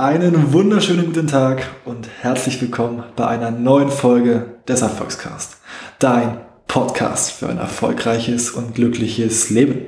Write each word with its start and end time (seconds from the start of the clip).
einen 0.00 0.54
wunderschönen 0.54 1.04
guten 1.04 1.26
Tag 1.26 1.68
und 1.84 2.08
herzlich 2.22 2.58
willkommen 2.62 3.04
bei 3.16 3.26
einer 3.26 3.50
neuen 3.50 3.90
Folge 3.90 4.60
des 4.66 4.80
Erfolgscast. 4.80 5.58
Dein 5.98 6.40
Podcast 6.66 7.32
für 7.32 7.50
ein 7.50 7.58
erfolgreiches 7.58 8.50
und 8.50 8.74
glückliches 8.74 9.50
Leben. 9.50 9.78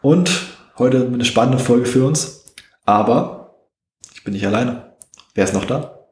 Und 0.00 0.30
heute 0.78 1.10
eine 1.12 1.26
spannende 1.26 1.58
Folge 1.58 1.84
für 1.84 2.06
uns, 2.06 2.46
aber 2.86 3.58
ich 4.14 4.24
bin 4.24 4.32
nicht 4.32 4.46
alleine. 4.46 4.94
Wer 5.34 5.44
ist 5.44 5.52
noch 5.52 5.66
da? 5.66 6.06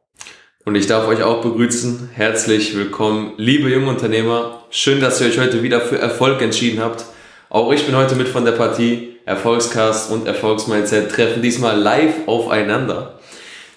Und 0.66 0.74
ich 0.74 0.86
darf 0.86 1.08
euch 1.08 1.22
auch 1.22 1.40
begrüßen. 1.40 2.10
Herzlich 2.12 2.76
willkommen, 2.76 3.32
liebe 3.38 3.70
Jungunternehmer. 3.70 4.62
Schön, 4.68 5.00
dass 5.00 5.22
ihr 5.22 5.28
euch 5.28 5.38
heute 5.38 5.62
wieder 5.62 5.80
für 5.80 5.98
Erfolg 5.98 6.42
entschieden 6.42 6.82
habt. 6.82 7.06
Auch 7.54 7.70
ich 7.70 7.86
bin 7.86 7.94
heute 7.96 8.16
mit 8.16 8.26
von 8.26 8.44
der 8.44 8.50
Partie. 8.50 9.16
Erfolgscast 9.26 10.10
und 10.10 10.26
Erfolgsmindset 10.26 11.08
treffen 11.08 11.40
diesmal 11.40 11.78
live 11.78 12.26
aufeinander. 12.26 13.20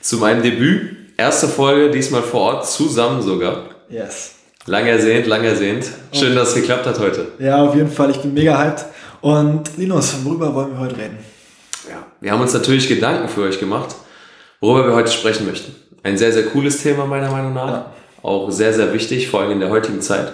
Zu 0.02 0.18
meinem 0.18 0.41
Debüt, 0.41 0.98
erste 1.16 1.48
Folge, 1.48 1.91
diesmal 1.91 2.23
vor 2.23 2.41
Ort, 2.41 2.68
zusammen 2.68 3.21
sogar. 3.21 3.66
Yes. 3.88 4.34
Lang 4.66 4.88
ersehnt, 4.88 5.27
lang 5.27 5.44
ersehnt. 5.44 5.85
Schön, 6.12 6.34
dass 6.34 6.49
es 6.49 6.55
geklappt 6.55 6.88
hat 6.88 6.98
heute. 6.98 7.27
Ja, 7.38 7.63
auf 7.63 7.76
jeden 7.76 7.91
Fall. 7.91 8.09
Ich 8.09 8.18
bin 8.18 8.34
mega 8.34 8.58
hyped. 8.58 8.84
Und 9.21 9.70
Linus, 9.77 10.16
worüber 10.23 10.55
wollen 10.55 10.71
wir 10.71 10.80
heute 10.80 10.98
reden? 10.98 11.20
Ja, 11.88 12.04
wir 12.20 12.32
haben 12.32 12.41
uns 12.41 12.54
natürlich 12.54 12.88
Gedanken 12.88 13.30
für 13.30 13.44
euch 13.44 13.59
gemacht, 13.59 13.94
worüber 14.59 14.88
wir 14.88 14.96
heute 14.96 15.12
sprechen 15.12 15.46
möchten. 15.46 15.76
Ein 16.02 16.18
sehr, 16.18 16.34
sehr 16.34 16.48
cooles 16.48 16.82
Thema 16.82 17.05
meiner 17.05 17.30
Meinung 17.30 17.54
nach. 17.54 17.68
Ja. 17.68 17.94
Auch 18.23 18.49
sehr, 18.49 18.73
sehr 18.73 18.91
wichtig, 18.91 19.30
vor 19.30 19.41
allem 19.41 19.52
in 19.52 19.59
der 19.59 19.70
heutigen 19.70 20.02
Zeit. 20.02 20.34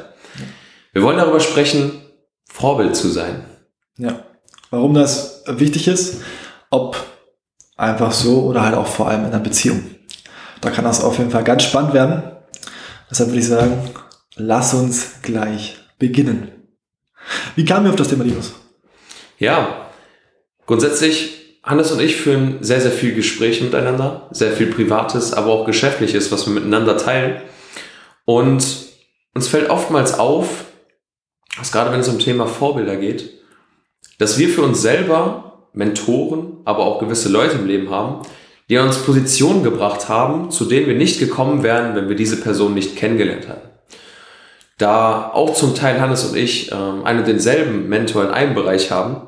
Wir 0.93 1.01
wollen 1.03 1.17
darüber 1.17 1.41
sprechen, 1.41 2.02
Vorbild 2.53 2.95
zu 2.95 3.09
sein. 3.09 3.43
Ja. 3.97 4.25
Warum 4.69 4.93
das 4.93 5.43
wichtig 5.47 5.87
ist, 5.87 6.21
ob 6.69 6.95
einfach 7.75 8.11
so 8.11 8.43
oder 8.43 8.63
halt 8.63 8.75
auch 8.75 8.85
vor 8.85 9.07
allem 9.07 9.21
in 9.21 9.31
einer 9.31 9.39
Beziehung. 9.39 9.83
Da 10.61 10.69
kann 10.69 10.85
das 10.85 11.03
auf 11.03 11.17
jeden 11.17 11.31
Fall 11.31 11.43
ganz 11.43 11.63
spannend 11.63 11.95
werden. 11.95 12.21
Deshalb 13.09 13.29
würde 13.29 13.39
ich 13.39 13.47
sagen, 13.47 13.89
lass 14.35 14.75
uns 14.75 15.21
gleich 15.23 15.77
beginnen. 15.97 16.51
Wie 17.55 17.65
kamen 17.65 17.85
wir 17.85 17.89
auf 17.89 17.97
das 17.97 18.09
Thema, 18.09 18.23
Linus? 18.23 18.53
Ja, 19.39 19.87
grundsätzlich, 20.67 21.57
Hannes 21.63 21.91
und 21.91 22.01
ich 22.01 22.17
führen 22.17 22.59
sehr, 22.61 22.81
sehr 22.81 22.91
viel 22.91 23.15
Gespräche 23.15 23.63
miteinander, 23.63 24.29
sehr 24.29 24.51
viel 24.51 24.67
Privates, 24.67 25.33
aber 25.33 25.47
auch 25.47 25.65
Geschäftliches, 25.65 26.31
was 26.31 26.45
wir 26.45 26.53
miteinander 26.53 26.97
teilen. 26.97 27.41
Und 28.25 28.63
uns 29.33 29.47
fällt 29.47 29.71
oftmals 29.71 30.19
auf, 30.19 30.65
dass 31.57 31.71
gerade 31.71 31.91
wenn 31.91 31.99
es 31.99 32.09
um 32.09 32.19
Thema 32.19 32.47
Vorbilder 32.47 32.97
geht, 32.97 33.31
dass 34.17 34.37
wir 34.37 34.49
für 34.49 34.61
uns 34.61 34.81
selber 34.81 35.67
Mentoren, 35.73 36.57
aber 36.65 36.85
auch 36.85 36.99
gewisse 36.99 37.29
Leute 37.29 37.57
im 37.57 37.67
Leben 37.67 37.89
haben, 37.89 38.21
die 38.69 38.77
uns 38.77 38.97
Positionen 38.99 39.63
gebracht 39.63 40.07
haben, 40.07 40.51
zu 40.51 40.65
denen 40.65 40.87
wir 40.87 40.95
nicht 40.95 41.19
gekommen 41.19 41.63
wären, 41.63 41.95
wenn 41.95 42.09
wir 42.09 42.15
diese 42.15 42.37
Person 42.39 42.73
nicht 42.73 42.95
kennengelernt 42.95 43.47
hätten. 43.47 43.69
Da 44.77 45.31
auch 45.31 45.53
zum 45.53 45.75
Teil 45.75 45.99
Hannes 45.99 46.23
und 46.23 46.35
ich 46.35 46.71
ähm, 46.71 47.03
einen 47.03 47.19
und 47.19 47.27
denselben 47.27 47.89
Mentor 47.89 48.23
in 48.23 48.29
einem 48.31 48.55
Bereich 48.55 48.91
haben, 48.91 49.27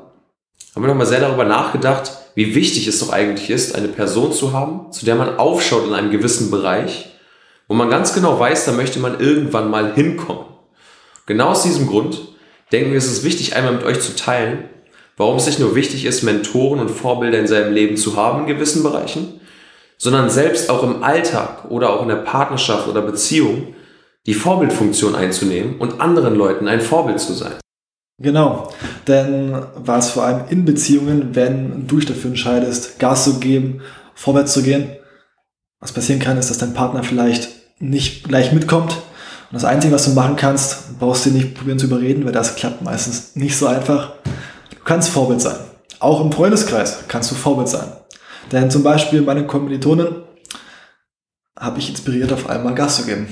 haben 0.74 0.82
wir 0.82 0.88
nochmal 0.88 1.06
sehr 1.06 1.20
darüber 1.20 1.44
nachgedacht, 1.44 2.12
wie 2.34 2.54
wichtig 2.54 2.86
es 2.86 2.98
doch 2.98 3.10
eigentlich 3.10 3.50
ist, 3.50 3.74
eine 3.74 3.88
Person 3.88 4.32
zu 4.32 4.52
haben, 4.52 4.92
zu 4.92 5.04
der 5.04 5.14
man 5.14 5.38
aufschaut 5.38 5.86
in 5.86 5.94
einem 5.94 6.10
gewissen 6.10 6.50
Bereich, 6.50 7.10
wo 7.68 7.74
man 7.74 7.88
ganz 7.88 8.12
genau 8.14 8.38
weiß, 8.38 8.66
da 8.66 8.72
möchte 8.72 8.98
man 8.98 9.20
irgendwann 9.20 9.70
mal 9.70 9.94
hinkommen. 9.94 10.55
Genau 11.26 11.48
aus 11.48 11.64
diesem 11.64 11.86
Grund 11.86 12.28
denken 12.72 12.90
wir, 12.90 12.98
es 12.98 13.10
ist 13.10 13.24
wichtig, 13.24 13.54
einmal 13.56 13.74
mit 13.74 13.84
euch 13.84 14.00
zu 14.00 14.14
teilen, 14.14 14.64
warum 15.16 15.36
es 15.36 15.46
nicht 15.46 15.58
nur 15.58 15.74
wichtig 15.74 16.04
ist, 16.04 16.22
Mentoren 16.22 16.80
und 16.80 16.90
Vorbilder 16.90 17.38
in 17.38 17.46
seinem 17.46 17.72
Leben 17.72 17.96
zu 17.96 18.16
haben 18.16 18.40
in 18.42 18.46
gewissen 18.46 18.82
Bereichen, 18.82 19.40
sondern 19.98 20.30
selbst 20.30 20.70
auch 20.70 20.82
im 20.82 21.02
Alltag 21.02 21.70
oder 21.70 21.90
auch 21.90 22.02
in 22.02 22.08
der 22.08 22.16
Partnerschaft 22.16 22.88
oder 22.88 23.02
Beziehung 23.02 23.74
die 24.26 24.34
Vorbildfunktion 24.34 25.14
einzunehmen 25.14 25.78
und 25.78 26.00
anderen 26.00 26.34
Leuten 26.34 26.68
ein 26.68 26.80
Vorbild 26.80 27.20
zu 27.20 27.32
sein. 27.32 27.54
Genau, 28.18 28.72
denn 29.06 29.52
war 29.74 29.98
es 29.98 30.10
vor 30.10 30.24
allem 30.24 30.44
in 30.48 30.64
Beziehungen, 30.64 31.34
wenn 31.34 31.86
du 31.86 31.96
dich 31.96 32.06
dafür 32.06 32.30
entscheidest, 32.30 32.98
Gas 32.98 33.24
zu 33.24 33.38
geben, 33.40 33.82
vorwärts 34.14 34.54
zu 34.54 34.62
gehen, 34.62 34.96
was 35.80 35.92
passieren 35.92 36.20
kann, 36.20 36.38
ist, 36.38 36.48
dass 36.48 36.58
dein 36.58 36.72
Partner 36.72 37.02
vielleicht 37.02 37.50
nicht 37.78 38.26
gleich 38.26 38.52
mitkommt. 38.52 38.96
Und 39.50 39.54
das 39.54 39.64
Einzige, 39.64 39.94
was 39.94 40.04
du 40.04 40.10
machen 40.12 40.36
kannst, 40.36 40.98
brauchst 40.98 41.26
du 41.26 41.30
nicht 41.30 41.54
probieren 41.54 41.78
zu 41.78 41.86
überreden, 41.86 42.24
weil 42.24 42.32
das 42.32 42.56
klappt 42.56 42.82
meistens 42.82 43.36
nicht 43.36 43.56
so 43.56 43.66
einfach 43.66 44.12
kannst 44.86 45.10
Vorbild 45.10 45.42
sein. 45.42 45.56
Auch 45.98 46.22
im 46.22 46.32
Freundeskreis 46.32 47.04
kannst 47.08 47.30
du 47.30 47.34
Vorbild 47.34 47.68
sein. 47.68 47.92
Denn 48.52 48.70
zum 48.70 48.82
Beispiel 48.82 49.20
meine 49.20 49.46
Kommilitonen 49.46 50.22
habe 51.58 51.78
ich 51.78 51.90
inspiriert, 51.90 52.32
auf 52.32 52.48
einmal 52.48 52.74
Gas 52.74 52.96
zu 52.96 53.06
geben. 53.06 53.28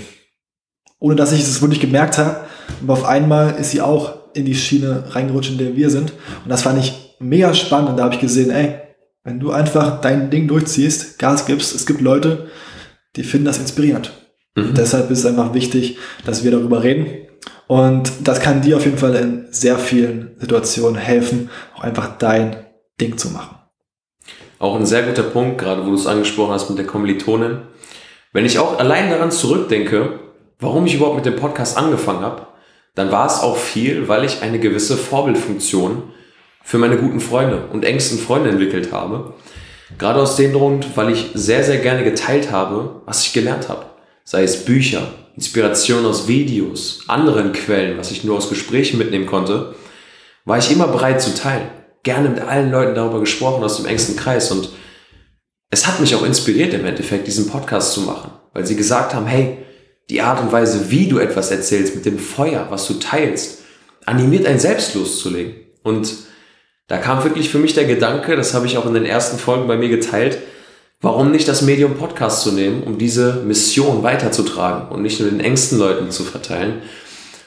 Ohne 0.99 1.15
dass 1.17 1.33
ich 1.33 1.41
es 1.41 1.63
wirklich 1.63 1.81
gemerkt 1.81 2.19
habe. 2.19 2.41
Aber 2.83 2.93
auf 2.93 3.05
einmal 3.05 3.55
ist 3.55 3.71
sie 3.71 3.81
auch 3.81 4.35
in 4.35 4.45
die 4.45 4.55
Schiene 4.55 5.05
reingerutscht, 5.15 5.53
in 5.53 5.59
der 5.59 5.77
wir 5.77 5.91
sind. 5.91 6.13
Und 6.43 6.51
das 6.51 6.63
fand 6.63 6.79
ich 6.79 7.17
mega 7.21 7.55
spannend. 7.55 7.91
Und 7.91 7.97
da 7.97 8.05
habe 8.05 8.15
ich 8.15 8.21
gesehen, 8.21 8.51
ey, 8.51 8.81
wenn 9.23 9.41
du 9.41 9.53
einfach 9.53 10.01
dein 10.01 10.31
Ding 10.31 10.49
durchziehst, 10.49 11.19
Gas 11.19 11.47
gibst, 11.47 11.75
es 11.75 11.87
gibt 11.87 12.01
Leute, 12.01 12.49
die 13.17 13.23
finden 13.23 13.47
das 13.47 13.59
inspirierend. 13.59 14.13
Mhm. 14.55 14.75
Deshalb 14.75 15.11
ist 15.11 15.21
es 15.21 15.27
einfach 15.27 15.55
wichtig, 15.55 15.99
dass 16.25 16.45
wir 16.45 16.51
darüber 16.51 16.83
reden 16.83 17.07
und 17.67 18.11
das 18.25 18.41
kann 18.41 18.63
dir 18.63 18.77
auf 18.77 18.85
jeden 18.85 18.99
Fall 18.99 19.15
in 19.15 19.47
sehr 19.51 19.79
vielen 19.79 20.37
Situationen 20.39 20.97
helfen, 20.97 21.51
auch 21.77 21.83
einfach 21.83 22.19
dein 22.19 22.57
Ding 23.01 23.17
zu 23.17 23.31
machen. 23.31 23.57
Auch 24.59 24.77
ein 24.77 24.87
sehr 24.87 25.03
guter 25.03 25.23
Punkt, 25.23 25.59
gerade 25.59 25.85
wo 25.85 25.91
du 25.91 25.97
es 25.97 26.07
angesprochen 26.07 26.53
hast 26.53 26.69
mit 26.69 26.79
der 26.79 26.87
Kommilitonin. 26.87 27.63
Wenn 28.33 28.45
ich 28.45 28.59
auch 28.59 28.79
allein 28.79 29.11
daran 29.11 29.31
zurückdenke, 29.31 30.21
warum 30.59 30.87
ich 30.87 30.95
überhaupt 30.95 31.17
mit 31.17 31.27
dem 31.27 31.37
Podcast 31.37 31.77
angefangen 31.77 32.21
habe, 32.21 32.47
dann 32.95 33.11
war 33.11 33.27
es 33.27 33.41
auch 33.41 33.57
viel, 33.57 34.09
weil 34.09 34.25
ich 34.25 34.43
eine 34.43 34.61
gewisse 34.61 34.97
Vorbildfunktion 34.97 36.05
für 36.63 36.79
meine 36.79 36.97
guten 36.97 37.21
Freunde 37.21 37.67
und 37.73 37.85
engsten 37.85 38.19
Freunde 38.19 38.51
entwickelt 38.51 38.93
habe. 38.93 39.35
Gerade 39.99 40.21
aus 40.21 40.37
dem 40.37 40.53
Grund, 40.53 40.97
weil 40.97 41.11
ich 41.11 41.31
sehr, 41.35 41.65
sehr 41.65 41.79
gerne 41.79 42.05
geteilt 42.05 42.51
habe, 42.51 43.03
was 43.05 43.25
ich 43.27 43.33
gelernt 43.33 43.69
habe. 43.69 43.87
Sei 44.25 44.43
es 44.43 44.65
Bücher, 44.65 45.13
Inspiration 45.37 46.07
aus 46.07 46.29
Videos, 46.29 47.05
anderen 47.09 47.53
Quellen, 47.53 47.99
was 47.99 48.11
ich 48.11 48.25
nur 48.25 48.39
aus 48.39 48.49
Gesprächen 48.49 48.97
mitnehmen 48.97 49.27
konnte, 49.27 49.75
war 50.47 50.59
ich 50.59 50.71
immer 50.71 50.89
bereit 50.89 51.21
zu 51.21 51.35
teilen. 51.35 51.69
Gerne 52.03 52.31
mit 52.31 52.41
allen 52.41 52.71
Leuten 52.71 52.95
darüber 52.95 53.21
gesprochen 53.21 53.63
aus 53.63 53.77
dem 53.77 53.87
engsten 53.87 54.17
Kreis 54.17 54.51
und 54.51 54.71
es 55.71 55.87
hat 55.87 56.01
mich 56.01 56.15
auch 56.15 56.25
inspiriert 56.25 56.73
im 56.73 56.87
Endeffekt, 56.87 57.27
diesen 57.27 57.49
Podcast 57.49 57.93
zu 57.93 58.03
machen, 58.03 58.31
weil 58.53 58.65
sie 58.65 58.77
gesagt 58.77 59.13
haben, 59.13 59.27
hey, 59.27 59.59
die 60.09 60.21
Art 60.21 60.41
und 60.41 60.53
Weise, 60.53 60.91
wie 60.91 61.09
du 61.09 61.19
etwas 61.19 61.51
erzählst, 61.51 61.95
mit 61.95 62.07
dem 62.07 62.19
Feuer, 62.19 62.67
was 62.71 62.87
du 62.87 62.95
teilst, 62.95 63.63
animiert 64.07 64.47
einen 64.47 64.59
selbst 64.59 64.95
loszulegen. 64.95 65.55
Und 65.83 66.15
da 66.87 66.99
kam 66.99 67.25
wirklich 67.25 67.51
für 67.51 67.59
mich 67.59 67.75
der 67.75 67.87
Gedanke, 67.87 68.37
das 68.37 68.55
habe 68.55 68.67
ich 68.67 68.77
auch 68.77 68.87
in 68.87 68.95
den 68.95 69.07
ersten 69.07 69.39
Folgen 69.39 69.67
bei 69.67 69.77
mir 69.77 69.89
geteilt, 69.89 70.39
warum 71.05 71.31
nicht 71.31 71.47
das 71.47 71.61
Medium 71.61 71.97
Podcast 71.97 72.43
zu 72.43 72.51
nehmen, 72.51 72.83
um 72.83 72.97
diese 72.97 73.43
Mission 73.45 74.03
weiterzutragen 74.03 74.89
und 74.89 75.03
nicht 75.03 75.21
nur 75.21 75.29
den 75.29 75.41
engsten 75.41 75.79
Leuten 75.79 76.11
zu 76.11 76.25
verteilen, 76.25 76.83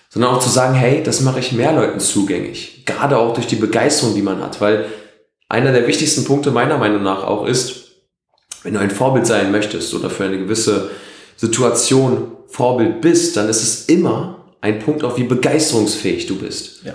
sondern 0.10 0.36
auch 0.36 0.40
zu 0.40 0.50
sagen, 0.50 0.76
hey, 0.76 1.02
das 1.04 1.22
mache 1.22 1.40
ich 1.40 1.54
mehr 1.54 1.74
Leuten 1.74 2.00
zugänglich. 2.00 2.84
Gerade 2.86 3.18
auch 3.18 3.34
durch 3.34 3.48
die 3.48 3.56
Begeisterung, 3.56 4.14
die 4.14 4.22
man 4.22 4.42
hat, 4.42 4.62
weil 4.62 4.86
einer 5.50 5.72
der 5.72 5.88
wichtigsten 5.88 6.24
Punkte 6.24 6.52
meiner 6.52 6.78
Meinung 6.78 7.02
nach 7.02 7.24
auch 7.24 7.48
ist, 7.48 7.86
wenn 8.62 8.76
du 8.76 8.80
ein 8.80 8.92
Vorbild 8.92 9.26
sein 9.26 9.52
möchtest 9.52 9.94
oder 9.96 10.10
für 10.10 10.26
eine 10.26 10.38
gewisse 10.38 10.92
Situation 11.36 12.32
Vorbild 12.48 13.02
bist, 13.02 13.38
dann 13.38 13.50
ist 13.50 13.64
es 13.64 13.86
immer 13.86 14.46
ein 14.62 14.80
Punkt 14.80 15.04
auf, 15.04 15.18
wie 15.18 15.24
begeisterungsfähig 15.24 16.28
du 16.28 16.38
bist. 16.38 16.84
Ja. 16.84 16.94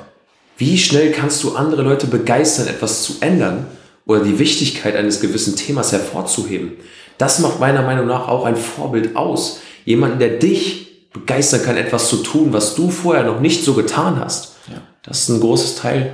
Wie 0.57 0.79
schnell 0.79 1.11
kannst 1.11 1.43
du 1.43 1.57
andere 1.57 1.83
Leute 1.83 2.07
begeistern, 2.07 2.69
etwas 2.69 3.03
zu 3.03 3.15
ändern 3.21 3.67
oder 4.07 4.21
die 4.21 4.39
Wichtigkeit 4.39 4.97
eines 4.97 5.21
gewissen 5.21 5.57
Themas 5.57 5.93
hervorzuheben. 5.93 6.73
Das 7.19 7.39
macht 7.39 7.61
meiner 7.61 7.83
Meinung 7.83 8.07
nach 8.07 8.29
auch 8.29 8.45
ein 8.45 8.57
Vorbild 8.57 9.17
aus. 9.17 9.61
Jemanden, 9.85 10.19
der 10.19 10.39
dich 10.39 11.11
begeistern 11.13 11.63
kann, 11.63 11.77
etwas 11.77 12.09
zu 12.09 12.17
tun, 12.17 12.53
was 12.53 12.75
du 12.75 12.91
vorher 12.91 13.25
noch 13.25 13.41
nicht 13.41 13.65
so 13.65 13.75
getan 13.75 14.19
hast. 14.19 14.57
Ja. 14.69 14.81
Das 15.03 15.21
ist 15.21 15.29
ein 15.29 15.41
großes 15.41 15.77
Teil, 15.77 16.13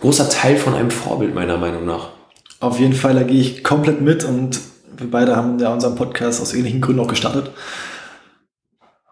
großer 0.00 0.28
Teil 0.28 0.56
von 0.56 0.74
einem 0.74 0.90
Vorbild 0.90 1.34
meiner 1.34 1.58
Meinung 1.58 1.86
nach. 1.86 2.10
Auf 2.60 2.78
jeden 2.78 2.94
Fall, 2.94 3.14
da 3.14 3.22
gehe 3.22 3.40
ich 3.40 3.64
komplett 3.64 4.00
mit 4.00 4.24
und 4.24 4.60
wir 4.96 5.10
beide 5.10 5.36
haben 5.36 5.58
ja 5.58 5.72
unseren 5.72 5.94
Podcast 5.94 6.40
aus 6.40 6.54
ähnlichen 6.54 6.80
Gründen 6.80 7.02
auch 7.02 7.08
gestartet. 7.08 7.50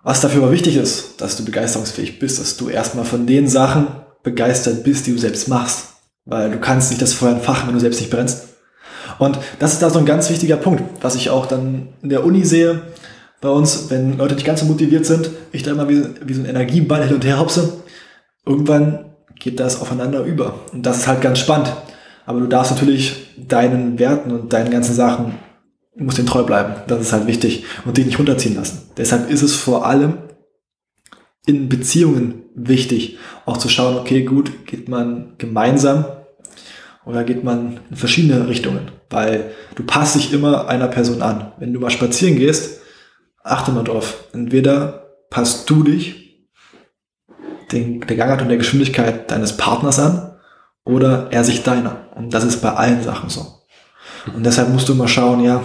Was 0.03 0.21
dafür 0.21 0.45
aber 0.45 0.53
wichtig 0.53 0.77
ist, 0.77 1.21
dass 1.21 1.37
du 1.37 1.45
begeisterungsfähig 1.45 2.19
bist, 2.19 2.41
dass 2.41 2.57
du 2.57 2.69
erstmal 2.69 3.05
von 3.05 3.27
den 3.27 3.49
Sachen 3.49 3.89
begeistert 4.23 4.83
bist, 4.83 5.07
die 5.07 5.13
du 5.13 5.19
selbst 5.19 5.49
machst. 5.49 5.89
Weil 6.25 6.51
du 6.51 6.59
kannst 6.59 6.91
nicht 6.91 7.03
das 7.03 7.13
Feuer 7.13 7.33
entfachen, 7.33 7.67
wenn 7.67 7.75
du 7.75 7.81
selbst 7.81 8.01
nicht 8.01 8.11
brennst. 8.11 8.49
Und 9.19 9.39
das 9.59 9.73
ist 9.73 9.83
da 9.83 9.91
so 9.91 9.99
ein 9.99 10.07
ganz 10.07 10.31
wichtiger 10.31 10.57
Punkt, 10.57 10.83
was 11.01 11.15
ich 11.15 11.31
auch 11.31 11.47
dann 11.47 11.89
in 12.03 12.09
der 12.09 12.25
Uni 12.25 12.45
sehe, 12.45 12.83
bei 13.41 13.49
uns, 13.49 13.89
wenn 13.89 14.19
Leute 14.19 14.35
nicht 14.35 14.47
ganz 14.47 14.61
so 14.61 14.67
motiviert 14.67 15.07
sind, 15.07 15.31
ich 15.51 15.63
da 15.63 15.71
immer 15.71 15.89
wie, 15.89 16.05
wie 16.25 16.35
so 16.35 16.43
ein 16.43 16.47
Energieball 16.47 17.05
hin 17.05 17.15
und 17.15 17.25
her 17.25 17.39
hopse, 17.39 17.83
irgendwann 18.45 19.07
geht 19.35 19.59
das 19.59 19.81
aufeinander 19.81 20.25
über. 20.25 20.61
Und 20.73 20.85
das 20.85 20.99
ist 20.99 21.07
halt 21.07 21.23
ganz 21.23 21.39
spannend. 21.39 21.73
Aber 22.27 22.41
du 22.41 22.47
darfst 22.47 22.73
natürlich 22.73 23.35
deinen 23.37 23.99
Werten 23.99 24.31
und 24.31 24.53
deinen 24.53 24.71
ganzen 24.71 24.95
Sachen 24.95 25.35
Du 26.01 26.05
musst 26.05 26.19
den 26.19 26.27
treu 26.27 26.45
bleiben. 26.45 26.75
Das 26.87 27.01
ist 27.01 27.13
halt 27.13 27.27
wichtig. 27.27 27.65
Und 27.85 27.97
den 27.97 28.07
nicht 28.07 28.19
runterziehen 28.19 28.55
lassen. 28.55 28.91
Deshalb 28.97 29.31
ist 29.31 29.43
es 29.43 29.55
vor 29.55 29.87
allem 29.87 30.19
in 31.47 31.69
Beziehungen 31.69 32.45
wichtig, 32.55 33.19
auch 33.47 33.57
zu 33.57 33.69
schauen, 33.69 33.97
okay, 33.97 34.25
gut, 34.25 34.67
geht 34.67 34.89
man 34.89 35.35
gemeinsam 35.39 36.05
oder 37.05 37.25
geht 37.25 37.45
man 37.45 37.81
in 37.91 37.97
verschiedene 37.97 38.49
Richtungen? 38.49 38.91
Weil 39.09 39.53
du 39.75 39.83
passt 39.85 40.15
dich 40.15 40.33
immer 40.33 40.69
einer 40.69 40.89
Person 40.89 41.23
an. 41.23 41.53
Wenn 41.59 41.73
du 41.73 41.81
mal 41.81 41.91
spazieren 41.91 42.37
gehst, 42.37 42.81
achte 43.43 43.73
mal 43.73 43.85
drauf. 43.85 44.25
Entweder 44.33 45.17
passt 45.31 45.69
du 45.71 45.83
dich 45.83 46.47
den, 47.73 48.01
der 48.01 48.17
Gangart 48.17 48.43
und 48.43 48.49
der 48.49 48.59
Geschwindigkeit 48.59 49.31
deines 49.31 49.57
Partners 49.57 49.99
an 49.99 50.37
oder 50.85 51.29
er 51.31 51.45
sich 51.45 51.63
deiner. 51.63 52.09
Und 52.17 52.35
das 52.35 52.45
ist 52.45 52.61
bei 52.61 52.73
allen 52.73 53.03
Sachen 53.03 53.31
so. 53.31 53.47
Und 54.35 54.45
deshalb 54.45 54.69
musst 54.69 54.89
du 54.89 54.95
mal 54.95 55.09
schauen, 55.09 55.43
ja, 55.43 55.63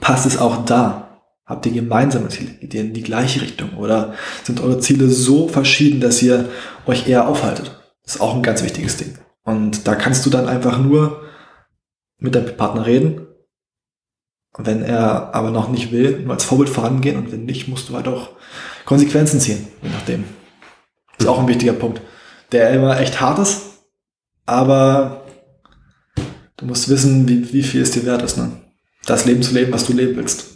passt 0.00 0.26
es 0.26 0.38
auch 0.38 0.64
da? 0.64 1.03
Habt 1.46 1.66
ihr 1.66 1.72
gemeinsame 1.72 2.28
Ziele? 2.28 2.52
Geht 2.52 2.74
ihr 2.74 2.80
in 2.80 2.94
die 2.94 3.02
gleiche 3.02 3.42
Richtung? 3.42 3.76
Oder 3.76 4.14
sind 4.44 4.60
eure 4.60 4.80
Ziele 4.80 5.08
so 5.08 5.48
verschieden, 5.48 6.00
dass 6.00 6.22
ihr 6.22 6.48
euch 6.86 7.06
eher 7.06 7.28
aufhaltet? 7.28 7.80
Das 8.02 8.16
ist 8.16 8.20
auch 8.20 8.34
ein 8.34 8.42
ganz 8.42 8.62
wichtiges 8.62 8.96
Ding. 8.96 9.18
Und 9.42 9.86
da 9.86 9.94
kannst 9.94 10.24
du 10.24 10.30
dann 10.30 10.48
einfach 10.48 10.78
nur 10.78 11.22
mit 12.18 12.34
deinem 12.34 12.56
Partner 12.56 12.86
reden. 12.86 13.26
Wenn 14.56 14.82
er 14.82 15.34
aber 15.34 15.50
noch 15.50 15.68
nicht 15.68 15.92
will, 15.92 16.20
nur 16.20 16.34
als 16.34 16.44
Vorbild 16.44 16.70
vorangehen. 16.70 17.16
Und 17.16 17.30
wenn 17.30 17.44
nicht, 17.44 17.68
musst 17.68 17.88
du 17.88 17.94
halt 17.94 18.08
auch 18.08 18.30
Konsequenzen 18.86 19.40
ziehen, 19.40 19.66
je 19.82 19.90
nachdem. 19.90 20.24
Das 21.18 21.26
ist 21.26 21.30
auch 21.30 21.40
ein 21.40 21.48
wichtiger 21.48 21.72
Punkt, 21.72 22.00
der 22.52 22.70
immer 22.70 22.98
echt 23.00 23.20
hart 23.20 23.38
ist, 23.38 23.62
aber 24.46 25.24
du 26.56 26.66
musst 26.66 26.88
wissen, 26.88 27.28
wie, 27.28 27.52
wie 27.52 27.62
viel 27.62 27.82
es 27.82 27.92
dir 27.92 28.04
wert 28.04 28.22
ist, 28.22 28.36
ne? 28.36 28.50
das 29.06 29.24
Leben 29.24 29.42
zu 29.42 29.54
leben, 29.54 29.72
was 29.72 29.86
du 29.86 29.92
leben 29.92 30.16
willst. 30.16 30.53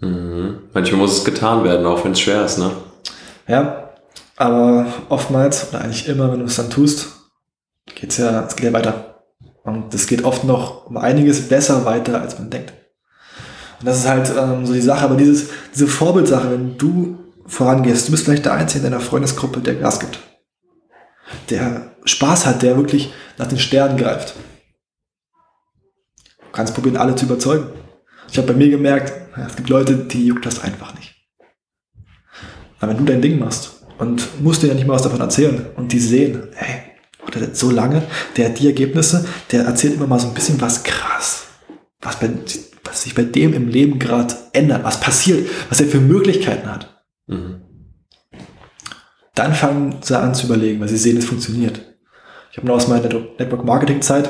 Mhm. 0.00 0.58
Manchmal 0.72 1.00
muss 1.00 1.18
es 1.18 1.24
getan 1.24 1.64
werden, 1.64 1.86
auch 1.86 2.04
wenn 2.04 2.12
es 2.12 2.20
schwer 2.20 2.44
ist, 2.44 2.58
ne? 2.58 2.70
Ja, 3.46 3.90
aber 4.36 4.86
oftmals, 5.08 5.68
oder 5.68 5.82
eigentlich 5.82 6.08
immer, 6.08 6.32
wenn 6.32 6.40
du 6.40 6.46
es 6.46 6.56
dann 6.56 6.70
tust, 6.70 7.08
geht's 7.94 8.16
ja, 8.16 8.44
es 8.44 8.56
geht 8.56 8.64
ja 8.66 8.72
weiter. 8.72 9.22
Und 9.62 9.92
es 9.92 10.06
geht 10.06 10.24
oft 10.24 10.44
noch 10.44 10.86
um 10.86 10.96
einiges 10.96 11.48
besser 11.48 11.84
weiter, 11.84 12.20
als 12.20 12.38
man 12.38 12.48
denkt. 12.48 12.72
Und 13.80 13.86
das 13.86 13.98
ist 13.98 14.08
halt 14.08 14.32
ähm, 14.36 14.64
so 14.64 14.72
die 14.72 14.80
Sache, 14.80 15.04
aber 15.04 15.16
dieses, 15.16 15.50
diese 15.74 15.86
Vorbildsache, 15.86 16.50
wenn 16.50 16.78
du 16.78 17.18
vorangehst, 17.46 18.08
du 18.08 18.12
bist 18.12 18.24
vielleicht 18.24 18.44
der 18.44 18.54
Einzige 18.54 18.84
in 18.84 18.92
deiner 18.92 19.02
Freundesgruppe, 19.02 19.60
der 19.60 19.74
Gas 19.74 20.00
gibt. 20.00 20.18
Der 21.50 21.92
Spaß 22.04 22.46
hat, 22.46 22.62
der 22.62 22.76
wirklich 22.76 23.12
nach 23.38 23.46
den 23.46 23.58
Sternen 23.58 23.96
greift. 23.96 24.34
Du 26.38 26.52
kannst 26.52 26.74
probieren, 26.74 26.96
alle 26.96 27.14
zu 27.14 27.26
überzeugen. 27.26 27.68
Ich 28.30 28.38
habe 28.38 28.48
bei 28.48 28.54
mir 28.54 28.70
gemerkt, 28.70 29.12
es 29.46 29.56
gibt 29.56 29.68
Leute, 29.68 29.94
die 29.96 30.26
juckt 30.26 30.46
das 30.46 30.62
einfach 30.62 30.94
nicht. 30.94 31.14
Aber 32.78 32.92
wenn 32.92 33.04
du 33.04 33.12
dein 33.12 33.22
Ding 33.22 33.38
machst 33.38 33.82
und 33.98 34.42
musst 34.42 34.62
dir 34.62 34.68
ja 34.68 34.74
nicht 34.74 34.86
mal 34.86 34.94
was 34.94 35.02
davon 35.02 35.20
erzählen 35.20 35.66
und 35.76 35.92
die 35.92 35.98
sehen, 35.98 36.48
hey, 36.54 36.82
der 37.34 37.42
hat 37.42 37.56
so 37.56 37.70
lange, 37.70 38.02
der 38.36 38.48
hat 38.48 38.58
die 38.58 38.66
Ergebnisse, 38.66 39.24
der 39.52 39.64
erzählt 39.64 39.94
immer 39.94 40.06
mal 40.06 40.18
so 40.18 40.28
ein 40.28 40.34
bisschen 40.34 40.60
was 40.60 40.82
krass, 40.82 41.46
was, 42.00 42.16
bei, 42.16 42.30
was 42.84 43.02
sich 43.02 43.14
bei 43.14 43.22
dem 43.22 43.52
im 43.52 43.68
Leben 43.68 43.98
gerade 43.98 44.34
ändert, 44.52 44.84
was 44.84 45.00
passiert, 45.00 45.48
was 45.68 45.80
er 45.80 45.86
für 45.86 46.00
Möglichkeiten 46.00 46.70
hat. 46.70 47.04
Mhm. 47.26 47.62
Dann 49.34 49.54
fangen 49.54 49.98
sie 50.02 50.18
an 50.18 50.34
zu 50.34 50.46
überlegen, 50.46 50.80
weil 50.80 50.88
sie 50.88 50.96
sehen, 50.96 51.16
es 51.16 51.24
funktioniert. 51.24 51.80
Ich 52.50 52.58
habe 52.58 52.66
noch 52.66 52.76
aus 52.76 52.88
meiner 52.88 53.08
Network 53.08 53.64
Marketing 53.64 54.02
Zeit 54.02 54.28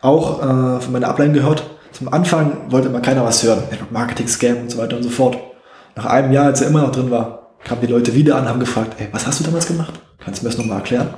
auch 0.00 0.40
äh, 0.40 0.80
von 0.80 0.92
meiner 0.92 1.08
Ablein 1.08 1.32
gehört. 1.32 1.77
Zum 1.98 2.12
Anfang 2.12 2.70
wollte 2.70 2.86
immer 2.86 3.00
keiner 3.00 3.24
was 3.24 3.42
hören. 3.42 3.64
Network 3.72 3.90
Marketing, 3.90 4.28
Scam 4.28 4.58
und 4.58 4.70
so 4.70 4.78
weiter 4.78 4.96
und 4.96 5.02
so 5.02 5.10
fort. 5.10 5.36
Nach 5.96 6.06
einem 6.06 6.32
Jahr, 6.32 6.46
als 6.46 6.60
er 6.60 6.68
immer 6.68 6.82
noch 6.82 6.92
drin 6.92 7.10
war, 7.10 7.56
kamen 7.64 7.80
die 7.80 7.88
Leute 7.88 8.14
wieder 8.14 8.36
an 8.36 8.42
und 8.42 8.48
haben 8.50 8.60
gefragt, 8.60 8.94
ey, 9.00 9.08
was 9.10 9.26
hast 9.26 9.40
du 9.40 9.44
damals 9.44 9.66
gemacht? 9.66 9.94
Kannst 10.20 10.40
du 10.40 10.44
mir 10.44 10.50
das 10.50 10.58
nochmal 10.58 10.78
erklären? 10.78 11.12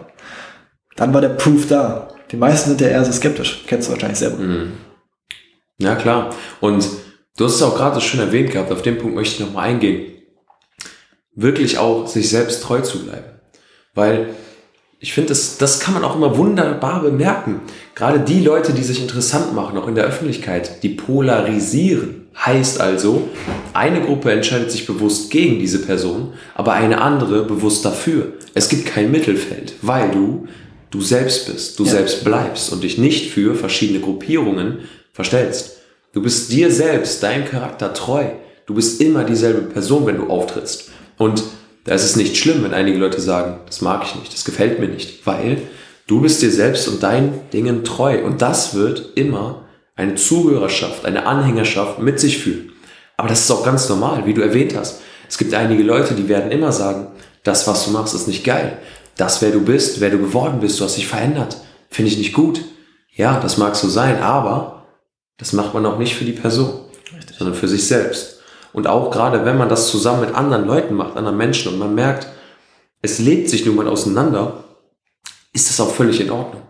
Dann 0.97 1.13
war 1.13 1.21
der 1.21 1.29
Proof 1.31 1.69
da. 1.69 2.09
Die 2.31 2.39
meisten 2.39 2.71
sind 2.71 2.81
ja 2.81 2.89
eher 2.89 3.05
so 3.05 3.13
skeptisch. 3.13 3.63
Kennst 3.67 3.89
du 3.89 3.93
wahrscheinlich 3.93 4.19
selber. 4.19 4.39
Mhm. 4.39 4.73
Ja, 5.77 5.97
klar. 5.97 6.31
Und 6.61 6.89
du 7.37 7.45
hast 7.45 7.57
es 7.57 7.63
auch 7.63 7.77
gerade 7.77 8.01
schon 8.01 8.21
erwähnt 8.21 8.51
gehabt, 8.51 8.73
auf 8.73 8.81
den 8.81 8.97
Punkt 8.97 9.15
möchte 9.15 9.35
ich 9.35 9.41
nochmal 9.41 9.69
eingehen. 9.69 10.15
Wirklich 11.35 11.77
auch 11.77 12.07
sich 12.07 12.31
selbst 12.31 12.63
treu 12.63 12.81
zu 12.81 13.05
bleiben. 13.05 13.39
Weil 13.95 14.35
ich 14.99 15.13
finde, 15.13 15.29
das, 15.29 15.59
das 15.59 15.79
kann 15.81 15.93
man 15.93 16.05
auch 16.05 16.17
immer 16.17 16.39
wunderbar 16.39 17.03
bemerken. 17.03 17.61
Gerade 18.01 18.21
die 18.21 18.41
Leute, 18.41 18.73
die 18.73 18.83
sich 18.83 19.03
interessant 19.03 19.55
machen, 19.55 19.77
auch 19.77 19.87
in 19.87 19.95
der 19.95 20.07
Öffentlichkeit, 20.07 20.83
die 20.83 20.89
polarisieren. 20.89 22.29
Heißt 22.35 22.81
also, 22.81 23.29
eine 23.75 24.01
Gruppe 24.01 24.33
entscheidet 24.33 24.71
sich 24.71 24.87
bewusst 24.87 25.31
gegen 25.31 25.59
diese 25.59 25.81
Person, 25.81 26.33
aber 26.55 26.73
eine 26.73 27.03
andere 27.03 27.45
bewusst 27.45 27.85
dafür. 27.85 28.33
Es 28.55 28.71
gibt 28.71 28.87
kein 28.87 29.11
Mittelfeld, 29.11 29.75
weil 29.83 30.11
du 30.13 30.49
du 30.91 31.03
selbst 31.03 31.53
bist, 31.53 31.79
du 31.79 31.85
ja. 31.85 31.91
selbst 31.91 32.25
bleibst 32.25 32.73
und 32.73 32.85
dich 32.85 32.97
nicht 32.97 33.33
für 33.33 33.55
verschiedene 33.55 34.01
Gruppierungen 34.01 34.79
verstellst. 35.13 35.77
Du 36.15 36.23
bist 36.23 36.51
dir 36.51 36.71
selbst, 36.71 37.23
deinem 37.23 37.45
Charakter 37.45 37.93
treu. 37.93 38.25
Du 38.65 38.73
bist 38.73 39.03
immer 39.03 39.25
dieselbe 39.25 39.61
Person, 39.61 40.07
wenn 40.07 40.17
du 40.17 40.31
auftrittst. 40.31 40.89
Und 41.19 41.43
da 41.85 41.95
ist 41.95 42.05
es 42.05 42.17
nicht 42.17 42.39
schlimm, 42.39 42.65
wenn 42.65 42.73
einige 42.73 42.97
Leute 42.97 43.21
sagen, 43.21 43.61
das 43.67 43.83
mag 43.83 44.05
ich 44.07 44.15
nicht, 44.15 44.33
das 44.33 44.47
gefällt 44.47 44.81
mir 44.81 44.89
nicht, 44.89 45.27
weil 45.27 45.59
du 46.11 46.21
bist 46.21 46.43
dir 46.43 46.51
selbst 46.51 46.89
und 46.89 47.03
deinen 47.05 47.49
Dingen 47.53 47.85
treu. 47.85 48.25
Und 48.25 48.43
das 48.43 48.75
wird 48.75 49.13
immer 49.15 49.69
eine 49.95 50.17
Zuhörerschaft, 50.17 51.05
eine 51.05 51.25
Anhängerschaft 51.25 52.01
mit 52.01 52.19
sich 52.19 52.39
führen. 52.39 52.73
Aber 53.17 53.29
das 53.29 53.41
ist 53.41 53.51
auch 53.51 53.65
ganz 53.65 53.89
normal, 53.89 54.27
wie 54.27 54.35
du 54.35 54.43
erwähnt 54.43 54.75
hast. 54.77 55.01
Es 55.29 55.39
gibt 55.39 55.55
einige 55.55 55.85
Leute, 55.85 56.15
die 56.15 56.29
werden 56.29 56.51
immer 56.51 56.73
sagen, 56.73 57.07
das, 57.45 57.69
was 57.69 57.85
du 57.85 57.93
machst, 57.93 58.15
ist 58.15 58.27
nicht 58.27 58.43
geil. 58.45 58.79
Das, 59.17 59.41
wer 59.41 59.53
du 59.53 59.61
bist, 59.61 60.01
wer 60.01 60.11
du 60.11 60.19
geworden 60.19 60.59
bist, 60.61 60.81
du 60.81 60.85
hast 60.85 60.97
dich 60.97 61.07
verändert. 61.07 61.59
Finde 61.91 62.11
ich 62.11 62.19
nicht 62.19 62.33
gut. 62.33 62.63
Ja, 63.15 63.39
das 63.39 63.57
mag 63.57 63.77
so 63.77 63.89
sein, 63.89 64.21
aber 64.21 64.87
das 65.39 65.53
macht 65.53 65.75
man 65.75 65.87
auch 65.87 65.99
nicht 65.99 66.17
für 66.17 66.25
die 66.25 66.33
Person, 66.33 66.71
Richtig. 67.17 67.37
sondern 67.37 67.55
für 67.55 67.69
sich 67.69 67.87
selbst. 67.87 68.41
Und 68.73 68.89
auch 68.89 69.11
gerade 69.11 69.45
wenn 69.45 69.59
man 69.59 69.69
das 69.69 69.89
zusammen 69.89 70.23
mit 70.23 70.35
anderen 70.35 70.67
Leuten 70.67 70.95
macht, 70.95 71.17
anderen 71.17 71.37
Menschen 71.37 71.73
und 71.73 71.79
man 71.79 71.95
merkt, 71.95 72.27
es 73.03 73.19
lebt 73.19 73.49
sich 73.49 73.65
nun 73.65 73.77
mal 73.77 73.89
auseinander, 73.89 74.65
ist 75.53 75.69
das 75.69 75.81
auch 75.81 75.93
völlig 75.93 76.21
in 76.21 76.31
Ordnung. 76.31 76.63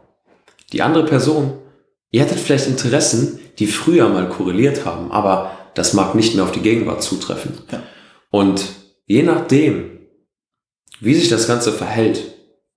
Die 0.72 0.82
andere 0.82 1.04
Person, 1.04 1.58
ihr 2.10 2.22
hattet 2.22 2.38
vielleicht 2.38 2.66
Interessen, 2.66 3.40
die 3.58 3.66
früher 3.66 4.08
mal 4.08 4.28
korreliert 4.28 4.84
haben, 4.84 5.10
aber 5.12 5.52
das 5.74 5.92
mag 5.94 6.14
nicht 6.14 6.34
mehr 6.34 6.44
auf 6.44 6.52
die 6.52 6.62
Gegenwart 6.62 7.02
zutreffen. 7.02 7.58
Ja. 7.70 7.82
Und 8.30 8.64
je 9.06 9.22
nachdem, 9.22 10.00
wie 11.00 11.14
sich 11.14 11.28
das 11.28 11.46
Ganze 11.46 11.72
verhält, 11.72 12.22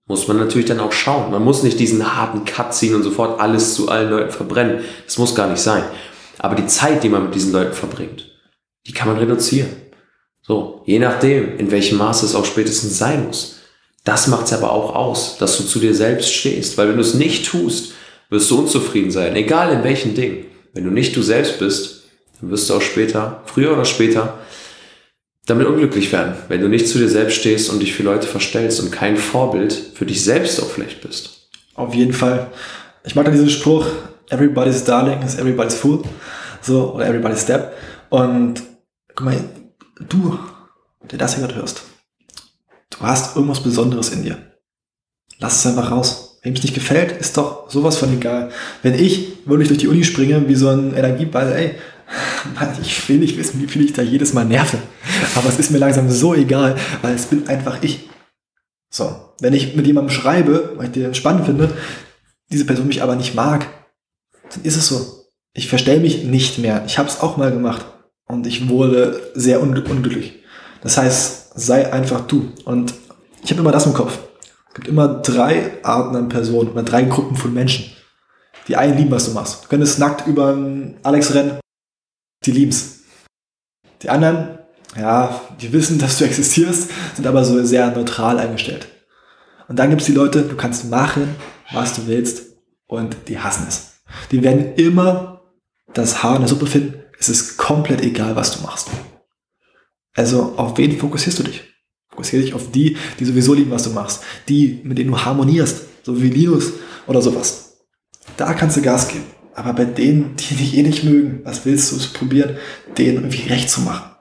muss 0.06 0.28
man 0.28 0.38
natürlich 0.38 0.68
dann 0.68 0.80
auch 0.80 0.92
schauen. 0.92 1.32
Man 1.32 1.44
muss 1.44 1.64
nicht 1.64 1.80
diesen 1.80 2.16
harten 2.16 2.46
Cut 2.46 2.74
ziehen 2.74 2.96
und 2.96 3.04
sofort 3.04 3.40
alles 3.40 3.74
zu 3.74 3.90
allen 3.90 4.10
Leuten 4.10 4.32
verbrennen. 4.32 4.84
Das 5.06 5.18
muss 5.18 5.36
gar 5.36 5.50
nicht 5.50 5.62
sein. 5.62 5.84
Aber 6.40 6.56
die 6.56 6.68
Zeit, 6.68 7.04
die 7.04 7.10
man 7.10 7.24
mit 7.24 7.36
diesen 7.36 7.54
Leuten 7.54 7.74
verbringt, 7.74 8.30
die 8.86 8.92
kann 8.92 9.08
man 9.08 9.18
reduzieren. 9.18 9.70
So, 10.42 10.82
je 10.86 11.00
nachdem, 11.00 11.58
in 11.58 11.72
welchem 11.72 11.98
Maße 11.98 12.26
es 12.26 12.36
auch 12.36 12.44
spätestens 12.44 12.98
sein 12.98 13.28
muss. 13.28 13.53
Das 14.04 14.28
macht 14.28 14.46
es 14.46 14.54
aber 14.54 14.72
auch 14.72 14.96
aus, 14.96 15.38
dass 15.38 15.58
du 15.58 15.64
zu 15.64 15.80
dir 15.80 15.96
selbst 15.96 16.34
stehst. 16.34 16.78
Weil 16.78 16.90
wenn 16.90 16.98
du 16.98 17.02
es 17.02 17.14
nicht 17.14 17.46
tust, 17.46 17.94
wirst 18.30 18.52
du 18.52 18.60
unzufrieden 18.60 19.12
sein, 19.12 19.36
egal 19.36 19.72
in 19.74 19.84
welchen 19.84 20.16
Dingen. 20.16 20.46
Wenn 20.74 20.84
du 20.84 20.90
nicht 20.90 21.16
du 21.16 21.22
selbst 21.22 21.60
bist, 21.60 22.04
dann 22.40 22.50
wirst 22.50 22.70
du 22.70 22.76
auch 22.76 22.82
später, 22.82 23.44
früher 23.46 23.74
oder 23.74 23.86
später, 23.86 24.40
damit 25.46 25.68
unglücklich 25.68 26.12
werden, 26.12 26.36
wenn 26.48 26.62
du 26.62 26.68
nicht 26.68 26.88
zu 26.88 26.98
dir 26.98 27.10
selbst 27.10 27.36
stehst 27.36 27.70
und 27.70 27.80
dich 27.80 27.94
für 27.94 28.04
Leute 28.04 28.28
verstellst 28.28 28.80
und 28.80 28.92
kein 28.92 29.18
Vorbild 29.18 29.74
für 29.94 30.06
dich 30.06 30.24
selbst 30.24 30.62
auch 30.62 30.70
vielleicht 30.70 31.02
bist. 31.02 31.50
Auf 31.76 31.94
jeden 31.94 32.14
Fall. 32.14 32.48
Ich 33.04 33.16
mag 33.16 33.26
dann 33.26 33.34
diesen 33.34 33.50
Spruch, 33.50 33.86
everybody's 34.30 34.84
darling 34.84 35.22
is 35.22 35.38
everybody's 35.38 35.76
fool. 35.76 36.04
So, 36.62 36.94
oder 36.94 37.06
everybody's 37.06 37.42
step. 37.42 37.74
Und 38.10 38.64
guck 39.16 39.26
mal, 39.26 39.44
du, 40.00 40.40
der 41.12 41.20
das 41.20 41.36
hier 41.36 41.46
gerade 41.46 41.60
hörst, 41.60 41.84
du 42.96 43.00
hast 43.02 43.36
irgendwas 43.36 43.62
Besonderes 43.62 44.10
in 44.10 44.24
dir. 44.24 44.38
Lass 45.40 45.60
es 45.60 45.66
einfach 45.66 45.92
raus. 45.92 46.40
Wem 46.44 46.54
es 46.54 46.64
nicht 46.64 46.74
gefällt, 46.74 47.14
ist 47.14 47.38
doch 47.38 47.70
sowas 47.70 47.98
von 47.98 48.14
egal. 48.14 48.52
Wenn 48.82 48.96
ich 48.96 49.38
wirklich 49.46 49.70
durch 49.70 49.80
die 49.80 49.88
Uni 49.88 50.04
springe, 50.04 50.48
wie 50.48 50.56
so 50.56 50.70
ein 50.70 50.94
Energieball, 50.94 51.54
ey, 51.54 51.76
ich 52.82 53.10
will 53.10 53.18
nicht 53.18 53.38
wissen, 53.38 53.62
wie 53.62 53.68
viel 53.68 53.86
ich 53.86 53.94
da 53.94 54.02
jedes 54.02 54.34
Mal 54.34 54.46
nerve. 54.46 54.78
Aber 55.36 55.50
es 55.50 55.58
ist 55.58 55.72
mir 55.72 55.78
langsam 55.78 56.10
so 56.10 56.36
egal, 56.36 56.76
weil 57.02 57.16
es 57.16 57.26
bin 57.26 57.48
einfach 57.48 57.82
ich. 57.82 58.10
So, 58.90 59.34
wenn 59.40 59.54
ich 59.54 59.76
mit 59.76 59.88
jemandem 59.88 60.14
schreibe, 60.14 60.74
weil 60.76 60.88
ich 60.88 60.92
den 60.92 61.16
spannend 61.16 61.46
finde, 61.46 61.76
diese 62.52 62.66
Person 62.66 62.88
mich 62.88 63.02
aber 63.02 63.16
nicht 63.16 63.34
mag, 63.34 63.66
dann 64.52 64.64
ist 64.64 64.76
es 64.76 64.88
so. 64.88 65.26
Ich 65.54 65.68
verstelle 65.68 66.00
mich 66.00 66.24
nicht 66.24 66.60
mehr. 66.60 66.84
Ich 66.86 66.98
habe 66.98 67.10
es 67.10 67.22
auch 67.22 67.38
mal 67.38 67.52
gemacht 67.52 67.86
und 68.28 68.46
ich 68.46 68.70
wurde 68.70 69.32
sehr 69.34 69.62
unglücklich. 69.62 70.44
Das 70.82 70.98
heißt, 70.98 71.43
sei 71.56 71.92
einfach 71.92 72.22
du. 72.28 72.52
Und 72.66 72.94
ich 73.44 73.52
habe 73.52 73.62
immer 73.62 73.72
das 73.72 73.86
im 73.86 73.94
Kopf. 73.94 74.18
Es 74.70 74.74
gibt 74.76 74.88
immer 74.88 75.08
drei 75.08 75.84
Arten 75.84 76.16
an 76.16 76.30
Personen 76.30 76.70
oder 76.70 76.84
drei 76.84 77.04
Gruppen 77.04 77.36
von 77.36 77.54
Menschen. 77.54 77.86
Die 78.68 78.76
einen 78.76 78.98
lieben, 78.98 79.12
was 79.12 79.26
du 79.26 79.32
machst. 79.32 79.66
Du 79.66 79.68
könntest 79.68 80.00
nackt 80.00 80.26
über 80.26 80.58
Alex 81.04 81.34
rennen 81.34 81.60
die 82.46 82.52
lieben's. 82.52 83.02
Die 84.02 84.10
anderen, 84.10 84.60
ja, 84.98 85.42
die 85.62 85.72
wissen, 85.72 86.00
dass 86.00 86.18
du 86.18 86.26
existierst, 86.26 86.90
sind 87.16 87.28
aber 87.28 87.44
so 87.46 87.64
sehr 87.64 87.92
neutral 87.92 88.40
eingestellt. 88.40 88.88
Und 89.68 89.80
dann 89.80 89.90
gibt's 89.90 90.06
die 90.06 90.14
Leute, 90.14 90.44
du 90.44 90.56
kannst 90.56 90.90
machen, 90.90 91.36
was 91.72 91.96
du 91.96 92.08
willst, 92.08 92.58
und 92.88 93.16
die 93.28 93.40
hassen 93.40 93.66
es. 93.68 94.02
Die 94.32 94.44
werden 94.44 94.76
immer 94.76 95.42
das 95.94 96.22
Haar 96.22 96.36
in 96.36 96.42
der 96.42 96.50
Suppe 96.50 96.68
finden. 96.68 97.02
Es 97.18 97.30
ist 97.30 97.58
komplett 97.58 98.02
egal, 98.02 98.36
was 98.36 98.58
du 98.58 98.64
machst. 98.64 98.90
Also 100.14 100.54
auf 100.58 100.78
wen 100.78 100.98
fokussierst 100.98 101.40
du 101.40 101.44
dich? 101.44 101.64
Fokussiere 102.10 102.44
dich 102.44 102.54
auf 102.54 102.72
die, 102.72 102.98
die 103.20 103.26
sowieso 103.26 103.54
lieben, 103.54 103.72
was 103.72 103.84
du 103.84 103.90
machst. 103.90 104.24
Die, 104.48 104.82
mit 104.84 104.98
denen 104.98 105.12
du 105.12 105.20
harmonierst, 105.20 105.84
so 106.04 106.22
wie 106.22 106.30
Linus 106.30 106.74
oder 107.08 107.22
sowas. 107.22 107.78
Da 108.38 108.54
kannst 108.54 108.78
du 108.78 108.82
Gas 108.82 109.08
geben. 109.08 109.26
Aber 109.56 109.74
bei 109.74 109.86
denen, 109.86 110.36
die 110.36 110.56
dich 110.56 110.78
eh 110.78 110.84
nicht 110.84 111.04
mögen, 111.04 111.42
was 111.44 111.66
willst 111.66 111.92
du 111.92 111.96
es 111.96 112.08
probieren, 112.08 112.58
denen 112.98 113.18
irgendwie 113.18 113.48
recht 113.50 113.70
zu 113.70 113.82
machen? 113.82 114.12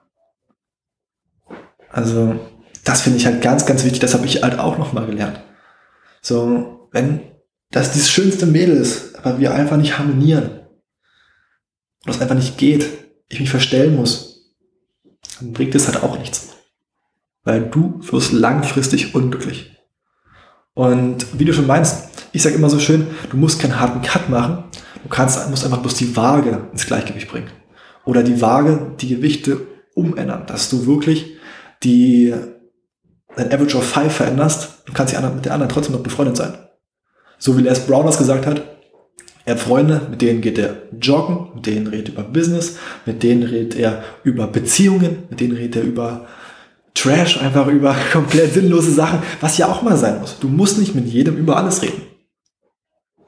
Also, 1.88 2.38
das 2.84 3.02
finde 3.02 3.18
ich 3.18 3.26
halt 3.26 3.42
ganz, 3.42 3.66
ganz 3.66 3.84
wichtig. 3.84 4.00
Das 4.00 4.14
habe 4.14 4.26
ich 4.26 4.42
halt 4.42 4.58
auch 4.58 4.78
nochmal 4.78 5.06
gelernt. 5.06 5.40
So, 6.20 6.88
wenn 6.92 7.20
das 7.70 7.92
das 7.92 8.10
schönste 8.10 8.46
Mädel 8.46 8.76
ist, 8.76 9.16
aber 9.16 9.38
wir 9.38 9.54
einfach 9.54 9.76
nicht 9.76 9.98
harmonieren, 9.98 10.60
und 12.04 12.14
das 12.14 12.20
einfach 12.20 12.34
nicht 12.34 12.58
geht, 12.58 12.86
ich 13.28 13.40
mich 13.40 13.50
verstellen 13.50 13.96
muss, 13.96 14.31
dann 15.38 15.52
bringt 15.52 15.74
es 15.74 15.86
halt 15.86 16.02
auch 16.02 16.18
nichts. 16.18 16.48
Weil 17.44 17.62
du 17.62 18.00
wirst 18.02 18.32
langfristig 18.32 19.14
unglücklich. 19.14 19.76
Und 20.74 21.38
wie 21.38 21.44
du 21.44 21.52
schon 21.52 21.66
meinst, 21.66 22.08
ich 22.32 22.42
sage 22.42 22.54
immer 22.54 22.70
so 22.70 22.78
schön, 22.78 23.08
du 23.30 23.36
musst 23.36 23.60
keinen 23.60 23.78
harten 23.78 24.02
Cut 24.02 24.28
machen, 24.30 24.64
du 25.02 25.08
kannst, 25.08 25.50
musst 25.50 25.64
einfach 25.64 25.82
bloß 25.82 25.94
die 25.94 26.16
Waage 26.16 26.68
ins 26.72 26.86
Gleichgewicht 26.86 27.28
bringen. 27.28 27.50
Oder 28.04 28.22
die 28.22 28.40
Waage, 28.40 28.94
die 29.00 29.08
Gewichte 29.08 29.66
umändern, 29.94 30.46
dass 30.46 30.70
du 30.70 30.86
wirklich 30.86 31.36
die, 31.82 32.34
dein 33.36 33.52
Average 33.52 33.76
of 33.76 33.88
Five 33.88 34.14
veränderst, 34.14 34.82
du 34.86 34.92
kannst 34.92 35.12
die 35.12 35.16
anderen, 35.16 35.36
mit 35.36 35.44
der 35.44 35.54
anderen 35.54 35.70
trotzdem 35.70 35.94
noch 35.94 36.02
befreundet 36.02 36.36
sein. 36.36 36.54
So 37.38 37.56
wie 37.58 37.62
Les 37.62 37.86
Brown 37.86 38.06
das 38.06 38.18
gesagt 38.18 38.46
hat, 38.46 38.62
er 39.44 39.54
hat 39.54 39.60
Freunde, 39.60 40.06
mit 40.10 40.22
denen 40.22 40.40
geht 40.40 40.58
er 40.58 40.76
joggen, 41.00 41.48
mit 41.54 41.66
denen 41.66 41.88
redet 41.88 42.10
er 42.10 42.12
über 42.14 42.22
Business, 42.22 42.76
mit 43.06 43.22
denen 43.22 43.42
redet 43.42 43.76
er 43.76 44.04
über 44.22 44.46
Beziehungen, 44.46 45.24
mit 45.30 45.40
denen 45.40 45.56
redet 45.56 45.76
er 45.76 45.82
über 45.82 46.26
Trash, 46.94 47.38
einfach 47.38 47.66
über 47.66 47.96
komplett 48.12 48.54
sinnlose 48.54 48.92
Sachen, 48.92 49.20
was 49.40 49.58
ja 49.58 49.66
auch 49.66 49.82
mal 49.82 49.96
sein 49.96 50.20
muss. 50.20 50.38
Du 50.38 50.48
musst 50.48 50.78
nicht 50.78 50.94
mit 50.94 51.06
jedem 51.06 51.36
über 51.36 51.56
alles 51.56 51.82
reden. 51.82 52.02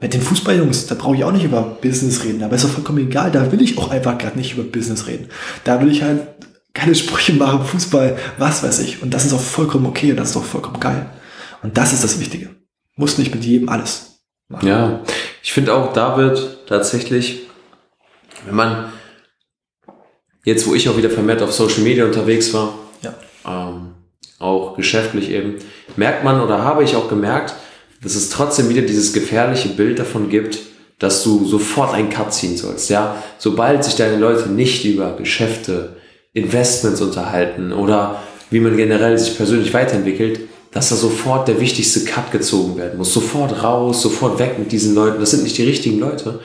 Mit 0.00 0.12
den 0.12 0.20
Fußballjungs, 0.20 0.86
da 0.86 0.96
brauche 0.96 1.16
ich 1.16 1.24
auch 1.24 1.32
nicht 1.32 1.44
über 1.44 1.62
Business 1.62 2.24
reden, 2.24 2.42
aber 2.42 2.56
ist 2.56 2.64
doch 2.64 2.70
vollkommen 2.70 2.98
egal, 2.98 3.30
da 3.30 3.50
will 3.50 3.62
ich 3.62 3.78
auch 3.78 3.90
einfach 3.90 4.18
gerade 4.18 4.36
nicht 4.36 4.54
über 4.54 4.62
Business 4.62 5.06
reden. 5.06 5.28
Da 5.64 5.80
will 5.80 5.90
ich 5.90 6.02
halt 6.02 6.28
keine 6.74 6.94
Sprüche 6.94 7.32
machen, 7.32 7.64
Fußball, 7.64 8.16
was 8.38 8.62
weiß 8.62 8.80
ich. 8.80 9.02
Und 9.02 9.14
das 9.14 9.24
ist 9.24 9.32
auch 9.32 9.40
vollkommen 9.40 9.86
okay 9.86 10.10
und 10.10 10.18
das 10.18 10.30
ist 10.30 10.36
auch 10.36 10.44
vollkommen 10.44 10.78
geil. 10.78 11.06
Und 11.62 11.78
das 11.78 11.92
ist 11.92 12.04
das 12.04 12.20
Wichtige. 12.20 12.50
Muss 12.96 13.18
nicht 13.18 13.34
mit 13.34 13.44
jedem 13.44 13.68
alles 13.68 14.20
machen. 14.48 14.68
Ja, 14.68 15.02
ich 15.44 15.52
finde 15.52 15.74
auch, 15.74 15.92
da 15.92 16.16
wird 16.16 16.66
tatsächlich, 16.66 17.42
wenn 18.46 18.54
man 18.54 18.92
jetzt, 20.42 20.66
wo 20.66 20.74
ich 20.74 20.88
auch 20.88 20.96
wieder 20.96 21.10
vermehrt 21.10 21.42
auf 21.42 21.52
Social 21.52 21.82
Media 21.82 22.06
unterwegs 22.06 22.54
war, 22.54 22.78
ja. 23.02 23.14
ähm, 23.46 23.90
auch 24.38 24.74
geschäftlich 24.74 25.28
eben, 25.30 25.56
merkt 25.96 26.24
man 26.24 26.40
oder 26.40 26.64
habe 26.64 26.82
ich 26.82 26.96
auch 26.96 27.10
gemerkt, 27.10 27.54
dass 28.02 28.14
es 28.14 28.30
trotzdem 28.30 28.70
wieder 28.70 28.82
dieses 28.82 29.12
gefährliche 29.12 29.68
Bild 29.68 29.98
davon 29.98 30.30
gibt, 30.30 30.60
dass 30.98 31.22
du 31.22 31.44
sofort 31.44 31.92
einen 31.92 32.08
Cut 32.08 32.32
ziehen 32.32 32.56
sollst. 32.56 32.88
Ja, 32.88 33.22
sobald 33.36 33.84
sich 33.84 33.96
deine 33.96 34.16
Leute 34.16 34.48
nicht 34.48 34.86
über 34.86 35.14
Geschäfte, 35.16 35.96
Investments 36.32 37.02
unterhalten 37.02 37.74
oder 37.74 38.22
wie 38.50 38.60
man 38.60 38.78
generell 38.78 39.18
sich 39.18 39.36
persönlich 39.36 39.74
weiterentwickelt, 39.74 40.40
dass 40.74 40.88
da 40.88 40.96
sofort 40.96 41.46
der 41.46 41.60
wichtigste 41.60 42.04
Cut 42.04 42.32
gezogen 42.32 42.76
werden 42.76 42.98
muss. 42.98 43.14
Sofort 43.14 43.62
raus, 43.62 44.02
sofort 44.02 44.40
weg 44.40 44.58
mit 44.58 44.72
diesen 44.72 44.94
Leuten. 44.94 45.20
Das 45.20 45.30
sind 45.30 45.44
nicht 45.44 45.56
die 45.56 45.62
richtigen 45.62 46.00
Leute. 46.00 46.40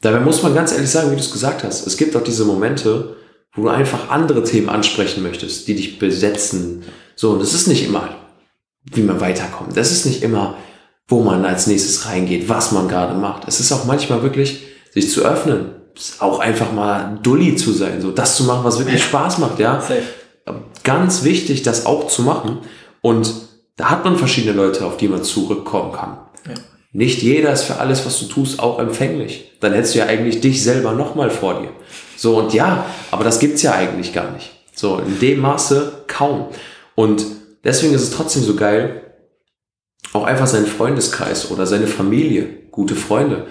Dabei 0.00 0.20
muss 0.20 0.42
man 0.42 0.54
ganz 0.54 0.72
ehrlich 0.72 0.90
sagen, 0.90 1.12
wie 1.12 1.14
du 1.14 1.22
es 1.22 1.30
gesagt 1.30 1.62
hast, 1.62 1.86
es 1.86 1.96
gibt 1.96 2.16
auch 2.16 2.22
diese 2.22 2.44
Momente, 2.44 3.16
wo 3.54 3.62
du 3.62 3.68
einfach 3.68 4.10
andere 4.10 4.42
Themen 4.42 4.68
ansprechen 4.68 5.22
möchtest, 5.22 5.68
die 5.68 5.76
dich 5.76 6.00
besetzen. 6.00 6.82
So, 7.14 7.30
und 7.30 7.40
das 7.40 7.54
ist 7.54 7.68
nicht 7.68 7.86
immer, 7.86 8.08
wie 8.92 9.02
man 9.02 9.20
weiterkommt. 9.20 9.76
Das 9.76 9.92
ist 9.92 10.04
nicht 10.04 10.24
immer, 10.24 10.56
wo 11.06 11.22
man 11.22 11.44
als 11.44 11.68
nächstes 11.68 12.06
reingeht, 12.06 12.48
was 12.48 12.72
man 12.72 12.88
gerade 12.88 13.14
macht. 13.14 13.46
Es 13.46 13.60
ist 13.60 13.70
auch 13.70 13.84
manchmal 13.84 14.22
wirklich, 14.22 14.64
sich 14.90 15.10
zu 15.10 15.22
öffnen, 15.22 15.70
auch 16.18 16.40
einfach 16.40 16.72
mal 16.72 17.18
dulli 17.22 17.54
zu 17.54 17.72
sein, 17.72 18.00
so 18.00 18.10
das 18.10 18.36
zu 18.36 18.44
machen, 18.44 18.64
was 18.64 18.78
wirklich 18.78 19.02
Spaß 19.02 19.38
macht, 19.38 19.60
ja. 19.60 19.80
Safe. 19.80 20.02
Ganz 20.82 21.22
wichtig, 21.22 21.62
das 21.62 21.86
auch 21.86 22.08
zu 22.08 22.22
machen. 22.22 22.58
Und 23.00 23.32
da 23.76 23.90
hat 23.90 24.04
man 24.04 24.16
verschiedene 24.16 24.54
Leute, 24.54 24.84
auf 24.84 24.96
die 24.96 25.08
man 25.08 25.22
zurückkommen 25.22 25.92
kann. 25.92 26.18
Ja. 26.46 26.54
Nicht 26.92 27.22
jeder 27.22 27.52
ist 27.52 27.64
für 27.64 27.76
alles, 27.76 28.04
was 28.06 28.18
du 28.18 28.26
tust, 28.26 28.60
auch 28.60 28.78
empfänglich. 28.78 29.52
Dann 29.60 29.72
hättest 29.72 29.94
du 29.94 30.00
ja 30.00 30.06
eigentlich 30.06 30.40
dich 30.40 30.62
selber 30.62 30.92
nochmal 30.92 31.30
vor 31.30 31.60
dir. 31.60 31.70
So, 32.16 32.38
und 32.38 32.54
ja, 32.54 32.86
aber 33.10 33.24
das 33.24 33.38
gibt's 33.38 33.62
ja 33.62 33.72
eigentlich 33.72 34.12
gar 34.12 34.32
nicht. 34.32 34.50
So, 34.74 34.98
in 34.98 35.18
dem 35.20 35.40
Maße 35.40 36.04
kaum. 36.06 36.46
Und 36.94 37.24
deswegen 37.64 37.94
ist 37.94 38.02
es 38.02 38.10
trotzdem 38.10 38.42
so 38.42 38.56
geil, 38.56 39.02
auch 40.12 40.24
einfach 40.24 40.46
seinen 40.46 40.66
Freundeskreis 40.66 41.50
oder 41.50 41.66
seine 41.66 41.86
Familie, 41.86 42.48
gute 42.70 42.94
Freunde, 42.94 43.46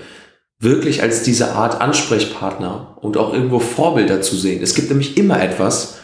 wirklich 0.59 1.01
als 1.01 1.23
diese 1.23 1.51
Art 1.51 1.79
Ansprechpartner 1.79 2.97
und 3.01 3.17
auch 3.17 3.33
irgendwo 3.33 3.59
Vorbilder 3.59 4.21
zu 4.21 4.35
sehen. 4.35 4.63
Es 4.63 4.73
gibt 4.73 4.89
nämlich 4.89 5.17
immer 5.17 5.41
etwas, 5.41 5.99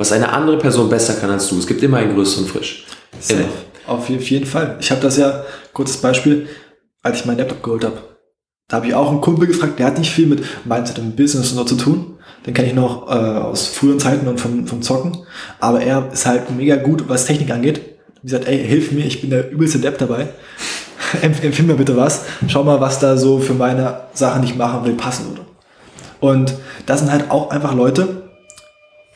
was 0.00 0.12
eine 0.12 0.32
andere 0.32 0.56
Person 0.56 0.88
besser 0.88 1.12
kann 1.12 1.30
als 1.30 1.46
du. 1.48 1.58
Es 1.58 1.66
gibt 1.66 1.82
immer 1.82 1.98
einen 1.98 2.14
größeren 2.14 2.46
Frisch. 2.46 2.86
Immer. 3.28 3.44
Auf 3.86 4.08
jeden 4.08 4.46
Fall. 4.46 4.78
Ich 4.80 4.90
habe 4.90 5.02
das 5.02 5.18
ja, 5.18 5.44
kurzes 5.74 5.98
Beispiel, 5.98 6.48
als 7.02 7.20
ich 7.20 7.26
meinen 7.26 7.36
Laptop 7.36 7.62
geholt 7.62 7.84
habe. 7.84 7.98
Da 8.66 8.78
habe 8.78 8.86
ich 8.86 8.94
auch 8.94 9.10
einen 9.10 9.20
Kumpel 9.20 9.46
gefragt, 9.46 9.78
der 9.78 9.84
hat 9.84 9.98
nicht 9.98 10.10
viel 10.10 10.26
mit 10.26 10.42
Mindset 10.64 11.00
und 11.00 11.16
Business 11.16 11.50
so 11.50 11.64
zu 11.64 11.74
tun. 11.74 12.16
Den 12.46 12.54
kenne 12.54 12.68
ich 12.68 12.74
noch 12.74 13.10
äh, 13.10 13.12
aus 13.12 13.66
früheren 13.66 14.00
Zeiten 14.00 14.26
und 14.26 14.40
vom, 14.40 14.66
vom 14.66 14.80
Zocken. 14.80 15.18
Aber 15.58 15.82
er 15.82 16.10
ist 16.10 16.24
halt 16.24 16.50
mega 16.50 16.76
gut, 16.76 17.04
was 17.08 17.26
Technik 17.26 17.50
angeht. 17.50 17.82
Wie 18.22 18.28
gesagt, 18.28 18.48
ey, 18.48 18.66
hilf 18.66 18.92
mir, 18.92 19.04
ich 19.04 19.20
bin 19.20 19.28
der 19.28 19.50
übelste 19.50 19.80
Depp 19.80 19.98
dabei. 19.98 20.28
Empfehl 21.20 21.66
mir 21.66 21.74
bitte 21.74 21.98
was. 21.98 22.22
Schau 22.48 22.64
mal, 22.64 22.80
was 22.80 23.00
da 23.00 23.18
so 23.18 23.38
für 23.38 23.52
meine 23.52 24.00
Sachen, 24.14 24.40
die 24.40 24.48
ich 24.48 24.56
machen 24.56 24.82
will, 24.86 24.94
passen 24.94 25.26
würde. 25.28 25.42
Und 26.20 26.54
das 26.86 27.00
sind 27.00 27.12
halt 27.12 27.30
auch 27.30 27.50
einfach 27.50 27.74
Leute, 27.74 28.29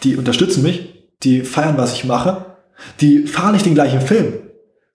die 0.04 0.16
unterstützen 0.16 0.62
mich, 0.62 1.04
die 1.22 1.40
feiern, 1.40 1.76
was 1.78 1.94
ich 1.94 2.04
mache, 2.04 2.56
die 3.00 3.26
fahren 3.26 3.52
nicht 3.52 3.66
den 3.66 3.74
gleichen 3.74 4.00
Film. 4.00 4.34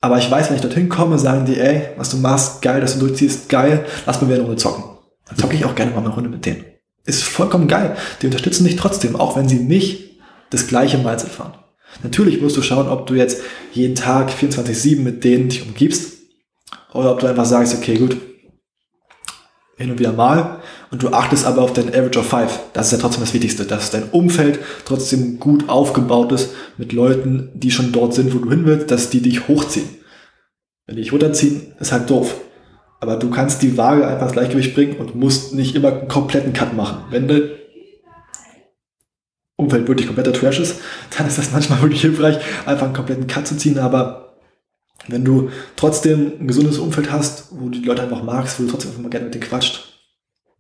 Aber 0.02 0.18
ich 0.18 0.30
weiß, 0.30 0.50
wenn 0.50 0.56
ich 0.56 0.62
dorthin 0.62 0.88
komme, 0.88 1.20
sagen 1.20 1.46
die, 1.46 1.60
ey, 1.60 1.90
was 1.98 2.10
du 2.10 2.18
machst, 2.18 2.62
geil, 2.62 2.80
dass 2.80 2.98
du 2.98 3.06
durchziehst, 3.06 3.50
geil, 3.50 3.86
lass 4.06 4.22
mal 4.22 4.28
wieder 4.28 4.38
eine 4.38 4.46
Runde 4.46 4.62
zocken. 4.62 4.84
Dann 5.28 5.38
zocke 5.38 5.56
ich 5.56 5.66
auch 5.66 5.76
gerne 5.76 5.92
mal 5.92 6.00
eine 6.00 6.10
Runde 6.10 6.30
mit 6.30 6.46
denen. 6.46 6.64
Ist 7.06 7.24
vollkommen 7.24 7.68
geil. 7.68 7.98
Die 8.22 8.28
unterstützen 8.28 8.64
dich 8.64 8.76
trotzdem, 8.76 9.16
auch 9.16 9.36
wenn 9.36 9.50
sie 9.50 9.60
nicht 9.60 10.20
das 10.52 10.68
gleiche 10.68 10.98
Mindset 10.98 11.30
fahren. 11.30 11.54
Natürlich 12.04 12.42
musst 12.42 12.56
du 12.56 12.62
schauen, 12.62 12.88
ob 12.88 13.08
du 13.08 13.16
jetzt 13.16 13.42
jeden 13.74 13.96
Tag 13.96 14.30
24-7 14.30 15.02
mit 15.02 15.24
denen 15.24 15.50
dich 15.50 15.66
umgibst 15.66 16.20
oder 16.94 17.12
ob 17.12 17.20
du 17.20 17.28
einfach 17.28 17.46
sagst, 17.46 17.76
okay, 17.76 17.98
gut, 17.98 18.18
hin 19.80 19.92
und 19.92 20.00
wieder 20.00 20.12
mal 20.12 20.60
und 20.92 21.02
du 21.02 21.10
achtest 21.10 21.46
aber 21.46 21.62
auf 21.62 21.72
dein 21.72 21.88
Average 21.90 22.20
of 22.20 22.28
Five. 22.28 22.60
Das 22.74 22.88
ist 22.88 22.92
ja 22.92 22.98
trotzdem 22.98 23.24
das 23.24 23.34
Wichtigste, 23.34 23.64
dass 23.64 23.92
dein 23.92 24.04
Umfeld 24.12 24.60
trotzdem 24.84 25.40
gut 25.40 25.70
aufgebaut 25.70 26.34
ist 26.34 26.52
mit 26.78 26.92
Leuten, 26.92 27.50
die 27.54 27.72
schon 27.72 27.94
dort 27.94 28.14
sind, 28.14 28.34
wo 28.34 28.40
du 28.40 28.50
hin 28.50 28.66
willst, 28.66 28.92
dass 28.92 29.10
die 29.10 29.22
dich 29.22 29.48
hochziehen. 29.48 29.88
Wenn 30.86 30.98
die 30.98 31.04
dich 31.04 31.14
runterziehen, 31.14 31.74
ist 31.80 31.94
halt 31.94 32.10
doof. 32.10 32.36
Aber 33.00 33.16
du 33.16 33.30
kannst 33.30 33.62
die 33.62 33.78
Waage 33.78 34.06
einfach 34.06 34.26
ins 34.26 34.34
Gleichgewicht 34.34 34.76
bringen 34.76 34.98
und 34.98 35.16
musst 35.16 35.56
nicht 35.56 35.76
immer 35.76 35.94
einen 35.94 36.08
kompletten 36.10 36.52
Cut 36.52 36.76
machen. 36.76 37.06
Wenn 37.10 37.30
dein 37.30 37.50
Umfeld 39.56 39.88
wirklich 39.88 40.08
kompletter 40.08 40.34
Trash 40.34 40.60
ist, 40.60 40.82
dann 41.18 41.26
ist 41.26 41.38
das 41.38 41.54
manchmal 41.54 41.82
wirklich 41.82 42.02
hilfreich, 42.02 42.38
einfach 42.66 42.88
einen 42.88 42.96
kompletten 42.96 43.28
Cut 43.28 43.48
zu 43.48 43.56
ziehen, 43.56 43.80
aber 43.80 44.29
wenn 45.08 45.26
du 45.26 45.50
trotzdem 45.76 46.34
ein 46.40 46.48
gesundes 46.48 46.78
Umfeld 46.78 47.12
hast, 47.12 47.48
wo 47.52 47.70
du 47.70 47.80
die 47.80 47.86
Leute 47.86 48.04
einfach 48.04 48.24
magst, 48.24 48.60
wo 48.60 48.64
du 48.64 48.72
trotzdem 48.72 48.92
einfach 48.92 49.04
mal 49.04 49.10
gerne 49.10 49.26
mit 49.26 49.36
denen 49.36 49.44
quatscht, 49.44 50.00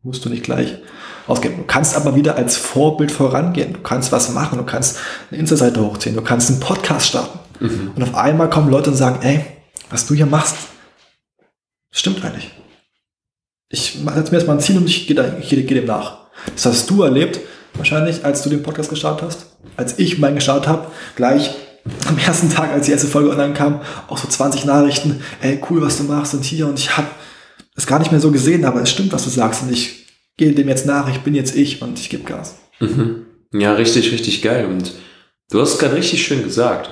musst 0.01 0.23
du 0.25 0.29
nicht 0.29 0.43
gleich 0.43 0.77
ausgehen. 1.27 1.57
Du 1.57 1.63
kannst 1.65 1.95
aber 1.95 2.15
wieder 2.15 2.35
als 2.35 2.57
Vorbild 2.57 3.11
vorangehen. 3.11 3.73
Du 3.73 3.81
kannst 3.81 4.11
was 4.11 4.31
machen, 4.31 4.57
du 4.57 4.65
kannst 4.65 4.97
eine 5.29 5.39
Insta-Seite 5.39 5.81
hochziehen, 5.81 6.15
du 6.15 6.21
kannst 6.21 6.49
einen 6.49 6.59
Podcast 6.59 7.07
starten. 7.07 7.39
Mhm. 7.59 7.91
Und 7.95 8.03
auf 8.03 8.15
einmal 8.15 8.49
kommen 8.49 8.69
Leute 8.69 8.89
und 8.89 8.95
sagen, 8.95 9.19
ey, 9.21 9.45
was 9.89 10.07
du 10.07 10.13
hier 10.13 10.25
machst, 10.25 10.55
stimmt 11.91 12.23
eigentlich. 12.23 12.51
Ich 13.69 14.01
mache 14.01 14.19
jetzt 14.19 14.31
mir 14.31 14.37
erstmal 14.37 14.57
ein 14.57 14.61
Ziel 14.61 14.77
und 14.77 14.87
ich 14.87 15.05
gehe, 15.05 15.15
da, 15.15 15.37
ich 15.39 15.49
gehe, 15.49 15.63
gehe 15.63 15.79
dem 15.79 15.85
nach. 15.85 16.29
Das 16.55 16.65
hast 16.65 16.89
du 16.89 17.03
erlebt, 17.03 17.39
wahrscheinlich, 17.75 18.25
als 18.25 18.41
du 18.41 18.49
den 18.49 18.63
Podcast 18.63 18.89
gestartet 18.89 19.27
hast. 19.27 19.45
Als 19.77 19.99
ich 19.99 20.17
meinen 20.17 20.35
gestartet 20.35 20.67
habe, 20.67 20.87
gleich 21.15 21.55
am 22.07 22.17
ersten 22.17 22.49
Tag, 22.49 22.71
als 22.71 22.85
die 22.85 22.91
erste 22.91 23.07
Folge 23.07 23.29
online 23.29 23.53
kam, 23.53 23.81
auch 24.07 24.17
so 24.17 24.27
20 24.27 24.65
Nachrichten, 24.65 25.21
ey, 25.41 25.59
cool, 25.69 25.81
was 25.81 25.97
du 25.97 26.03
machst 26.03 26.33
und 26.33 26.43
hier 26.43 26.67
und 26.67 26.79
ich 26.79 26.95
habe 26.97 27.07
es 27.75 27.87
gar 27.87 27.99
nicht 27.99 28.11
mehr 28.11 28.21
so 28.21 28.31
gesehen, 28.31 28.65
aber 28.65 28.81
es 28.81 28.91
stimmt, 28.91 29.13
was 29.13 29.23
du 29.23 29.29
sagst 29.29 29.63
und 29.63 29.71
ich 29.71 30.07
gehe 30.37 30.51
dem 30.53 30.69
jetzt 30.69 30.85
nach, 30.85 31.09
ich 31.09 31.19
bin 31.19 31.35
jetzt 31.35 31.55
ich 31.55 31.81
und 31.81 31.99
ich 31.99 32.09
gebe 32.09 32.23
Gas. 32.23 32.55
Mhm. 32.79 33.25
Ja, 33.53 33.73
richtig, 33.73 34.11
richtig 34.11 34.41
geil. 34.41 34.65
Und 34.65 34.93
du 35.49 35.61
hast 35.61 35.73
es 35.73 35.79
gerade 35.79 35.95
richtig 35.95 36.23
schön 36.23 36.43
gesagt, 36.43 36.91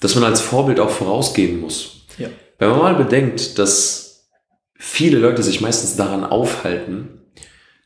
dass 0.00 0.14
man 0.14 0.24
als 0.24 0.40
Vorbild 0.40 0.80
auch 0.80 0.90
vorausgehen 0.90 1.60
muss. 1.60 2.06
Ja. 2.18 2.28
Wenn 2.58 2.70
man 2.70 2.78
mal 2.78 2.94
bedenkt, 2.94 3.58
dass 3.58 4.28
viele 4.74 5.18
Leute 5.18 5.42
sich 5.42 5.60
meistens 5.60 5.96
daran 5.96 6.24
aufhalten, 6.24 7.20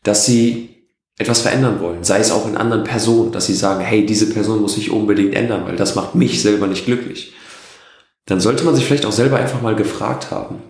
dass 0.02 0.26
sie 0.26 0.75
etwas 1.18 1.40
verändern 1.40 1.80
wollen, 1.80 2.04
sei 2.04 2.18
es 2.18 2.30
auch 2.30 2.46
in 2.46 2.56
anderen 2.56 2.85
Personen, 2.85 3.32
dass 3.32 3.46
sie 3.46 3.54
sagen, 3.54 3.80
hey, 3.80 4.04
diese 4.04 4.30
Person 4.30 4.61
muss 4.61 4.75
sich 4.75 4.90
unbedingt 4.90 5.35
ändern, 5.35 5.64
weil 5.64 5.76
das 5.76 5.94
macht 5.94 6.14
mich 6.14 6.42
selber 6.42 6.66
nicht 6.66 6.85
glücklich. 6.85 7.32
Dann 8.26 8.40
sollte 8.40 8.64
man 8.64 8.75
sich 8.75 8.85
vielleicht 8.85 9.06
auch 9.06 9.12
selber 9.12 9.38
einfach 9.38 9.62
mal 9.62 9.76
gefragt 9.76 10.30
haben. 10.30 10.62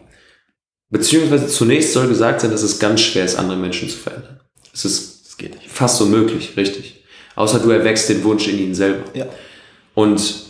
Beziehungsweise 0.91 1.49
zunächst 1.49 1.93
soll 1.93 2.07
gesagt 2.07 2.41
sein, 2.41 2.53
dass 2.53 2.63
es 2.63 2.79
ganz 2.79 3.01
schwer 3.01 3.25
ist, 3.25 3.37
andere 3.37 3.57
Menschen 3.57 3.89
zu 3.89 3.97
verändern. 3.97 4.41
Es 4.73 4.85
ist 4.85 5.27
Das 5.27 5.37
geht 5.37 5.55
nicht. 5.57 5.71
fast 5.71 6.01
unmöglich, 6.01 6.57
richtig. 6.57 7.05
Außer 7.35 7.59
du 7.59 7.71
erwächst 7.71 8.09
den 8.09 8.23
Wunsch 8.23 8.47
in 8.47 8.59
ihnen 8.59 8.75
selber. 8.75 9.05
Ja. 9.15 9.27
Und 9.95 10.45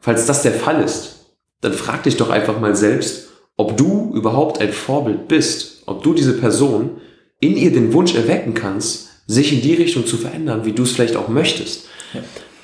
falls 0.00 0.26
das 0.26 0.42
der 0.42 0.52
Fall 0.52 0.82
ist, 0.84 1.16
dann 1.62 1.72
frag 1.72 2.04
dich 2.04 2.16
doch 2.16 2.30
einfach 2.30 2.60
mal 2.60 2.76
selbst, 2.76 3.28
ob 3.56 3.76
du 3.76 4.12
überhaupt 4.14 4.60
ein 4.60 4.72
Vorbild 4.72 5.26
bist, 5.26 5.82
ob 5.86 6.02
du 6.02 6.14
diese 6.14 6.34
Person 6.34 7.00
in 7.40 7.56
ihr 7.56 7.72
den 7.72 7.92
Wunsch 7.92 8.14
erwecken 8.14 8.54
kannst, 8.54 9.05
sich 9.26 9.52
in 9.52 9.60
die 9.60 9.74
Richtung 9.74 10.06
zu 10.06 10.16
verändern, 10.16 10.64
wie 10.64 10.72
du 10.72 10.84
es 10.84 10.92
vielleicht 10.92 11.16
auch 11.16 11.28
möchtest. 11.28 11.88
Ja. 12.14 12.20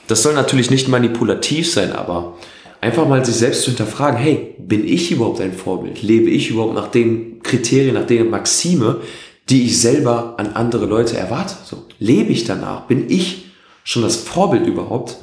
Das 0.07 0.23
soll 0.23 0.35
natürlich 0.35 0.71
nicht 0.71 0.89
manipulativ 0.89 1.71
sein, 1.71 1.93
aber 1.93 2.37
einfach 2.81 3.07
mal 3.07 3.25
sich 3.25 3.37
selbst 3.37 3.63
zu 3.63 3.71
hinterfragen, 3.71 4.19
hey, 4.19 4.55
bin 4.59 4.87
ich 4.87 5.11
überhaupt 5.11 5.41
ein 5.41 5.53
Vorbild? 5.53 6.03
Lebe 6.03 6.31
ich 6.31 6.51
überhaupt 6.51 6.75
nach 6.75 6.89
den 6.89 7.43
Kriterien, 7.43 7.95
nach 7.95 8.07
den 8.07 8.31
Maxime, 8.31 9.01
die 9.49 9.65
ich 9.65 9.81
selber 9.81 10.35
an 10.39 10.49
andere 10.55 10.87
Leute 10.87 11.17
erwarte? 11.17 11.55
So, 11.65 11.85
lebe 11.99 12.33
ich 12.33 12.45
danach? 12.45 12.87
Bin 12.87 13.11
ich 13.11 13.53
schon 13.85 14.03
das 14.03 14.17
Vorbild 14.17 14.67
überhaupt, 14.67 15.17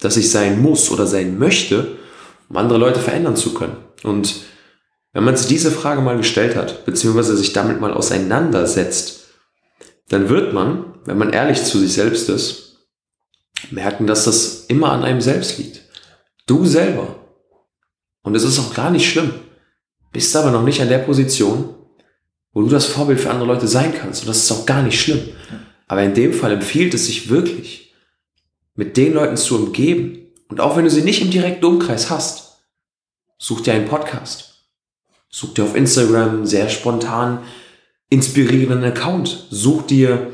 dass 0.00 0.16
ich 0.16 0.30
sein 0.30 0.60
muss 0.60 0.90
oder 0.90 1.06
sein 1.06 1.38
möchte, 1.38 1.96
um 2.48 2.56
andere 2.56 2.78
Leute 2.78 3.00
verändern 3.00 3.36
zu 3.36 3.54
können? 3.54 3.76
Und 4.04 4.42
wenn 5.12 5.24
man 5.24 5.36
sich 5.36 5.46
diese 5.46 5.70
Frage 5.70 6.00
mal 6.00 6.16
gestellt 6.16 6.54
hat, 6.54 6.84
beziehungsweise 6.84 7.36
sich 7.36 7.52
damit 7.52 7.80
mal 7.80 7.92
auseinandersetzt, 7.92 9.17
dann 10.08 10.28
wird 10.28 10.52
man, 10.52 10.94
wenn 11.04 11.18
man 11.18 11.32
ehrlich 11.32 11.62
zu 11.64 11.78
sich 11.78 11.92
selbst 11.92 12.28
ist, 12.28 12.86
merken, 13.70 14.06
dass 14.06 14.24
das 14.24 14.66
immer 14.66 14.92
an 14.92 15.04
einem 15.04 15.20
selbst 15.20 15.58
liegt. 15.58 15.82
Du 16.46 16.64
selber. 16.64 17.16
Und 18.22 18.34
es 18.34 18.44
ist 18.44 18.58
auch 18.58 18.74
gar 18.74 18.90
nicht 18.90 19.10
schlimm. 19.10 19.32
Bist 20.12 20.34
aber 20.36 20.50
noch 20.50 20.62
nicht 20.62 20.80
an 20.80 20.88
der 20.88 20.98
Position, 20.98 21.74
wo 22.52 22.62
du 22.62 22.68
das 22.68 22.86
Vorbild 22.86 23.20
für 23.20 23.30
andere 23.30 23.46
Leute 23.46 23.68
sein 23.68 23.94
kannst. 23.94 24.22
Und 24.22 24.28
das 24.28 24.38
ist 24.38 24.52
auch 24.52 24.66
gar 24.66 24.82
nicht 24.82 25.00
schlimm. 25.00 25.20
Aber 25.86 26.02
in 26.02 26.14
dem 26.14 26.32
Fall 26.32 26.52
empfiehlt 26.52 26.94
es 26.94 27.06
sich 27.06 27.28
wirklich, 27.28 27.94
mit 28.74 28.96
den 28.96 29.14
Leuten 29.14 29.36
zu 29.36 29.56
umgeben. 29.56 30.32
Und 30.48 30.60
auch 30.60 30.76
wenn 30.76 30.84
du 30.84 30.90
sie 30.90 31.02
nicht 31.02 31.20
im 31.20 31.30
direkten 31.30 31.64
Umkreis 31.64 32.10
hast, 32.10 32.60
such 33.38 33.62
dir 33.62 33.74
einen 33.74 33.88
Podcast. 33.88 34.64
Such 35.30 35.54
dir 35.54 35.64
auf 35.64 35.76
Instagram 35.76 36.46
sehr 36.46 36.68
spontan 36.68 37.42
inspirierenden 38.10 38.84
Account. 38.84 39.46
Such 39.50 39.82
dir 39.82 40.28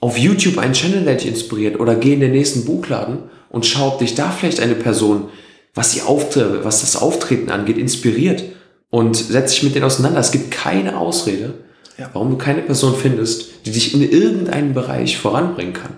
auf 0.00 0.16
YouTube 0.16 0.58
einen 0.58 0.72
Channel, 0.72 1.04
der 1.04 1.16
dich 1.16 1.26
inspiriert 1.28 1.78
oder 1.78 1.94
geh 1.94 2.14
in 2.14 2.20
den 2.20 2.32
nächsten 2.32 2.64
Buchladen 2.64 3.18
und 3.50 3.66
schau, 3.66 3.88
ob 3.88 3.98
dich 3.98 4.14
da 4.14 4.30
vielleicht 4.30 4.60
eine 4.60 4.74
Person, 4.74 5.28
was 5.74 5.92
sie 5.92 6.02
auftritt, 6.02 6.64
was 6.64 6.80
das 6.80 6.96
Auftreten 6.96 7.50
angeht, 7.50 7.78
inspiriert 7.78 8.44
und 8.88 9.16
setz 9.16 9.52
dich 9.52 9.62
mit 9.62 9.74
denen 9.74 9.84
auseinander. 9.84 10.20
Es 10.20 10.32
gibt 10.32 10.50
keine 10.50 10.96
Ausrede, 10.98 11.54
Ja. 11.98 12.08
warum 12.12 12.30
du 12.30 12.38
keine 12.38 12.62
Person 12.62 12.94
findest, 12.96 13.66
die 13.66 13.70
dich 13.72 13.92
in 13.94 14.00
irgendeinem 14.02 14.72
Bereich 14.72 15.18
voranbringen 15.18 15.74
kann. 15.74 15.92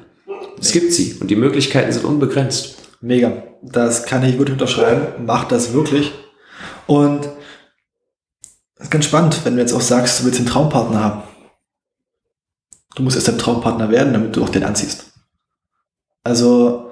Es 0.61 0.73
gibt 0.73 0.93
sie 0.93 1.17
und 1.21 1.31
die 1.31 1.37
Möglichkeiten 1.37 1.93
sind 1.93 2.05
unbegrenzt. 2.05 2.77
Mega. 3.01 3.45
Das 3.63 4.05
kann 4.07 4.23
ich 4.25 4.33
wirklich 4.39 4.55
unterschreiben. 4.55 5.25
Mach 5.25 5.45
das 5.45 5.73
wirklich. 5.73 6.11
Und 6.87 7.29
das 8.83 8.89
ist 8.89 8.91
ganz 8.91 9.05
spannend, 9.05 9.45
wenn 9.45 9.55
du 9.55 9.61
jetzt 9.61 9.73
auch 9.73 9.81
sagst, 9.81 10.19
du 10.19 10.25
willst 10.25 10.41
einen 10.41 10.49
Traumpartner 10.49 11.05
haben. 11.05 11.23
Du 12.97 13.05
musst 13.05 13.15
erst 13.15 13.29
ein 13.29 13.39
Traumpartner 13.39 13.91
werden, 13.91 14.13
damit 14.13 14.35
du 14.35 14.43
auch 14.43 14.49
den 14.49 14.65
anziehst. 14.65 15.05
Also, 16.25 16.91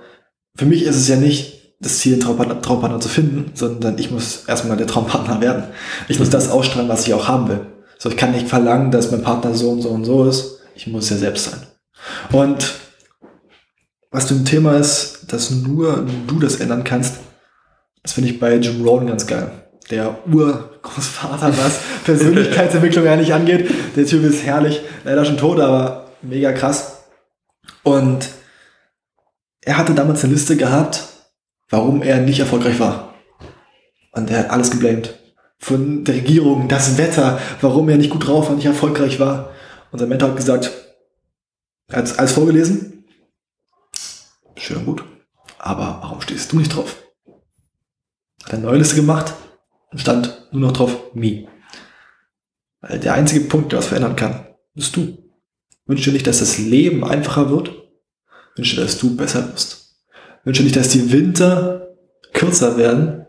für 0.54 0.66
mich 0.66 0.84
ist 0.84 0.94
es 0.94 1.08
ja 1.08 1.16
nicht 1.16 1.74
das 1.80 1.98
Ziel, 1.98 2.12
einen 2.12 2.22
Traumpartner, 2.22 2.62
Traumpartner 2.62 3.00
zu 3.00 3.08
finden, 3.08 3.50
sondern 3.54 3.98
ich 3.98 4.12
muss 4.12 4.44
erstmal 4.46 4.76
der 4.76 4.86
Traumpartner 4.86 5.40
werden. 5.40 5.64
Ich 6.06 6.20
muss 6.20 6.30
das 6.30 6.48
ausstrahlen, 6.48 6.88
was 6.88 7.08
ich 7.08 7.12
auch 7.12 7.26
haben 7.26 7.48
will. 7.48 7.66
So, 7.98 8.08
ich 8.08 8.16
kann 8.16 8.30
nicht 8.30 8.46
verlangen, 8.46 8.92
dass 8.92 9.10
mein 9.10 9.22
Partner 9.22 9.52
so 9.54 9.70
und 9.70 9.82
so 9.82 9.88
und 9.88 10.04
so 10.04 10.28
ist. 10.28 10.60
Ich 10.76 10.86
muss 10.86 11.10
ja 11.10 11.16
selbst 11.16 11.50
sein. 11.50 11.66
Und 12.30 12.72
was 14.12 14.30
ein 14.30 14.44
Thema 14.44 14.76
ist, 14.76 15.24
dass 15.26 15.50
nur 15.50 16.06
du 16.28 16.38
das 16.38 16.60
ändern 16.60 16.84
kannst, 16.84 17.16
das 18.04 18.12
finde 18.12 18.30
ich 18.30 18.38
bei 18.38 18.54
Jim 18.54 18.86
Rohn 18.86 19.08
ganz 19.08 19.26
geil. 19.26 19.50
Der 19.90 20.18
Urgroßvater, 20.28 21.56
was 21.58 21.80
Persönlichkeitsentwicklung 22.04 23.06
eigentlich 23.06 23.34
angeht. 23.34 23.70
Der 23.96 24.06
Typ 24.06 24.22
ist 24.24 24.44
herrlich, 24.44 24.80
leider 25.04 25.24
schon 25.24 25.36
tot, 25.36 25.58
aber 25.58 26.10
mega 26.22 26.52
krass. 26.52 27.04
Und 27.82 28.28
er 29.62 29.76
hatte 29.76 29.94
damals 29.94 30.22
eine 30.22 30.32
Liste 30.32 30.56
gehabt, 30.56 31.08
warum 31.68 32.02
er 32.02 32.18
nicht 32.18 32.38
erfolgreich 32.38 32.78
war. 32.78 33.14
Und 34.12 34.30
er 34.30 34.40
hat 34.40 34.50
alles 34.50 34.70
geblamed. 34.70 35.18
Von 35.58 36.04
der 36.04 36.14
Regierung, 36.14 36.68
das 36.68 36.96
Wetter, 36.96 37.38
warum 37.60 37.88
er 37.88 37.96
nicht 37.96 38.10
gut 38.10 38.26
drauf 38.26 38.48
war, 38.48 38.56
nicht 38.56 38.66
erfolgreich 38.66 39.20
war. 39.20 39.50
Und 39.90 39.98
sein 39.98 40.08
Mentor 40.08 40.30
hat 40.30 40.36
gesagt, 40.36 40.70
er 41.88 41.98
hat 41.98 42.18
alles 42.18 42.32
vorgelesen, 42.32 43.04
schön 44.56 44.78
und 44.78 44.86
gut. 44.86 45.04
Aber 45.58 45.98
warum 46.00 46.20
stehst 46.20 46.52
du 46.52 46.58
nicht 46.58 46.74
drauf? 46.74 46.96
Hat 48.44 48.54
eine 48.54 48.62
neue 48.62 48.78
Liste 48.78 48.96
gemacht 48.96 49.34
stand 49.94 50.48
nur 50.52 50.62
noch 50.62 50.72
drauf 50.72 51.14
me. 51.14 51.48
Weil 52.80 52.98
der 52.98 53.14
einzige 53.14 53.46
Punkt, 53.46 53.72
der 53.72 53.80
was 53.80 53.86
verändern 53.86 54.16
kann, 54.16 54.46
bist 54.74 54.96
du. 54.96 55.18
Wünsche 55.86 56.10
dir 56.10 56.14
nicht, 56.14 56.26
dass 56.26 56.38
das 56.38 56.58
Leben 56.58 57.04
einfacher 57.04 57.50
wird. 57.50 57.72
Wünsche 58.56 58.80
dass 58.80 58.98
du 58.98 59.16
besser 59.16 59.52
wirst. 59.52 59.96
Wünsche 60.44 60.62
nicht, 60.62 60.76
dass 60.76 60.88
die 60.88 61.12
Winter 61.12 61.88
kürzer 62.32 62.76
werden, 62.76 63.26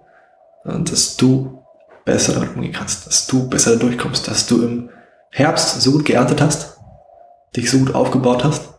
sondern 0.63 0.85
dass 0.85 1.17
du 1.17 1.63
besser 2.05 2.33
damit 2.33 2.55
umgehen 2.55 2.73
kannst, 2.73 3.07
dass 3.07 3.27
du 3.27 3.49
besser 3.49 3.77
durchkommst, 3.77 4.27
dass 4.27 4.47
du 4.47 4.63
im 4.63 4.89
Herbst 5.31 5.81
so 5.81 5.91
gut 5.91 6.05
geerntet 6.05 6.41
hast, 6.41 6.77
dich 7.55 7.69
so 7.69 7.79
gut 7.79 7.95
aufgebaut 7.95 8.43
hast, 8.43 8.69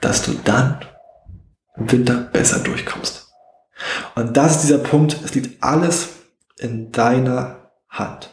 dass 0.00 0.22
du 0.22 0.32
dann 0.44 0.80
im 1.76 1.90
Winter 1.90 2.14
besser 2.32 2.60
durchkommst. 2.60 3.28
Und 4.14 4.36
das 4.36 4.56
ist 4.56 4.62
dieser 4.62 4.78
Punkt, 4.78 5.18
es 5.24 5.34
liegt 5.34 5.62
alles 5.62 6.08
in 6.64 6.90
deiner 6.90 7.70
Hand. 7.88 8.30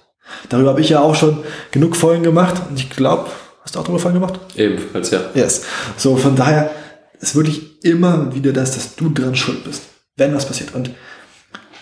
Darüber 0.50 0.70
habe 0.70 0.82
ich 0.82 0.90
ja 0.90 1.02
auch 1.02 1.16
schon 1.16 1.44
genug 1.72 1.96
Folgen 1.96 2.24
gemacht 2.24 2.62
und 2.70 2.80
ich 2.80 2.90
glaube, 2.90 3.30
hast 3.62 3.76
du 3.76 3.80
auch 3.80 3.84
darüber 3.84 4.00
Folgen 4.00 4.20
gemacht? 4.20 4.40
Ebenfalls, 4.56 5.12
ja. 5.12 5.20
Yes. 5.34 5.64
So, 5.98 6.16
von 6.16 6.36
daher 6.36 6.72
ist 7.20 7.36
wirklich 7.36 7.84
immer 7.84 8.34
wieder 8.34 8.54
das, 8.54 8.74
dass 8.74 8.96
du 8.96 9.10
dran 9.10 9.36
schuld 9.36 9.64
bist, 9.64 9.84
wenn 10.16 10.34
was 10.34 10.46
passiert. 10.46 10.74
Und 10.74 10.92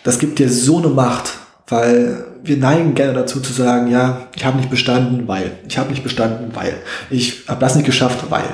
das 0.04 0.18
gibt 0.18 0.40
dir 0.40 0.50
so 0.50 0.80
eine 0.80 0.88
Macht, 0.88 1.32
weil 1.68 2.26
wir 2.42 2.58
neigen 2.58 2.96
gerne 2.96 3.14
dazu 3.14 3.40
zu 3.40 3.54
sagen, 3.54 3.92
ja, 3.92 4.28
ich 4.36 4.44
habe 4.44 4.58
nicht 4.58 4.70
bestanden, 4.70 5.28
weil. 5.28 5.60
Ich 5.68 5.78
habe 5.78 5.92
nicht 5.92 6.04
bestanden, 6.04 6.56
weil. 6.56 6.82
Ich 7.10 7.44
habe 7.48 7.60
das 7.60 7.76
nicht 7.76 7.86
geschafft, 7.86 8.26
weil. 8.30 8.46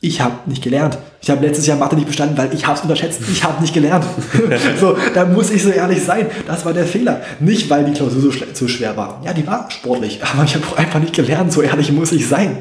Ich 0.00 0.20
habe 0.20 0.48
nicht 0.48 0.62
gelernt. 0.62 0.98
Ich 1.20 1.30
habe 1.30 1.44
letztes 1.44 1.66
Jahr 1.66 1.76
Mathe 1.76 1.96
nicht 1.96 2.06
bestanden, 2.06 2.36
weil 2.36 2.52
ich 2.54 2.66
habe 2.66 2.76
es 2.76 2.82
unterschätzt. 2.82 3.20
Ich 3.30 3.42
habe 3.42 3.60
nicht 3.60 3.74
gelernt. 3.74 4.04
so, 4.80 4.96
da 5.14 5.24
muss 5.24 5.50
ich 5.50 5.62
so 5.62 5.70
ehrlich 5.70 6.02
sein. 6.02 6.26
Das 6.46 6.64
war 6.64 6.72
der 6.72 6.86
Fehler. 6.86 7.20
Nicht, 7.40 7.68
weil 7.68 7.84
die 7.84 7.92
Klausur 7.92 8.20
so, 8.20 8.32
so 8.52 8.68
schwer 8.68 8.96
war. 8.96 9.20
Ja, 9.24 9.32
die 9.32 9.46
war 9.46 9.70
sportlich, 9.70 10.20
aber 10.32 10.44
ich 10.44 10.54
habe 10.54 10.78
einfach 10.78 11.00
nicht 11.00 11.14
gelernt. 11.14 11.52
So 11.52 11.62
ehrlich 11.62 11.90
muss 11.92 12.12
ich 12.12 12.28
sein. 12.28 12.58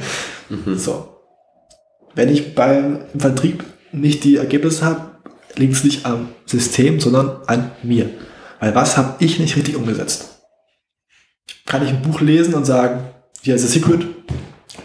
So. 0.75 1.09
Wenn 2.15 2.29
ich 2.29 2.55
beim 2.55 2.99
im 3.13 3.19
Vertrieb 3.19 3.63
nicht 3.91 4.23
die 4.23 4.37
Ergebnisse 4.37 4.85
habe, 4.85 5.11
liegt 5.55 5.73
es 5.73 5.83
nicht 5.83 6.05
am 6.05 6.29
System, 6.45 6.99
sondern 6.99 7.37
an 7.47 7.71
mir. 7.83 8.09
Weil 8.59 8.75
was 8.75 8.97
habe 8.97 9.15
ich 9.23 9.39
nicht 9.39 9.55
richtig 9.55 9.75
umgesetzt? 9.75 10.41
Kann 11.65 11.83
ich 11.83 11.89
ein 11.89 12.01
Buch 12.01 12.21
lesen 12.21 12.53
und 12.53 12.65
sagen, 12.65 13.01
hier 13.41 13.55
ist 13.55 13.63
das 13.63 13.71
Secret, 13.71 14.05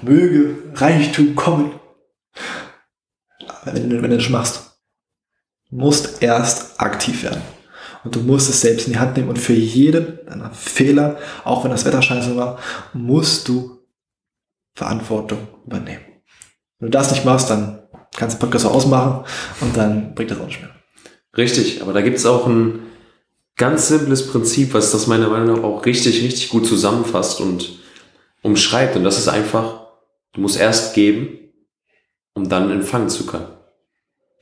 möge 0.03 0.57
Reichtum 0.75 1.35
kommen. 1.35 1.73
Wenn 3.75 3.91
du, 3.91 4.03
wenn 4.03 4.11
du 4.11 4.17
das 4.17 4.29
machst, 4.29 4.79
du 5.71 5.77
musst 5.77 6.23
erst 6.23 6.81
aktiv 6.81 7.23
werden. 7.23 7.43
Und 8.05 8.15
du 8.15 8.21
musst 8.21 8.49
es 8.49 8.61
selbst 8.61 8.87
in 8.87 8.93
die 8.93 8.99
Hand 9.01 9.17
nehmen 9.17 9.29
und 9.29 9.39
für 9.39 9.53
jeden 9.53 10.25
deiner 10.27 10.53
Fehler, 10.53 11.19
auch 11.45 11.65
wenn 11.65 11.73
das 11.73 11.85
Wetter 11.85 12.03
scheiße 12.03 12.37
war, 12.37 12.59
musst 12.93 13.49
du 13.49 13.81
Verantwortung 14.75 15.49
übernehmen. 15.67 16.05
Wenn 16.79 16.91
du 16.91 16.97
das 16.97 17.11
nicht 17.11 17.25
machst, 17.25 17.51
dann 17.51 17.83
kannst 18.15 18.37
du 18.37 18.41
Podcast 18.41 18.67
auch 18.67 18.75
ausmachen 18.75 19.25
und 19.61 19.77
dann 19.77 20.15
bringt 20.15 20.31
das 20.31 20.39
auch 20.39 20.47
nicht 20.47 20.61
mehr. 20.61 20.71
Richtig, 21.37 21.83
aber 21.83 21.93
da 21.93 22.01
gibt 22.01 22.19
es 22.19 22.27
auch 22.27 22.47
ein 22.47 22.87
ganz 23.57 23.89
simples 23.89 24.29
Prinzip, 24.29 24.75
was 24.75 24.93
das 24.93 25.07
meiner 25.07 25.29
Meinung 25.29 25.57
nach 25.57 25.65
auch 25.65 25.85
richtig, 25.85 26.23
richtig 26.23 26.51
gut 26.51 26.67
zusammenfasst 26.67 27.41
und 27.41 27.81
umschreibt. 28.43 28.97
Und 28.97 29.05
das 29.05 29.19
ist 29.19 29.29
einfach, 29.29 29.87
du 30.33 30.41
musst 30.41 30.61
erst 30.61 30.95
geben, 30.95 31.39
um 32.35 32.49
dann 32.49 32.71
empfangen 32.71 33.09
zu 33.09 33.27
können. 33.27 33.56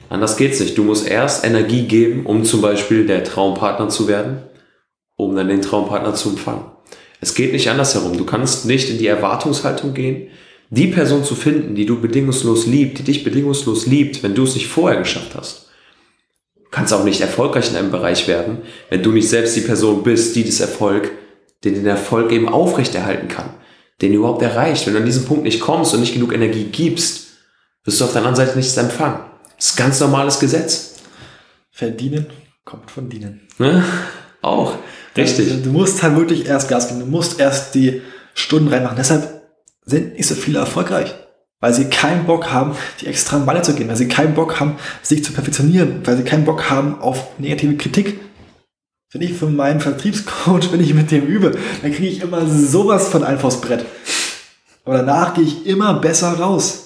Anders 0.08 0.36
geht's 0.36 0.60
nicht. 0.60 0.76
Du 0.76 0.84
musst 0.84 1.06
erst 1.06 1.44
Energie 1.44 1.82
geben, 1.82 2.26
um 2.26 2.44
zum 2.44 2.60
Beispiel 2.60 3.06
der 3.06 3.24
Traumpartner 3.24 3.88
zu 3.88 4.08
werden, 4.08 4.42
um 5.16 5.34
dann 5.34 5.48
den 5.48 5.62
Traumpartner 5.62 6.14
zu 6.14 6.30
empfangen. 6.30 6.66
Es 7.20 7.34
geht 7.34 7.52
nicht 7.52 7.70
andersherum. 7.70 8.16
Du 8.16 8.26
kannst 8.26 8.66
nicht 8.66 8.90
in 8.90 8.98
die 8.98 9.06
Erwartungshaltung 9.06 9.94
gehen, 9.94 10.28
die 10.70 10.88
Person 10.88 11.24
zu 11.24 11.34
finden, 11.34 11.74
die 11.74 11.86
du 11.86 12.00
bedingungslos 12.00 12.66
liebt, 12.66 12.98
die 12.98 13.02
dich 13.02 13.24
bedingungslos 13.24 13.86
liebt, 13.86 14.22
wenn 14.22 14.34
du 14.34 14.44
es 14.44 14.54
nicht 14.54 14.66
vorher 14.66 14.98
geschafft 14.98 15.34
hast. 15.34 15.68
Du 16.56 16.70
kannst 16.70 16.92
auch 16.92 17.04
nicht 17.04 17.20
erfolgreich 17.20 17.70
in 17.70 17.76
einem 17.76 17.90
Bereich 17.90 18.26
werden, 18.26 18.58
wenn 18.90 19.02
du 19.02 19.12
nicht 19.12 19.28
selbst 19.28 19.56
die 19.56 19.60
Person 19.60 20.02
bist, 20.02 20.34
die 20.36 20.44
das 20.44 20.60
Erfolg, 20.60 21.12
den 21.62 21.74
den 21.74 21.86
Erfolg 21.86 22.32
eben 22.32 22.48
aufrechterhalten 22.48 23.28
kann, 23.28 23.54
den 24.02 24.12
du 24.12 24.18
überhaupt 24.18 24.42
erreicht. 24.42 24.86
Wenn 24.86 24.94
du 24.94 25.00
an 25.00 25.06
diesen 25.06 25.24
Punkt 25.24 25.44
nicht 25.44 25.60
kommst 25.60 25.94
und 25.94 26.00
nicht 26.00 26.14
genug 26.14 26.32
Energie 26.32 26.64
gibst, 26.64 27.28
wirst 27.84 28.00
du 28.00 28.04
auf 28.04 28.12
der 28.12 28.22
anderen 28.22 28.36
Seite 28.36 28.56
nichts 28.56 28.76
empfangen. 28.76 29.20
Das 29.56 29.66
ist 29.66 29.78
ein 29.78 29.84
ganz 29.84 30.00
normales 30.00 30.40
Gesetz. 30.40 30.94
Verdienen 31.70 32.26
kommt 32.64 32.90
von 32.90 33.08
dienen. 33.08 33.42
Ne? 33.58 33.84
Auch. 34.42 34.74
Richtig. 35.16 35.50
Also, 35.50 35.64
du 35.64 35.70
musst 35.70 36.02
halt 36.02 36.16
wirklich 36.16 36.46
erst 36.46 36.68
Gas 36.68 36.88
geben. 36.88 37.00
Du 37.00 37.06
musst 37.06 37.40
erst 37.40 37.74
die 37.74 38.02
Stunden 38.34 38.68
reinmachen. 38.68 38.96
Deshalb 38.96 39.42
sind 39.84 40.14
nicht 40.14 40.26
so 40.26 40.34
viele 40.34 40.58
erfolgreich. 40.58 41.14
Weil 41.60 41.72
sie 41.72 41.86
keinen 41.86 42.26
Bock 42.26 42.52
haben, 42.52 42.76
die 43.00 43.06
extra 43.06 43.38
Meile 43.38 43.62
zu 43.62 43.74
gehen. 43.74 43.88
Weil 43.88 43.96
sie 43.96 44.08
keinen 44.08 44.34
Bock 44.34 44.60
haben, 44.60 44.76
sich 45.02 45.24
zu 45.24 45.32
perfektionieren. 45.32 46.00
Weil 46.04 46.16
sie 46.16 46.24
keinen 46.24 46.44
Bock 46.44 46.68
haben 46.68 47.00
auf 47.00 47.38
negative 47.38 47.76
Kritik. 47.76 48.20
Wenn 49.12 49.22
ich 49.22 49.34
von 49.34 49.54
meinem 49.54 49.80
Vertriebscoach, 49.80 50.68
wenn 50.72 50.80
ich 50.80 50.92
mit 50.92 51.10
dem 51.10 51.26
übe, 51.26 51.56
dann 51.82 51.92
kriege 51.92 52.08
ich 52.08 52.20
immer 52.20 52.46
sowas 52.46 53.08
von 53.08 53.24
einfach 53.24 53.44
aufs 53.44 53.60
Brett. 53.60 53.84
Aber 54.84 54.98
danach 54.98 55.34
gehe 55.34 55.44
ich 55.44 55.66
immer 55.66 55.94
besser 55.94 56.38
raus. 56.38 56.83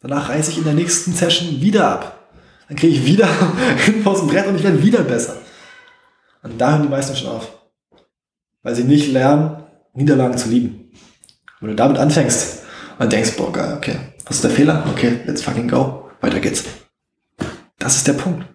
Danach 0.00 0.28
reiße 0.28 0.52
ich 0.52 0.58
in 0.58 0.64
der 0.64 0.74
nächsten 0.74 1.12
Session 1.12 1.60
wieder 1.60 1.88
ab. 1.88 2.28
Dann 2.68 2.76
kriege 2.76 2.94
ich 2.94 3.04
wieder 3.04 3.28
aus 4.04 4.20
dem 4.20 4.28
Brett 4.28 4.46
und 4.46 4.56
ich 4.56 4.62
werde 4.62 4.82
wieder 4.82 5.02
besser. 5.02 5.36
Und 6.42 6.60
da 6.60 6.70
hören 6.70 6.82
die 6.82 6.88
meisten 6.88 7.16
schon 7.16 7.30
auf. 7.30 7.50
Weil 8.62 8.74
sie 8.74 8.84
nicht 8.84 9.12
lernen, 9.12 9.64
Niederlagen 9.94 10.38
zu 10.38 10.48
lieben. 10.48 10.92
Wenn 11.60 11.70
du 11.70 11.76
damit 11.76 11.98
anfängst 11.98 12.62
und 12.98 13.12
denkst, 13.12 13.32
boah, 13.36 13.52
geil, 13.52 13.74
okay, 13.76 13.96
was 14.24 14.36
ist 14.36 14.44
der 14.44 14.50
Fehler? 14.50 14.84
Okay, 14.92 15.20
let's 15.26 15.42
fucking 15.42 15.68
go. 15.68 16.10
Weiter 16.20 16.38
geht's. 16.38 16.64
Das 17.78 17.96
ist 17.96 18.06
der 18.06 18.12
Punkt. 18.12 18.46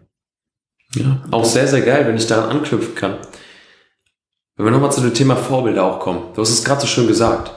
Ja, 0.95 1.23
auch 1.31 1.43
sehr, 1.43 1.67
sehr 1.67 1.81
geil, 1.81 2.07
wenn 2.07 2.15
ich 2.15 2.27
daran 2.27 2.57
anknüpfen 2.57 2.95
kann. 2.95 3.17
Wenn 4.55 4.65
wir 4.65 4.71
nochmal 4.71 4.91
zu 4.91 5.01
dem 5.01 5.13
Thema 5.13 5.35
Vorbilder 5.35 5.83
auch 5.83 5.99
kommen. 5.99 6.33
Du 6.33 6.41
hast 6.41 6.51
es 6.51 6.63
gerade 6.63 6.81
so 6.81 6.87
schön 6.87 7.07
gesagt. 7.07 7.51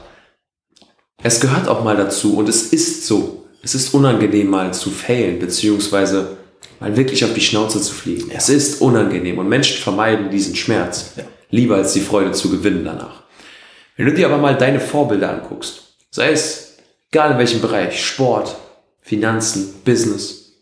Es 1.21 1.39
gehört 1.39 1.67
auch 1.67 1.83
mal 1.83 1.95
dazu 1.95 2.37
und 2.37 2.49
es 2.49 2.73
ist 2.73 3.05
so. 3.05 3.46
Es 3.61 3.75
ist 3.75 3.93
unangenehm 3.93 4.49
mal 4.49 4.73
zu 4.73 4.89
failen, 4.89 5.39
beziehungsweise 5.39 6.37
mal 6.79 6.95
wirklich 6.95 7.25
auf 7.25 7.33
die 7.33 7.41
Schnauze 7.41 7.81
zu 7.81 7.93
fliegen. 7.93 8.29
Ja. 8.29 8.37
Es 8.37 8.49
ist 8.49 8.81
unangenehm 8.81 9.39
und 9.39 9.49
Menschen 9.49 9.77
vermeiden 9.77 10.29
diesen 10.29 10.55
Schmerz. 10.55 11.13
Ja. 11.15 11.23
Lieber 11.49 11.75
als 11.75 11.93
die 11.93 12.01
Freude 12.01 12.33
zu 12.33 12.49
gewinnen 12.49 12.83
danach. 12.83 13.23
Wenn 13.95 14.05
du 14.05 14.13
dir 14.13 14.27
aber 14.27 14.37
mal 14.37 14.57
deine 14.57 14.79
Vorbilder 14.79 15.31
anguckst, 15.31 15.95
sei 16.11 16.31
es 16.31 16.77
egal 17.11 17.31
in 17.31 17.37
welchem 17.37 17.61
Bereich, 17.61 18.05
Sport, 18.05 18.55
Finanzen, 19.01 19.73
Business, 19.85 20.53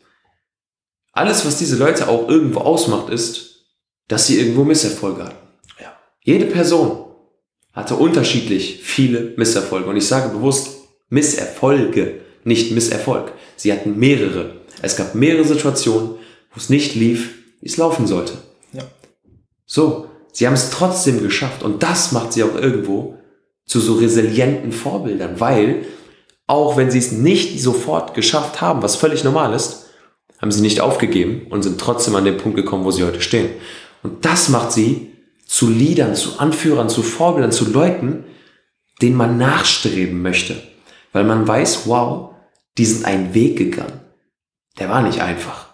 alles, 1.11 1.45
was 1.45 1.57
diese 1.57 1.77
Leute 1.77 2.07
auch 2.09 2.27
irgendwo 2.27 2.59
ausmacht, 2.59 3.09
ist, 3.09 3.65
dass 4.07 4.27
sie 4.27 4.39
irgendwo 4.39 4.63
Misserfolge 4.63 5.23
hatten. 5.23 5.47
Ja. 5.79 5.97
Jede 6.21 6.45
Person 6.45 7.05
hatte 7.71 7.95
unterschiedlich 7.95 8.81
viele 8.83 9.33
Misserfolge. 9.37 9.89
Und 9.89 9.97
ich 9.97 10.07
sage 10.07 10.29
bewusst 10.29 10.77
Misserfolge, 11.09 12.21
nicht 12.45 12.71
Misserfolg. 12.71 13.33
Sie 13.55 13.73
hatten 13.73 13.97
mehrere. 13.97 14.61
Es 14.81 14.95
gab 14.95 15.15
mehrere 15.15 15.43
Situationen, 15.43 16.11
wo 16.11 16.57
es 16.57 16.69
nicht 16.69 16.95
lief, 16.95 17.33
wie 17.61 17.67
es 17.67 17.77
laufen 17.77 18.07
sollte. 18.07 18.33
Ja. 18.71 18.83
So, 19.65 20.09
sie 20.31 20.47
haben 20.47 20.53
es 20.53 20.69
trotzdem 20.69 21.21
geschafft. 21.21 21.63
Und 21.63 21.83
das 21.83 22.11
macht 22.11 22.33
sie 22.33 22.43
auch 22.43 22.55
irgendwo 22.55 23.17
zu 23.65 23.79
so 23.79 23.95
resilienten 23.95 24.71
Vorbildern, 24.71 25.39
weil 25.39 25.85
auch 26.47 26.77
wenn 26.77 26.91
sie 26.91 26.99
es 26.99 27.11
nicht 27.11 27.59
sofort 27.59 28.13
geschafft 28.13 28.61
haben, 28.61 28.83
was 28.83 28.95
völlig 28.95 29.23
normal 29.23 29.53
ist, 29.53 29.87
haben 30.39 30.51
sie 30.51 30.61
nicht 30.61 30.81
aufgegeben 30.81 31.47
und 31.49 31.63
sind 31.63 31.79
trotzdem 31.79 32.15
an 32.15 32.25
den 32.25 32.37
Punkt 32.37 32.57
gekommen, 32.57 32.85
wo 32.85 32.91
sie 32.91 33.03
heute 33.03 33.21
stehen. 33.21 33.49
Und 34.03 34.25
das 34.25 34.49
macht 34.49 34.71
sie 34.71 35.13
zu 35.47 35.69
Leadern, 35.69 36.13
zu 36.13 36.37
Anführern, 36.37 36.89
zu 36.89 37.01
Vorbildern, 37.01 37.51
zu 37.51 37.71
Leuten, 37.71 38.25
denen 39.01 39.15
man 39.15 39.37
nachstreben 39.37 40.21
möchte. 40.21 40.55
Weil 41.11 41.23
man 41.23 41.47
weiß, 41.47 41.87
wow, 41.87 42.34
die 42.77 42.85
sind 42.85 43.05
einen 43.05 43.33
Weg 43.33 43.57
gegangen. 43.57 44.01
Der 44.79 44.89
war 44.89 45.01
nicht 45.01 45.21
einfach. 45.21 45.73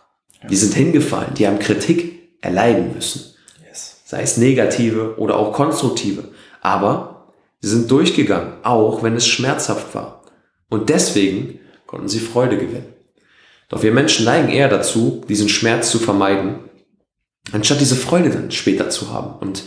Die 0.50 0.56
sind 0.56 0.74
hingefallen, 0.74 1.34
die 1.36 1.48
haben 1.48 1.60
Kritik 1.60 2.38
erleiden 2.42 2.94
müssen. 2.94 3.36
Sei 3.74 4.24
es 4.24 4.38
negative 4.38 5.18
oder 5.18 5.38
auch 5.38 5.54
konstruktive. 5.54 6.26
Aber 6.60 7.34
sie 7.62 7.70
sind 7.70 7.90
durchgegangen, 7.90 8.54
auch 8.64 9.04
wenn 9.04 9.16
es 9.16 9.26
schmerzhaft 9.26 9.96
war. 9.96 10.24
Und 10.70 10.90
deswegen 10.90 11.60
konnten 11.86 12.10
sie 12.10 12.20
Freude 12.20 12.58
gewinnen. 12.58 12.94
Doch 13.70 13.84
wir 13.84 13.94
Menschen 13.94 14.26
neigen 14.26 14.50
eher 14.50 14.68
dazu, 14.68 15.24
diesen 15.30 15.48
Schmerz 15.48 15.92
zu 15.92 16.00
vermeiden, 16.00 16.60
anstatt 17.54 17.80
diese 17.80 17.96
Freude 17.96 18.30
dann 18.30 18.52
später 18.52 18.90
zu 18.90 19.14
haben. 19.14 19.40
Und 19.40 19.64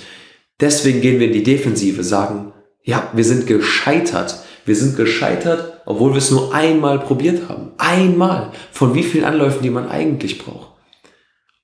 deswegen 0.61 1.01
gehen 1.01 1.21
wir 1.21 1.29
in 1.29 1.33
die 1.33 1.43
Defensive, 1.43 2.05
sagen, 2.05 2.53
ja, 2.83 3.11
wir 3.15 3.25
sind 3.25 3.47
gescheitert. 3.47 4.44
Wir 4.65 4.77
sind 4.77 4.97
gescheitert, 4.97 5.83
obwohl 5.85 6.13
wir 6.13 6.19
es 6.19 6.31
nur 6.31 6.55
einmal 6.55 6.99
probiert 6.99 7.49
haben. 7.49 7.73
Einmal. 7.77 8.53
Von 8.73 8.95
wie 8.95 9.03
vielen 9.03 9.25
Anläufen, 9.25 9.63
die 9.63 9.71
man 9.71 9.89
eigentlich 9.89 10.39
braucht. 10.39 10.73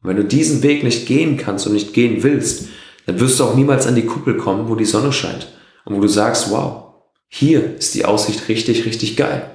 Und 0.03 0.11
wenn 0.11 0.17
du 0.17 0.25
diesen 0.25 0.63
Weg 0.63 0.85
nicht 0.85 1.07
gehen 1.07 1.37
kannst 1.37 1.67
und 1.67 1.73
nicht 1.73 1.93
gehen 1.95 2.23
willst, 2.23 2.69
dann 3.07 3.21
wirst 3.21 3.41
du 3.41 3.45
auch 3.45 3.55
niemals 3.55 3.87
an 3.87 3.95
die 3.95 4.07
Kuppel 4.07 4.37
kommen, 4.37 4.69
wo 4.69 4.75
die 4.75 4.85
Sonne 4.85 5.13
scheint. 5.13 5.49
Und 5.85 5.97
wo 5.97 6.01
du 6.01 6.09
sagst, 6.09 6.51
wow, 6.51 6.95
hier 7.29 7.77
ist 7.77 7.95
die 7.95 8.05
Aussicht 8.05 8.49
richtig, 8.49 8.85
richtig 8.85 9.17
geil. 9.17 9.51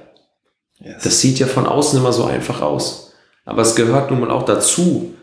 Yes. 0.78 1.02
Das 1.04 1.20
sieht 1.20 1.38
ja 1.38 1.46
von 1.46 1.66
außen 1.66 1.98
immer 1.98 2.12
so 2.12 2.24
einfach 2.24 2.60
aus. 2.60 3.12
Aber 3.44 3.62
es 3.62 3.76
gehört 3.76 4.10
nun 4.10 4.20
mal 4.20 4.30
auch 4.30 4.44
dazu, 4.44 5.14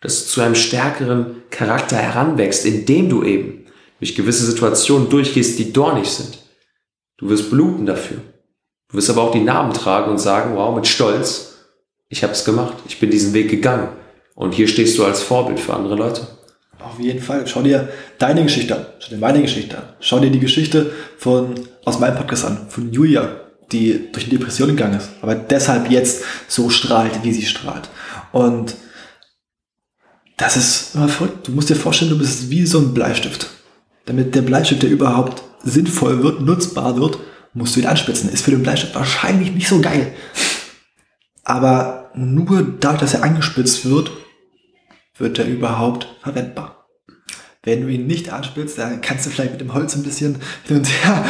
dass 0.00 0.24
du 0.24 0.30
zu 0.30 0.40
einem 0.40 0.56
stärkeren 0.56 1.42
Charakter 1.50 1.96
heranwächst, 1.96 2.66
indem 2.66 3.08
du 3.08 3.22
eben 3.22 3.66
durch 4.00 4.16
gewisse 4.16 4.44
Situationen 4.44 5.08
durchgehst, 5.08 5.58
die 5.58 5.72
dornig 5.72 6.10
sind. 6.10 6.41
Du 7.22 7.28
wirst 7.28 7.50
bluten 7.50 7.86
dafür. 7.86 8.18
Du 8.90 8.96
wirst 8.96 9.08
aber 9.08 9.22
auch 9.22 9.30
die 9.30 9.40
Narben 9.40 9.72
tragen 9.72 10.10
und 10.10 10.18
sagen, 10.18 10.56
wow, 10.56 10.74
mit 10.74 10.88
Stolz, 10.88 11.54
ich 12.08 12.24
habe 12.24 12.32
es 12.32 12.44
gemacht, 12.44 12.74
ich 12.88 12.98
bin 12.98 13.10
diesen 13.12 13.32
Weg 13.32 13.48
gegangen. 13.48 13.90
Und 14.34 14.54
hier 14.54 14.66
stehst 14.66 14.98
du 14.98 15.04
als 15.04 15.22
Vorbild 15.22 15.60
für 15.60 15.72
andere 15.72 15.94
Leute. 15.94 16.26
Auf 16.80 16.98
jeden 16.98 17.22
Fall. 17.22 17.46
Schau 17.46 17.62
dir 17.62 17.88
deine 18.18 18.42
Geschichte 18.42 18.74
an. 18.74 18.86
Schau 18.98 19.10
dir 19.10 19.20
meine 19.20 19.40
Geschichte 19.40 19.78
an. 19.78 19.84
Schau 20.00 20.18
dir 20.18 20.30
die 20.30 20.40
Geschichte 20.40 20.90
von, 21.16 21.54
aus 21.84 22.00
meinem 22.00 22.16
Podcast 22.16 22.44
an, 22.44 22.66
von 22.68 22.92
Julia, 22.92 23.36
die 23.70 24.10
durch 24.10 24.24
eine 24.24 24.36
Depression 24.38 24.70
gegangen 24.70 24.98
ist, 24.98 25.10
aber 25.22 25.36
deshalb 25.36 25.92
jetzt 25.92 26.24
so 26.48 26.70
strahlt, 26.70 27.22
wie 27.22 27.32
sie 27.32 27.46
strahlt. 27.46 27.88
Und 28.32 28.74
das 30.38 30.56
ist 30.56 30.96
immer 30.96 31.08
verrückt. 31.08 31.46
Du 31.46 31.52
musst 31.52 31.70
dir 31.70 31.76
vorstellen, 31.76 32.10
du 32.10 32.18
bist 32.18 32.50
wie 32.50 32.66
so 32.66 32.80
ein 32.80 32.92
Bleistift. 32.92 33.48
Damit 34.06 34.34
der 34.34 34.42
Bleistift, 34.42 34.82
der 34.82 34.90
überhaupt 34.90 35.44
sinnvoll 35.64 36.22
wird, 36.22 36.40
nutzbar 36.40 36.96
wird, 36.96 37.18
musst 37.54 37.76
du 37.76 37.80
ihn 37.80 37.86
anspitzen. 37.86 38.30
Ist 38.30 38.44
für 38.44 38.50
den 38.50 38.62
Bleistift 38.62 38.94
wahrscheinlich 38.94 39.52
nicht 39.52 39.68
so 39.68 39.80
geil. 39.80 40.12
Aber 41.44 42.10
nur 42.14 42.62
dadurch, 42.80 43.00
dass 43.00 43.14
er 43.14 43.24
angespitzt 43.24 43.84
wird, 43.84 44.10
wird 45.18 45.38
er 45.38 45.46
überhaupt 45.46 46.06
verwendbar. 46.22 46.86
Wenn 47.64 47.82
du 47.82 47.88
ihn 47.88 48.06
nicht 48.06 48.32
anspitzt, 48.32 48.78
dann 48.78 49.00
kannst 49.00 49.26
du 49.26 49.30
vielleicht 49.30 49.52
mit 49.52 49.60
dem 49.60 49.72
Holz 49.72 49.94
ein 49.94 50.02
bisschen 50.02 50.36
hin 50.64 50.78
und 50.78 50.86
her, 50.86 51.24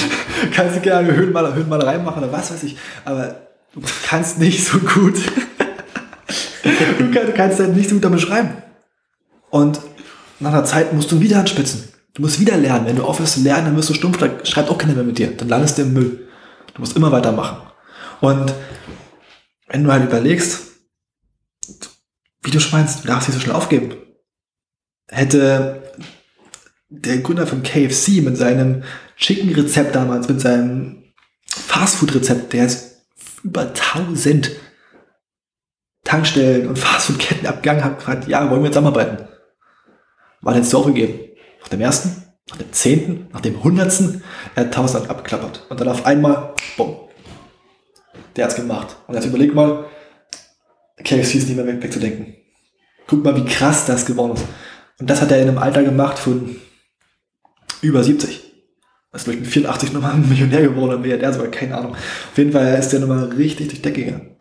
kannst 0.52 0.76
du 0.76 0.80
gerne 0.80 1.14
Höhenmaler, 1.14 1.54
Höhenmalerei 1.54 1.98
machen 1.98 2.24
oder 2.24 2.32
was 2.32 2.50
weiß 2.50 2.64
ich, 2.64 2.76
aber 3.04 3.36
du 3.72 3.80
kannst 4.04 4.40
nicht 4.40 4.64
so 4.64 4.78
gut, 4.78 5.14
du 6.98 7.32
kannst 7.34 7.60
halt 7.60 7.76
nicht 7.76 7.88
so 7.88 7.94
gut 7.94 8.04
damit 8.04 8.20
schreiben. 8.20 8.50
Und 9.50 9.80
nach 10.40 10.52
einer 10.52 10.64
Zeit 10.64 10.92
musst 10.92 11.12
du 11.12 11.16
ihn 11.16 11.22
wieder 11.22 11.38
anspitzen. 11.38 11.84
Du 12.16 12.22
musst 12.22 12.40
wieder 12.40 12.56
lernen. 12.56 12.86
Wenn 12.86 12.96
du 12.96 13.04
aufhörst 13.04 13.34
zu 13.34 13.42
lernen, 13.42 13.66
dann 13.66 13.76
wirst 13.76 13.90
du 13.90 13.94
stumpf, 13.94 14.16
da 14.16 14.42
schreibt 14.46 14.70
auch 14.70 14.78
keiner 14.78 14.94
mehr 14.94 15.04
mit 15.04 15.18
dir. 15.18 15.36
Dann 15.36 15.50
landest 15.50 15.76
du 15.76 15.82
im 15.82 15.92
Müll. 15.92 16.28
Du 16.72 16.80
musst 16.80 16.96
immer 16.96 17.12
weitermachen. 17.12 17.58
Und 18.22 18.54
wenn 19.68 19.84
du 19.84 19.92
halt 19.92 20.04
überlegst, 20.04 20.62
wie 22.42 22.50
du 22.50 22.58
schmeinst, 22.58 23.04
du 23.04 23.08
darfst 23.08 23.28
nicht 23.28 23.36
so 23.36 23.42
schnell 23.42 23.54
aufgeben. 23.54 23.96
Hätte 25.08 25.92
der 26.88 27.18
Gründer 27.18 27.46
von 27.46 27.62
KFC 27.62 28.22
mit 28.22 28.38
seinem 28.38 28.82
Chicken-Rezept 29.18 29.94
damals, 29.94 30.26
mit 30.26 30.40
seinem 30.40 31.12
Fastfood-Rezept, 31.50 32.54
der 32.54 32.64
ist 32.64 33.02
über 33.42 33.74
1000 33.74 34.52
Tankstellen 36.02 36.68
und 36.68 36.78
Fastfood-Ketten 36.78 37.46
abgegangen 37.46 37.84
hat, 37.84 37.98
gefragt, 37.98 38.26
ja, 38.26 38.50
wollen 38.50 38.62
wir 38.62 38.70
zusammenarbeiten? 38.70 39.28
War 40.40 40.56
jetzt 40.56 40.70
so 40.70 40.78
aufgegeben. 40.78 41.25
Nach 41.66 41.70
dem 41.70 41.80
ersten, 41.80 42.22
nach 42.48 42.58
dem 42.58 42.72
zehnten, 42.72 43.26
nach 43.32 43.40
dem 43.40 43.64
hundertsten, 43.64 44.22
er 44.54 44.66
hat 44.66 44.74
tausend 44.74 45.10
abgeklappert. 45.10 45.66
Und 45.68 45.80
dann 45.80 45.88
auf 45.88 46.06
einmal, 46.06 46.54
bumm. 46.76 46.94
der 48.36 48.44
hat's 48.44 48.54
gemacht. 48.54 48.96
Und 49.08 49.16
jetzt 49.16 49.26
überleg 49.26 49.52
mal, 49.52 49.86
KFC 51.02 51.34
ist 51.34 51.48
nicht 51.48 51.56
mehr 51.56 51.66
weg, 51.66 51.82
wegzudenken. 51.82 52.36
Guck 53.08 53.24
mal, 53.24 53.34
wie 53.34 53.44
krass 53.44 53.84
das 53.84 54.06
geworden 54.06 54.34
ist. 54.34 54.44
Und 55.00 55.10
das 55.10 55.20
hat 55.20 55.32
er 55.32 55.42
in 55.42 55.48
einem 55.48 55.58
Alter 55.58 55.82
gemacht 55.82 56.20
von 56.20 56.54
über 57.82 58.04
70. 58.04 58.44
Das 59.10 59.22
ist, 59.22 59.28
ich, 59.28 59.40
mit 59.40 59.48
84 59.48 59.92
nochmal 59.92 60.12
ein 60.12 60.28
Millionär 60.28 60.62
geworden, 60.62 60.90
oder 60.90 60.98
Milliardär 60.98 61.32
sogar, 61.32 61.50
keine 61.50 61.76
Ahnung. 61.76 61.94
Auf 61.94 62.38
jeden 62.38 62.52
Fall 62.52 62.78
ist 62.78 62.90
der 62.90 63.00
nochmal 63.00 63.24
richtig 63.24 63.66
durch 63.66 63.82
die 63.82 63.82
Decke 63.82 64.04
gegangen. 64.04 64.36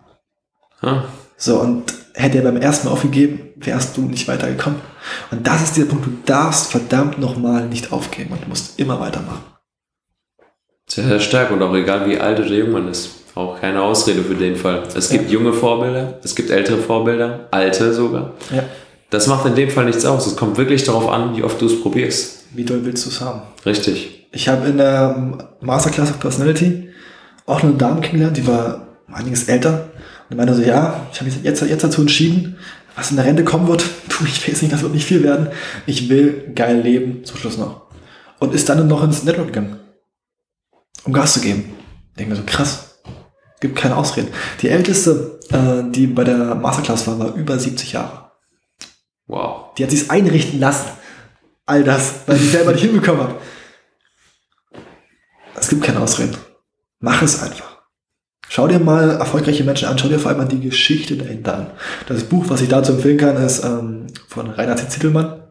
Ah, 0.81 1.05
So, 1.37 1.59
und 1.59 1.83
hätte 2.13 2.37
er 2.37 2.43
beim 2.43 2.57
ersten 2.57 2.87
Mal 2.87 2.93
aufgegeben, 2.93 3.49
wärst 3.57 3.97
du 3.97 4.01
nicht 4.01 4.27
weitergekommen. 4.27 4.79
Und 5.31 5.45
das 5.45 5.63
ist 5.63 5.77
der 5.77 5.85
Punkt, 5.85 6.05
du 6.05 6.11
darfst 6.25 6.71
verdammt 6.71 7.19
nochmal 7.19 7.67
nicht 7.67 7.91
aufgeben 7.91 8.31
und 8.33 8.43
du 8.43 8.49
musst 8.49 8.79
immer 8.79 8.99
weitermachen. 8.99 9.43
sehr, 10.87 11.05
sehr 11.05 11.19
stark 11.19 11.51
und 11.51 11.61
auch 11.61 11.73
egal 11.73 12.09
wie 12.09 12.17
alt 12.17 12.39
oder 12.39 12.49
jung 12.49 12.71
man 12.71 12.87
ist. 12.87 13.09
Auch 13.35 13.59
keine 13.59 13.81
Ausrede 13.81 14.23
für 14.23 14.35
den 14.35 14.55
Fall. 14.55 14.83
Es 14.95 15.09
gibt 15.09 15.29
junge 15.29 15.51
Vorbilder, 15.51 16.19
es 16.23 16.35
gibt 16.35 16.49
ältere 16.51 16.77
Vorbilder, 16.77 17.47
alte 17.51 17.93
sogar. 17.93 18.33
Ja. 18.49 18.63
Das 19.09 19.27
macht 19.27 19.45
in 19.45 19.55
dem 19.55 19.69
Fall 19.69 19.85
nichts 19.85 20.05
aus. 20.05 20.25
Es 20.25 20.35
kommt 20.37 20.57
wirklich 20.57 20.83
darauf 20.85 21.09
an, 21.09 21.35
wie 21.35 21.43
oft 21.43 21.61
du 21.61 21.65
es 21.65 21.81
probierst. 21.81 22.45
Wie 22.53 22.63
doll 22.63 22.85
willst 22.85 23.05
du 23.05 23.09
es 23.09 23.19
haben? 23.19 23.41
Richtig. 23.65 24.27
Ich 24.31 24.47
habe 24.47 24.67
in 24.67 24.77
der 24.77 25.37
Masterclass 25.61 26.11
of 26.11 26.19
Personality 26.19 26.89
auch 27.45 27.61
eine 27.61 27.73
Dame 27.73 28.01
kennengelernt, 28.01 28.37
die 28.37 28.47
war 28.47 28.87
einiges 29.11 29.47
älter. 29.49 29.89
Und 30.29 30.37
meinte 30.37 30.55
so, 30.55 30.61
ja, 30.61 31.07
ich 31.11 31.19
habe 31.19 31.29
mich 31.29 31.43
jetzt, 31.43 31.61
jetzt 31.61 31.83
dazu 31.83 32.01
entschieden, 32.01 32.57
was 32.95 33.11
in 33.11 33.17
der 33.17 33.25
Rente 33.25 33.43
kommen 33.43 33.67
wird. 33.67 33.85
Du, 34.07 34.23
ich 34.23 34.47
weiß 34.47 34.61
nicht, 34.61 34.73
das 34.73 34.81
wird 34.81 34.93
nicht 34.93 35.05
viel 35.05 35.23
werden. 35.23 35.49
Ich 35.85 36.07
will 36.07 36.53
geil 36.55 36.79
leben, 36.79 37.25
zum 37.25 37.35
Schluss 37.37 37.57
noch. 37.57 37.87
Und 38.39 38.53
ist 38.53 38.69
dann 38.69 38.87
noch 38.87 39.03
ins 39.03 39.23
Network 39.23 39.47
gegangen, 39.47 39.77
um 41.03 41.11
Gas 41.11 41.33
zu 41.33 41.41
geben. 41.41 41.73
Ich 42.11 42.17
denke 42.19 42.31
mir 42.31 42.37
so, 42.37 42.43
krass. 42.45 43.01
Gibt 43.59 43.75
keine 43.75 43.97
Ausreden. 43.97 44.29
Die 44.61 44.69
älteste, 44.69 45.39
äh, 45.49 45.91
die 45.91 46.07
bei 46.07 46.23
der 46.23 46.55
Masterclass 46.55 47.07
war, 47.07 47.19
war 47.19 47.33
über 47.33 47.59
70 47.59 47.91
Jahre. 47.91 48.31
Wow. 49.27 49.73
Die 49.77 49.83
hat 49.83 49.91
sich's 49.91 50.09
einrichten 50.09 50.61
lassen. 50.61 50.91
All 51.65 51.83
das, 51.83 52.13
weil 52.27 52.37
sie 52.37 52.47
selber 52.47 52.71
nicht 52.71 52.83
hinbekommen 52.83 53.23
hat. 53.23 53.35
Es 55.55 55.67
gibt 55.67 55.83
keine 55.83 55.99
Ausreden. 55.99 56.37
Mach 56.99 57.21
es 57.21 57.41
einfach. 57.41 57.74
Schau 58.55 58.69
dir 58.69 58.79
mal 58.79 59.09
erfolgreiche 59.09 59.65
Menschen 59.65 59.89
an, 59.89 59.97
schau 59.97 60.07
dir 60.07 60.17
vor 60.17 60.29
allem 60.29 60.37
mal 60.37 60.47
die 60.47 60.61
Geschichte 60.61 61.17
dahinter 61.17 61.57
an. 61.57 61.67
Das 62.07 62.23
Buch, 62.23 62.45
was 62.47 62.61
ich 62.61 62.69
dazu 62.69 62.93
empfehlen 62.93 63.17
kann, 63.17 63.35
ist 63.35 63.65
ähm, 63.65 64.07
von 64.29 64.49
Reinhard 64.49 64.79
T. 64.79 64.87
Zittelmann. 64.87 65.43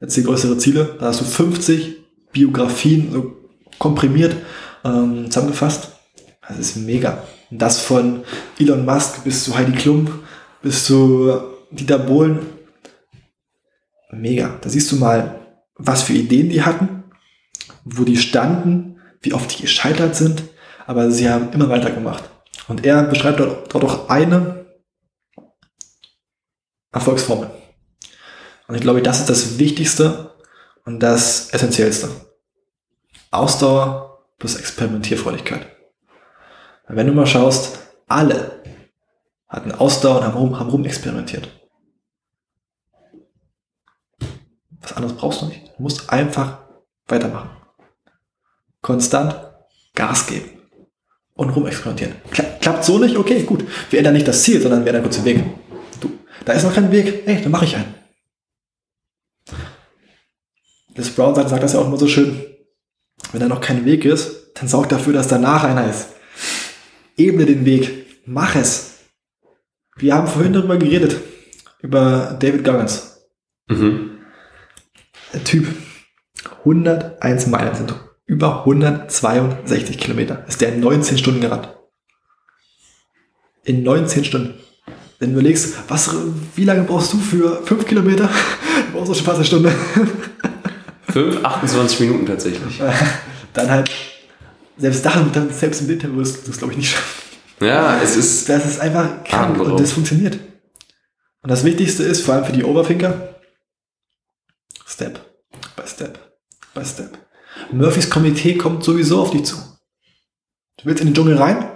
Jetzt 0.00 0.16
die 0.16 0.22
größere 0.22 0.56
Ziele. 0.56 0.96
Da 0.98 1.08
hast 1.08 1.20
du 1.20 1.26
50 1.26 1.98
Biografien 2.32 3.12
so 3.12 3.36
komprimiert 3.78 4.36
ähm, 4.86 5.26
zusammengefasst. 5.26 5.90
Das 6.48 6.58
ist 6.58 6.76
mega. 6.76 7.24
Das 7.50 7.78
von 7.78 8.22
Elon 8.58 8.86
Musk 8.86 9.22
bis 9.22 9.44
zu 9.44 9.54
Heidi 9.54 9.72
Klum, 9.72 10.08
bis 10.62 10.86
zu 10.86 11.38
Dieter 11.70 11.98
Bohlen. 11.98 12.38
Mega. 14.12 14.56
Da 14.62 14.70
siehst 14.70 14.90
du 14.92 14.96
mal, 14.96 15.40
was 15.74 16.04
für 16.04 16.14
Ideen 16.14 16.48
die 16.48 16.62
hatten, 16.62 17.02
wo 17.84 18.04
die 18.04 18.16
standen, 18.16 18.96
wie 19.20 19.34
oft 19.34 19.58
die 19.58 19.60
gescheitert 19.60 20.16
sind, 20.16 20.42
aber 20.86 21.10
sie 21.10 21.28
haben 21.28 21.52
immer 21.52 21.68
weitergemacht. 21.68 22.29
Und 22.70 22.86
er 22.86 23.02
beschreibt 23.02 23.40
dort, 23.40 23.74
dort 23.74 23.84
auch 23.84 24.08
eine 24.08 24.64
Erfolgsformel. 26.92 27.50
Und 28.68 28.76
ich 28.76 28.80
glaube, 28.80 29.02
das 29.02 29.18
ist 29.18 29.28
das 29.28 29.58
Wichtigste 29.58 30.36
und 30.84 31.00
das 31.00 31.50
Essentiellste. 31.50 32.08
Ausdauer 33.32 34.24
plus 34.38 34.54
Experimentierfreudigkeit. 34.54 35.66
Wenn 36.86 37.08
du 37.08 37.12
mal 37.12 37.26
schaust, 37.26 37.80
alle 38.06 38.62
hatten 39.48 39.72
Ausdauer 39.72 40.18
und 40.18 40.24
haben 40.26 40.36
rum, 40.36 40.60
haben 40.60 40.70
rum 40.70 40.84
experimentiert. 40.84 41.48
Was 44.80 44.92
anderes 44.92 45.16
brauchst 45.16 45.42
du 45.42 45.46
nicht. 45.46 45.72
Du 45.76 45.82
musst 45.82 46.08
einfach 46.08 46.58
weitermachen. 47.08 47.50
Konstant 48.80 49.34
Gas 49.96 50.28
geben 50.28 50.59
und 51.40 51.48
rumexperimentieren. 51.48 52.16
Kla 52.30 52.44
klappt 52.60 52.84
so 52.84 52.98
nicht? 52.98 53.16
Okay, 53.16 53.44
gut. 53.44 53.64
Wir 53.88 53.98
ändern 53.98 54.12
nicht 54.12 54.28
das 54.28 54.42
Ziel, 54.42 54.60
sondern 54.60 54.84
wir 54.84 54.88
ändern 54.88 55.02
kurz 55.02 55.16
den 55.16 55.24
Weg. 55.24 55.42
Du, 55.98 56.10
da 56.44 56.52
ist 56.52 56.64
noch 56.64 56.74
kein 56.74 56.92
Weg. 56.92 57.26
Ey, 57.26 57.40
dann 57.40 57.50
mache 57.50 57.64
ich 57.64 57.74
einen. 57.74 57.94
Das 60.94 61.08
Brown 61.08 61.34
sagt, 61.34 61.48
sagt 61.48 61.62
das 61.62 61.72
ja 61.72 61.78
auch 61.78 61.86
immer 61.86 61.96
so 61.96 62.06
schön. 62.06 62.44
Wenn 63.32 63.40
da 63.40 63.48
noch 63.48 63.62
kein 63.62 63.86
Weg 63.86 64.04
ist, 64.04 64.50
dann 64.54 64.68
sorg 64.68 64.90
dafür, 64.90 65.14
dass 65.14 65.28
danach 65.28 65.64
einer 65.64 65.88
ist. 65.88 66.08
Ebne 67.16 67.46
den 67.46 67.64
Weg. 67.64 68.06
Mach 68.26 68.54
es. 68.54 68.98
Wir 69.96 70.14
haben 70.14 70.28
vorhin 70.28 70.52
darüber 70.52 70.76
geredet. 70.76 71.16
Über 71.80 72.36
David 72.38 72.64
Goggins. 72.64 73.18
Mhm. 73.66 74.18
Der 75.32 75.42
Typ. 75.42 75.68
101 76.64 77.46
Meilen 77.46 77.74
sind 77.74 77.94
über 78.30 78.60
162 78.60 79.98
Kilometer. 79.98 80.44
Ist 80.46 80.60
der 80.60 80.72
in 80.72 80.80
19 80.80 81.18
Stunden 81.18 81.40
gerannt. 81.40 81.68
In 83.64 83.82
19 83.82 84.24
Stunden. 84.24 84.54
Wenn 85.18 85.30
du 85.30 85.40
überlegst, 85.40 85.74
was, 85.88 86.14
wie 86.54 86.64
lange 86.64 86.84
brauchst 86.84 87.12
du 87.12 87.18
für 87.18 87.60
5 87.66 87.86
Kilometer? 87.86 88.30
Du 88.86 88.96
brauchst 88.96 89.10
du 89.10 89.14
schon 89.14 89.24
fast 89.24 89.36
eine 89.36 89.44
Stunde. 89.44 89.72
5, 91.12 91.44
28 91.44 92.00
Minuten 92.00 92.26
tatsächlich. 92.26 92.80
Dann 93.52 93.70
halt, 93.70 93.90
selbst 94.76 95.04
da, 95.04 95.26
dann, 95.32 95.50
selbst 95.52 95.82
im 95.82 95.88
Winter 95.88 96.16
wirst 96.16 96.46
du 96.46 96.50
es, 96.50 96.58
glaube 96.58 96.72
ich, 96.72 96.78
nicht 96.78 96.90
schaffen. 96.90 97.36
Ja, 97.60 98.00
es 98.02 98.16
ist. 98.16 98.48
Das 98.48 98.64
ist 98.64 98.80
einfach 98.80 99.22
krank 99.24 99.60
und 99.60 99.78
das 99.78 99.92
funktioniert. 99.92 100.38
Und 101.42 101.50
das 101.50 101.64
Wichtigste 101.64 102.04
ist, 102.04 102.22
vor 102.22 102.34
allem 102.34 102.44
für 102.44 102.52
die 102.52 102.64
Overthinker, 102.64 103.34
Step 104.86 105.20
by 105.76 105.82
Step 105.86 106.18
by 106.74 106.84
Step. 106.84 107.29
Murphys 107.72 108.10
Komitee 108.10 108.56
kommt 108.56 108.84
sowieso 108.84 109.20
auf 109.20 109.30
dich 109.30 109.44
zu. 109.44 109.56
Du 110.78 110.86
willst 110.86 111.00
in 111.00 111.08
den 111.08 111.14
Dschungel 111.14 111.36
rein, 111.36 111.68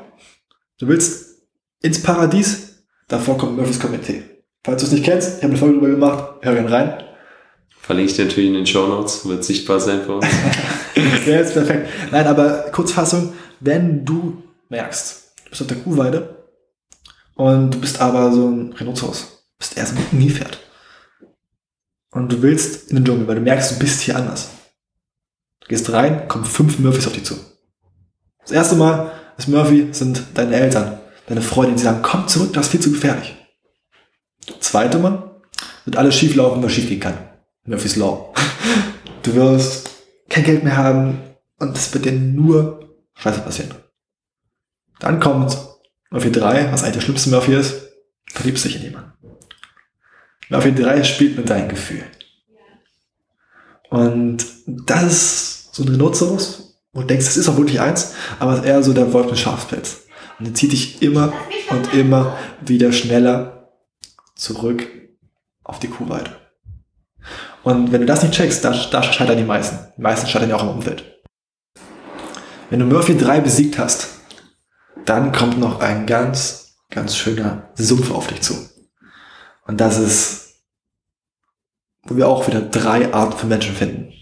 du 0.78 0.88
willst 0.88 1.42
ins 1.82 2.02
Paradies, 2.02 2.84
davor 3.08 3.36
kommt 3.36 3.56
Murphys 3.56 3.80
Komitee. 3.80 4.22
Falls 4.62 4.80
du 4.80 4.86
es 4.86 4.92
nicht 4.92 5.04
kennst, 5.04 5.38
ich 5.38 5.42
habe 5.42 5.52
eine 5.52 5.58
Folge 5.58 5.74
darüber 5.74 5.90
gemacht, 5.90 6.34
hör 6.40 6.54
gerne 6.54 6.70
rein. 6.70 7.04
Verlinke 7.80 8.10
ich 8.10 8.16
dir 8.16 8.24
natürlich 8.24 8.48
in 8.48 8.54
den 8.54 8.66
Show 8.66 8.86
Notes, 8.86 9.28
wird 9.28 9.44
sichtbar 9.44 9.78
sein 9.80 10.02
für 10.02 10.16
uns. 10.16 10.26
Ja, 11.26 11.40
ist 11.40 11.54
perfekt. 11.54 11.88
Nein, 12.12 12.26
aber 12.26 12.70
Kurzfassung, 12.70 13.32
wenn 13.58 14.04
du 14.04 14.42
merkst, 14.68 15.32
du 15.44 15.50
bist 15.50 15.62
auf 15.62 15.66
der 15.66 15.78
Kuhweide 15.78 16.46
und 17.34 17.74
du 17.74 17.80
bist 17.80 18.00
aber 18.00 18.32
so 18.32 18.46
ein 18.46 18.72
Rhinoceros, 18.72 19.44
bist 19.58 19.76
erst 19.76 19.96
ein 19.96 20.18
Nilpferd 20.18 20.60
und 22.12 22.30
du 22.30 22.42
willst 22.42 22.90
in 22.90 22.96
den 22.96 23.04
Dschungel, 23.04 23.26
weil 23.26 23.36
du 23.36 23.40
merkst, 23.40 23.72
du 23.72 23.78
bist 23.80 24.02
hier 24.02 24.16
anders. 24.16 24.50
Gehst 25.68 25.90
rein, 25.92 26.28
kommen 26.28 26.44
fünf 26.44 26.78
Murphys 26.78 27.06
auf 27.06 27.14
dich 27.14 27.24
zu. 27.24 27.36
Das 28.42 28.52
erste 28.52 28.76
Mal 28.76 29.12
ist 29.38 29.48
Murphy 29.48 29.88
sind 29.92 30.22
deine 30.34 30.54
Eltern, 30.56 30.98
deine 31.26 31.42
Freunde, 31.42 31.74
die 31.74 31.82
sagen, 31.82 32.02
komm 32.02 32.28
zurück, 32.28 32.52
das 32.52 32.66
ist 32.66 32.72
viel 32.72 32.80
zu 32.80 32.92
gefährlich. 32.92 33.34
Das 34.46 34.60
zweite 34.60 34.98
Mal 34.98 35.40
wird 35.84 35.96
alles 35.96 36.14
schief 36.14 36.34
laufen, 36.34 36.62
was 36.62 36.72
schief 36.72 36.88
gehen 36.88 37.00
kann. 37.00 37.16
Murphy's 37.64 37.96
Law. 37.96 38.32
Du 39.22 39.34
wirst 39.34 39.90
kein 40.28 40.44
Geld 40.44 40.64
mehr 40.64 40.76
haben 40.76 41.18
und 41.58 41.76
es 41.76 41.92
wird 41.94 42.04
dir 42.04 42.12
nur 42.12 42.96
Scheiße 43.14 43.40
passieren. 43.40 43.74
Dann 45.00 45.20
kommt 45.20 45.56
Murphy 46.10 46.30
3, 46.30 46.72
was 46.72 46.82
eigentlich 46.82 46.94
der 46.94 47.00
schlimmste 47.00 47.30
Murphy 47.30 47.54
ist, 47.54 47.74
verliebst 48.26 48.64
dich 48.64 48.76
in 48.76 48.82
jemanden. 48.82 49.12
Murphy 50.50 50.74
3 50.74 51.02
spielt 51.04 51.36
mit 51.36 51.48
deinen 51.48 51.68
Gefühlen. 51.68 52.06
Und 53.94 54.44
das 54.66 55.04
ist 55.04 55.74
so 55.76 55.84
ein 55.84 55.88
Rhinoceros, 55.88 56.80
wo 56.92 57.02
du 57.02 57.06
denkst, 57.06 57.26
das 57.26 57.36
ist 57.36 57.48
auch 57.48 57.56
wirklich 57.56 57.80
eins, 57.80 58.12
aber 58.40 58.54
es 58.54 58.58
ist 58.58 58.64
eher 58.64 58.82
so 58.82 58.92
der 58.92 59.12
Wolf 59.12 59.26
mit 59.26 59.38
Schafspelz. 59.38 60.06
Und 60.36 60.46
der 60.48 60.54
zieht 60.54 60.72
dich 60.72 61.00
immer 61.00 61.32
und 61.70 61.94
immer 61.94 62.36
wieder 62.60 62.90
schneller 62.90 63.70
zurück 64.34 64.84
auf 65.62 65.78
die 65.78 65.86
Kuhweide. 65.86 66.32
Und 67.62 67.92
wenn 67.92 68.00
du 68.00 68.06
das 68.08 68.24
nicht 68.24 68.34
checkst, 68.34 68.64
da, 68.64 68.72
da 68.90 69.00
scheitern 69.00 69.38
die 69.38 69.44
meisten. 69.44 69.78
Die 69.96 70.02
meisten 70.02 70.26
scheitern 70.26 70.50
ja 70.50 70.56
auch 70.56 70.64
im 70.64 70.70
Umfeld. 70.70 71.04
Wenn 72.70 72.80
du 72.80 72.86
Murphy 72.86 73.16
3 73.16 73.42
besiegt 73.42 73.78
hast, 73.78 74.08
dann 75.04 75.30
kommt 75.30 75.60
noch 75.60 75.78
ein 75.78 76.04
ganz, 76.04 76.78
ganz 76.90 77.16
schöner 77.16 77.70
Sumpf 77.76 78.10
auf 78.10 78.26
dich 78.26 78.40
zu. 78.40 78.54
Und 79.68 79.80
das 79.80 79.98
ist, 79.98 80.43
wo 82.06 82.16
wir 82.16 82.28
auch 82.28 82.46
wieder 82.46 82.60
drei 82.60 83.12
Arten 83.12 83.38
von 83.38 83.48
Menschen 83.48 83.74
finden. 83.74 84.12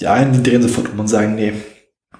Die 0.00 0.06
einen, 0.06 0.32
die 0.32 0.42
drehen 0.42 0.62
sofort 0.62 0.90
um 0.90 1.00
und 1.00 1.08
sagen, 1.08 1.34
nee, 1.34 1.54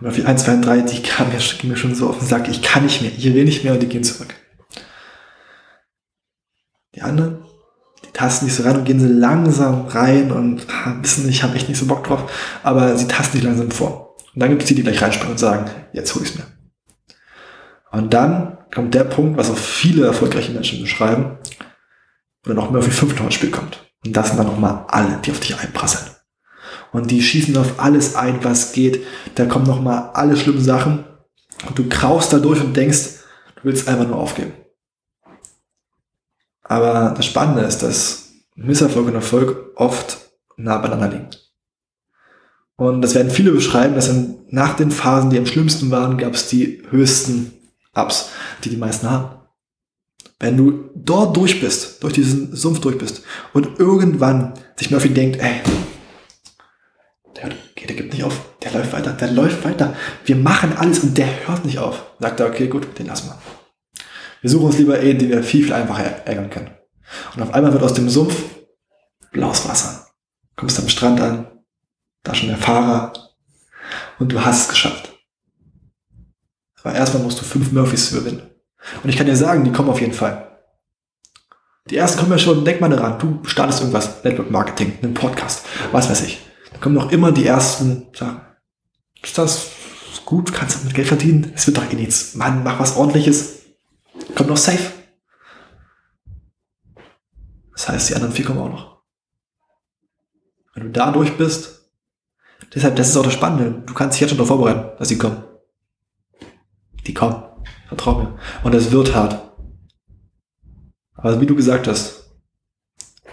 Murphy 0.01 0.25
1, 0.25 0.45
2 0.45 0.55
und 0.55 0.63
3, 0.63 0.81
die 0.83 1.03
kam 1.03 1.29
mir, 1.29 1.39
mir 1.63 1.77
schon 1.77 1.95
so 1.95 2.09
auf 2.09 2.19
den 2.19 2.27
Sack, 2.27 2.49
ich 2.49 2.63
kann 2.63 2.83
nicht 2.83 3.03
mehr, 3.03 3.13
ich 3.17 3.25
will 3.25 3.45
nicht 3.45 3.65
mehr 3.65 3.73
und 3.73 3.83
die 3.83 3.89
gehen 3.89 4.05
zurück. 4.05 4.35
Die 6.95 7.03
anderen, 7.03 7.45
die 8.05 8.11
tasten 8.13 8.47
sich 8.47 8.55
so 8.55 8.65
rein 8.65 8.77
und 8.77 8.85
gehen 8.85 9.01
so 9.01 9.07
langsam 9.07 9.87
rein 9.87 10.31
und 10.33 10.67
ah, 10.69 10.97
wissen, 11.01 11.29
ich 11.29 11.43
habe 11.43 11.55
echt 11.55 11.69
nicht 11.69 11.79
so 11.79 11.87
Bock 11.87 12.05
drauf, 12.05 12.31
aber 12.63 12.97
sie 12.97 13.09
tasten 13.09 13.39
sich 13.39 13.45
langsam 13.45 13.71
vor. 13.71 14.17
Und 14.35 14.41
dann 14.41 14.51
gibt 14.51 14.63
es 14.63 14.69
die, 14.69 14.75
die 14.75 14.83
gleich 14.83 15.01
reinspringen 15.01 15.33
und 15.33 15.39
sagen, 15.39 15.71
jetzt 15.93 16.15
hol 16.15 16.23
ich's 16.23 16.35
mir. 16.35 16.47
Und 17.93 18.13
dann 18.13 18.59
kommt 18.75 18.95
der 18.95 19.05
Punkt, 19.05 19.39
was 19.39 19.51
auch 19.51 19.59
viele 19.59 20.07
erfolgreiche 20.07 20.53
Menschen 20.53 20.81
beschreiben, 20.81 21.39
wo 22.43 22.49
dann 22.49 22.59
auch 22.59 22.71
Murphy 22.71 22.91
5 22.91 23.17
noch 23.17 23.27
ins 23.27 23.35
Spiel 23.35 23.51
kommt. 23.51 23.92
Und 24.05 24.17
das 24.17 24.29
sind 24.29 24.39
dann 24.39 24.47
nochmal 24.47 24.85
alle, 24.89 25.19
die 25.19 25.31
auf 25.31 25.41
dich 25.41 25.59
einprasseln. 25.59 26.11
Und 26.93 27.11
die 27.11 27.23
schießen 27.23 27.57
auf 27.57 27.79
alles 27.79 28.17
ein, 28.17 28.45
was 28.45 28.73
geht. 28.73 29.05
Da 29.35 29.47
kommen 29.47 29.67
nochmal 29.67 30.11
alle 30.15 30.37
schlimmen 30.37 30.63
Sachen. 30.63 31.05
Und 31.67 31.79
du 31.79 31.89
kraust 31.89 32.33
da 32.33 32.39
durch 32.39 32.61
und 32.61 32.77
denkst, 32.77 33.21
du 33.57 33.65
willst 33.65 33.89
einfach 33.89 34.07
nur 34.07 34.19
aufgeben. 34.19 34.53
Aber 36.65 37.15
das 37.17 37.27
Spannende 37.27 37.63
ist, 37.63 37.83
dass 37.83 38.31
Misserfolg 38.55 39.07
und 39.07 39.15
Erfolg 39.15 39.73
oft 39.77 40.19
nah 40.57 40.79
beieinander 40.79 41.09
liegen. 41.09 41.31
Und 42.77 43.03
das 43.03 43.15
werden 43.15 43.31
viele 43.31 43.53
beschreiben, 43.53 43.95
dass 43.95 44.11
nach 44.49 44.75
den 44.77 44.91
Phasen, 44.91 45.31
die 45.31 45.39
am 45.39 45.47
schlimmsten 45.47 45.91
waren, 45.91 46.19
gab 46.19 46.35
es 46.35 46.49
die 46.49 46.83
höchsten 46.91 47.53
Ups, 47.95 48.31
die 48.65 48.71
die 48.71 48.77
meisten 48.77 49.09
haben. 49.09 49.42
Wenn 50.43 50.57
du 50.57 50.91
dort 50.97 51.37
durch 51.37 51.61
bist, 51.61 52.03
durch 52.03 52.15
diesen 52.15 52.57
Sumpf 52.57 52.81
durch 52.81 52.99
bist 52.99 53.23
und 53.53 53.79
irgendwann 53.79 54.55
sich 54.75 54.91
Murphy 54.91 55.11
denkt, 55.11 55.39
ey, 55.41 55.61
der, 57.37 57.51
der 57.51 57.97
gibt 57.97 58.13
nicht 58.13 58.25
auf, 58.25 58.41
der 58.61 58.73
läuft 58.73 58.93
weiter, 58.93 59.13
der 59.13 59.31
läuft 59.31 59.65
weiter. 59.65 59.95
Wir 60.25 60.35
machen 60.35 60.77
alles 60.77 60.99
und 60.99 61.17
der 61.17 61.47
hört 61.47 61.65
nicht 61.65 61.79
auf. 61.79 62.03
Sagt 62.19 62.41
er, 62.41 62.49
okay, 62.49 62.67
gut, 62.67 62.99
den 62.99 63.07
lassen 63.07 63.29
wir. 63.29 63.39
Wir 64.41 64.51
suchen 64.51 64.67
uns 64.67 64.79
lieber 64.79 64.99
Ehen, 64.99 65.19
die 65.19 65.29
wir 65.29 65.45
viel, 65.45 65.63
viel 65.63 65.75
einfacher 65.75 66.27
ärgern 66.27 66.51
können. 66.51 66.73
Und 67.37 67.43
auf 67.43 67.55
einmal 67.55 67.73
wird 67.73 67.85
aus 67.85 67.95
dem 67.95 68.09
Sumpf 68.09 68.35
blaues 69.31 69.69
Wasser. 69.69 70.09
Kommst 70.57 70.81
am 70.81 70.89
Strand 70.89 71.21
an, 71.21 71.47
da 72.25 72.35
schon 72.35 72.49
der 72.49 72.59
Fahrer 72.59 73.13
und 74.19 74.33
du 74.33 74.45
hast 74.45 74.63
es 74.63 74.69
geschafft. 74.71 75.13
Aber 76.83 76.97
erstmal 76.97 77.23
musst 77.23 77.41
du 77.41 77.45
fünf 77.45 77.71
Murphys 77.71 78.11
überwinden. 78.11 78.52
Und 79.03 79.11
ich 79.11 79.17
kann 79.17 79.27
dir 79.27 79.37
sagen, 79.37 79.65
die 79.65 79.73
kommen 79.73 79.89
auf 79.89 80.01
jeden 80.01 80.13
Fall. 80.13 80.49
Die 81.91 81.97
ersten 81.97 82.19
kommen 82.19 82.33
ja 82.33 82.39
schon, 82.39 82.65
denk 82.65 82.81
mal 82.81 82.89
daran, 82.89 83.19
du 83.19 83.41
startest 83.45 83.81
irgendwas, 83.81 84.23
Network 84.23 84.51
Marketing, 84.51 84.99
einen 85.03 85.15
Podcast, 85.15 85.67
was 85.91 86.09
weiß 86.09 86.23
ich. 86.23 86.41
Da 86.73 86.79
kommen 86.79 86.95
noch 86.95 87.11
immer 87.11 87.33
die 87.33 87.47
ersten, 87.47 88.07
sagen, 88.15 88.41
ist 89.23 89.37
das 89.39 89.71
gut, 90.25 90.53
kannst 90.53 90.77
du 90.77 90.79
damit 90.81 90.95
Geld 90.95 91.09
verdienen? 91.09 91.53
Es 91.55 91.67
wird 91.67 91.77
doch 91.77 91.93
eh 91.93 91.97
nichts. 91.97 92.35
Mann, 92.35 92.63
mach 92.65 92.79
was 92.79 92.97
ordentliches. 92.97 93.63
Kommt 94.35 94.49
noch 94.49 94.57
safe. 94.57 94.93
Das 97.73 97.89
heißt, 97.89 98.11
die 98.11 98.15
anderen 98.15 98.33
vier 98.33 98.45
kommen 98.45 98.61
auch 98.61 98.69
noch. 98.69 99.03
Wenn 100.75 100.85
du 100.85 100.91
da 100.91 101.11
durch 101.11 101.37
bist, 101.37 101.91
deshalb, 102.75 102.97
das 102.97 103.11
ist 103.11 103.17
auch 103.17 103.25
das 103.25 103.35
Spannende. 103.35 103.83
Du 103.85 103.93
kannst 103.93 104.15
dich 104.15 104.21
jetzt 104.21 104.31
schon 104.31 104.39
darauf 104.39 104.49
vorbereiten, 104.49 104.97
dass 104.99 105.09
sie 105.09 105.19
kommen. 105.19 105.45
Die 107.07 107.15
kommen. 107.15 107.52
Vertrau 107.93 108.15
mir. 108.15 108.39
Und 108.65 108.75
es 108.75 108.91
wird 108.91 109.15
hart. 109.15 109.39
Aber 111.15 111.41
wie 111.41 111.47
du 111.47 111.55
gesagt 111.55 111.87
hast, 111.87 112.25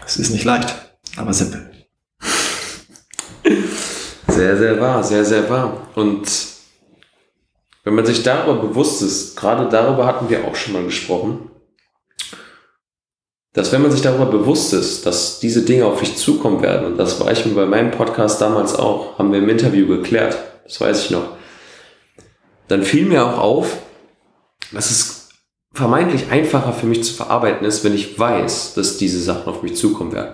es 0.06 0.18
ist 0.18 0.32
nicht 0.32 0.44
leicht, 0.44 0.76
aber 1.16 1.34
simpel. 1.34 1.72
Sehr, 4.28 4.58
sehr 4.58 4.80
wahr, 4.82 5.04
sehr, 5.04 5.24
sehr 5.24 5.50
wahr. 5.50 5.88
Und 5.96 6.28
wenn 7.84 7.96
man 7.96 8.06
sich 8.06 8.22
darüber 8.22 8.62
bewusst 8.62 9.02
ist, 9.02 9.38
gerade 9.38 9.70
darüber 9.70 10.06
hatten 10.06 10.30
wir 10.30 10.46
auch 10.46 10.56
schon 10.56 10.74
mal 10.74 10.84
gesprochen, 10.84 11.50
dass 13.54 13.72
wenn 13.72 13.82
man 13.82 13.92
sich 13.92 14.02
darüber 14.02 14.26
bewusst 14.26 14.74
ist, 14.74 15.06
dass 15.06 15.40
diese 15.40 15.64
Dinge 15.64 15.86
auf 15.86 16.00
dich 16.00 16.18
zukommen 16.18 16.62
werden, 16.62 16.86
und 16.86 16.98
das 16.98 17.20
war 17.20 17.32
ich 17.32 17.46
mir 17.46 17.56
bei 17.56 17.66
meinem 17.66 17.92
Podcast 17.92 18.42
damals 18.42 18.76
auch, 18.76 19.18
haben 19.18 19.32
wir 19.32 19.40
im 19.40 19.50
Interview 19.50 19.88
geklärt, 19.88 20.38
das 20.66 20.80
weiß 20.80 21.06
ich 21.06 21.12
noch, 21.12 21.38
dann 22.68 22.84
fiel 22.84 23.06
mir 23.06 23.26
auch 23.26 23.38
auf, 23.40 23.78
dass 24.72 24.92
es 24.92 25.30
vermeintlich 25.74 26.32
einfacher 26.32 26.74
für 26.74 26.86
mich 26.86 27.04
zu 27.04 27.14
verarbeiten 27.14 27.66
ist, 27.66 27.84
wenn 27.84 27.94
ich 27.94 28.18
weiß, 28.18 28.74
dass 28.74 28.98
diese 28.98 29.22
Sachen 29.22 29.48
auf 29.48 29.64
mich 29.64 29.76
zukommen 29.76 30.12
werden. 30.12 30.34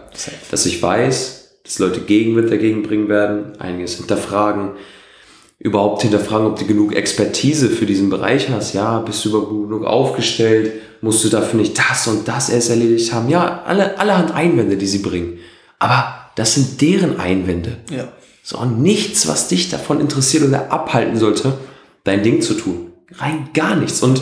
Dass 0.52 0.66
ich 0.66 0.82
weiß, 0.82 1.60
dass 1.64 1.80
Leute 1.80 2.02
Gegenwind 2.02 2.52
dagegen 2.52 2.84
bringen 2.84 3.10
werden, 3.10 3.60
einiges 3.60 3.96
hinterfragen, 3.96 4.72
überhaupt 5.60 6.02
hinterfragen, 6.04 6.48
ob 6.48 6.60
du 6.60 6.66
genug 6.66 6.96
Expertise 6.96 7.70
für 7.70 7.86
diesen 7.86 8.10
Bereich 8.10 8.50
hast. 8.50 8.74
Ja, 8.74 9.00
bist 9.00 9.24
du 9.26 9.30
überhaupt 9.30 9.50
genug 9.50 9.86
aufgestellt? 9.86 10.74
Musst 11.02 11.24
du 11.24 11.30
dafür 11.30 11.60
nicht 11.60 11.78
das 11.78 12.08
und 12.08 12.28
das 12.28 12.50
erst 12.50 12.70
erledigt 12.70 13.14
haben? 13.14 13.30
Ja, 13.30 13.64
alle, 13.66 13.98
allerhand 14.00 14.34
Einwände, 14.34 14.78
die 14.78 14.88
sie 14.88 15.00
bringen. 15.00 15.40
Aber 15.80 16.30
das 16.36 16.56
sind 16.56 16.82
deren 16.82 17.20
Einwände. 17.20 17.78
Ja. 17.90 18.10
So, 18.44 18.64
nichts, 18.66 19.28
was 19.28 19.48
dich 19.48 19.70
davon 19.70 20.00
interessiert 20.00 20.44
oder 20.44 20.72
abhalten 20.72 21.18
sollte, 21.18 21.58
dein 22.04 22.22
Ding 22.22 22.42
zu 22.42 22.54
tun. 22.54 22.92
Rein 23.12 23.50
gar 23.54 23.76
nichts. 23.76 24.02
Und 24.02 24.22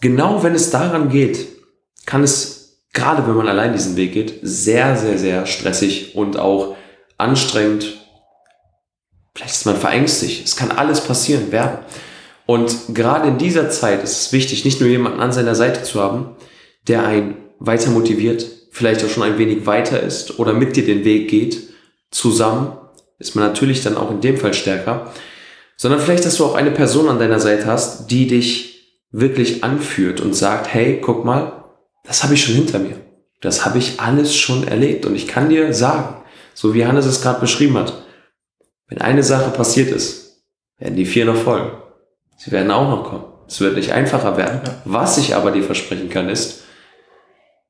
genau 0.00 0.42
wenn 0.42 0.54
es 0.54 0.70
daran 0.70 1.08
geht, 1.08 1.46
kann 2.06 2.22
es, 2.22 2.82
gerade 2.92 3.26
wenn 3.26 3.36
man 3.36 3.48
allein 3.48 3.72
diesen 3.72 3.96
Weg 3.96 4.12
geht, 4.12 4.40
sehr, 4.42 4.96
sehr, 4.96 5.18
sehr 5.18 5.46
stressig 5.46 6.14
und 6.14 6.38
auch 6.38 6.76
anstrengend 7.18 7.94
Vielleicht 9.36 9.54
ist 9.54 9.66
man 9.66 9.76
verängstigt. 9.76 10.44
Es 10.44 10.56
kann 10.56 10.70
alles 10.70 11.00
passieren 11.00 11.50
werden. 11.50 11.78
Und 12.46 12.76
gerade 12.94 13.28
in 13.28 13.38
dieser 13.38 13.68
Zeit 13.70 14.04
ist 14.04 14.20
es 14.20 14.32
wichtig, 14.32 14.64
nicht 14.64 14.80
nur 14.80 14.88
jemanden 14.88 15.20
an 15.20 15.32
seiner 15.32 15.54
Seite 15.54 15.82
zu 15.82 16.00
haben, 16.00 16.36
der 16.86 17.04
einen 17.04 17.36
weiter 17.58 17.90
motiviert, 17.90 18.46
vielleicht 18.70 19.04
auch 19.04 19.08
schon 19.08 19.22
ein 19.22 19.38
wenig 19.38 19.66
weiter 19.66 20.00
ist 20.00 20.38
oder 20.38 20.52
mit 20.52 20.76
dir 20.76 20.84
den 20.84 21.04
Weg 21.04 21.28
geht. 21.28 21.62
Zusammen 22.10 22.76
ist 23.18 23.34
man 23.34 23.46
natürlich 23.46 23.82
dann 23.82 23.96
auch 23.96 24.10
in 24.10 24.20
dem 24.20 24.36
Fall 24.36 24.54
stärker. 24.54 25.12
Sondern 25.76 26.00
vielleicht, 26.00 26.24
dass 26.24 26.36
du 26.36 26.44
auch 26.44 26.54
eine 26.54 26.70
Person 26.70 27.08
an 27.08 27.18
deiner 27.18 27.40
Seite 27.40 27.66
hast, 27.66 28.10
die 28.10 28.26
dich 28.26 28.74
wirklich 29.10 29.64
anführt 29.64 30.20
und 30.20 30.34
sagt, 30.34 30.72
hey, 30.72 31.00
guck 31.00 31.24
mal, 31.24 31.64
das 32.04 32.22
habe 32.22 32.34
ich 32.34 32.44
schon 32.44 32.54
hinter 32.54 32.78
mir. 32.78 33.00
Das 33.40 33.64
habe 33.64 33.78
ich 33.78 34.00
alles 34.00 34.34
schon 34.34 34.66
erlebt. 34.66 35.06
Und 35.06 35.14
ich 35.14 35.26
kann 35.26 35.48
dir 35.48 35.72
sagen, 35.74 36.22
so 36.54 36.74
wie 36.74 36.86
Hannes 36.86 37.06
es 37.06 37.22
gerade 37.22 37.40
beschrieben 37.40 37.76
hat, 37.76 38.04
wenn 38.88 39.00
eine 39.00 39.22
Sache 39.22 39.50
passiert 39.50 39.90
ist, 39.90 40.42
werden 40.78 40.96
die 40.96 41.06
vier 41.06 41.24
noch 41.24 41.36
folgen. 41.36 41.70
Sie 42.36 42.50
werden 42.52 42.70
auch 42.70 42.88
noch 42.88 43.08
kommen. 43.08 43.24
Es 43.46 43.60
wird 43.60 43.76
nicht 43.76 43.92
einfacher 43.92 44.36
werden. 44.36 44.60
Ja. 44.64 44.82
Was 44.84 45.18
ich 45.18 45.34
aber 45.34 45.50
dir 45.50 45.62
versprechen 45.62 46.08
kann, 46.08 46.28
ist, 46.28 46.64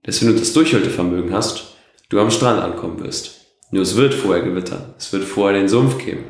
dass 0.05 0.21
wenn 0.21 0.33
du 0.33 0.39
das 0.39 0.53
Durchhaltevermögen 0.53 1.33
hast, 1.33 1.77
du 2.09 2.21
am 2.21 2.31
Strand 2.31 2.61
ankommen 2.61 3.03
wirst. 3.03 3.41
Nur 3.71 3.83
es 3.83 3.97
wird 3.97 4.15
vorher 4.15 4.45
gewittern. 4.45 4.95
Es 4.99 5.13
wird 5.13 5.25
vorher 5.25 5.59
den 5.59 5.69
Sumpf 5.69 5.99
geben. 5.99 6.25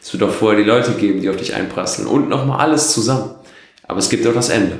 Es 0.00 0.12
wird 0.12 0.22
auch 0.22 0.30
vorher 0.30 0.58
die 0.58 0.68
Leute 0.68 0.92
geben, 0.92 1.20
die 1.20 1.28
auf 1.28 1.36
dich 1.36 1.54
einprasseln. 1.54 2.08
Und 2.08 2.28
nochmal 2.28 2.60
alles 2.60 2.92
zusammen. 2.92 3.34
Aber 3.86 3.98
es 3.98 4.08
gibt 4.08 4.26
auch 4.26 4.34
das 4.34 4.48
Ende. 4.48 4.78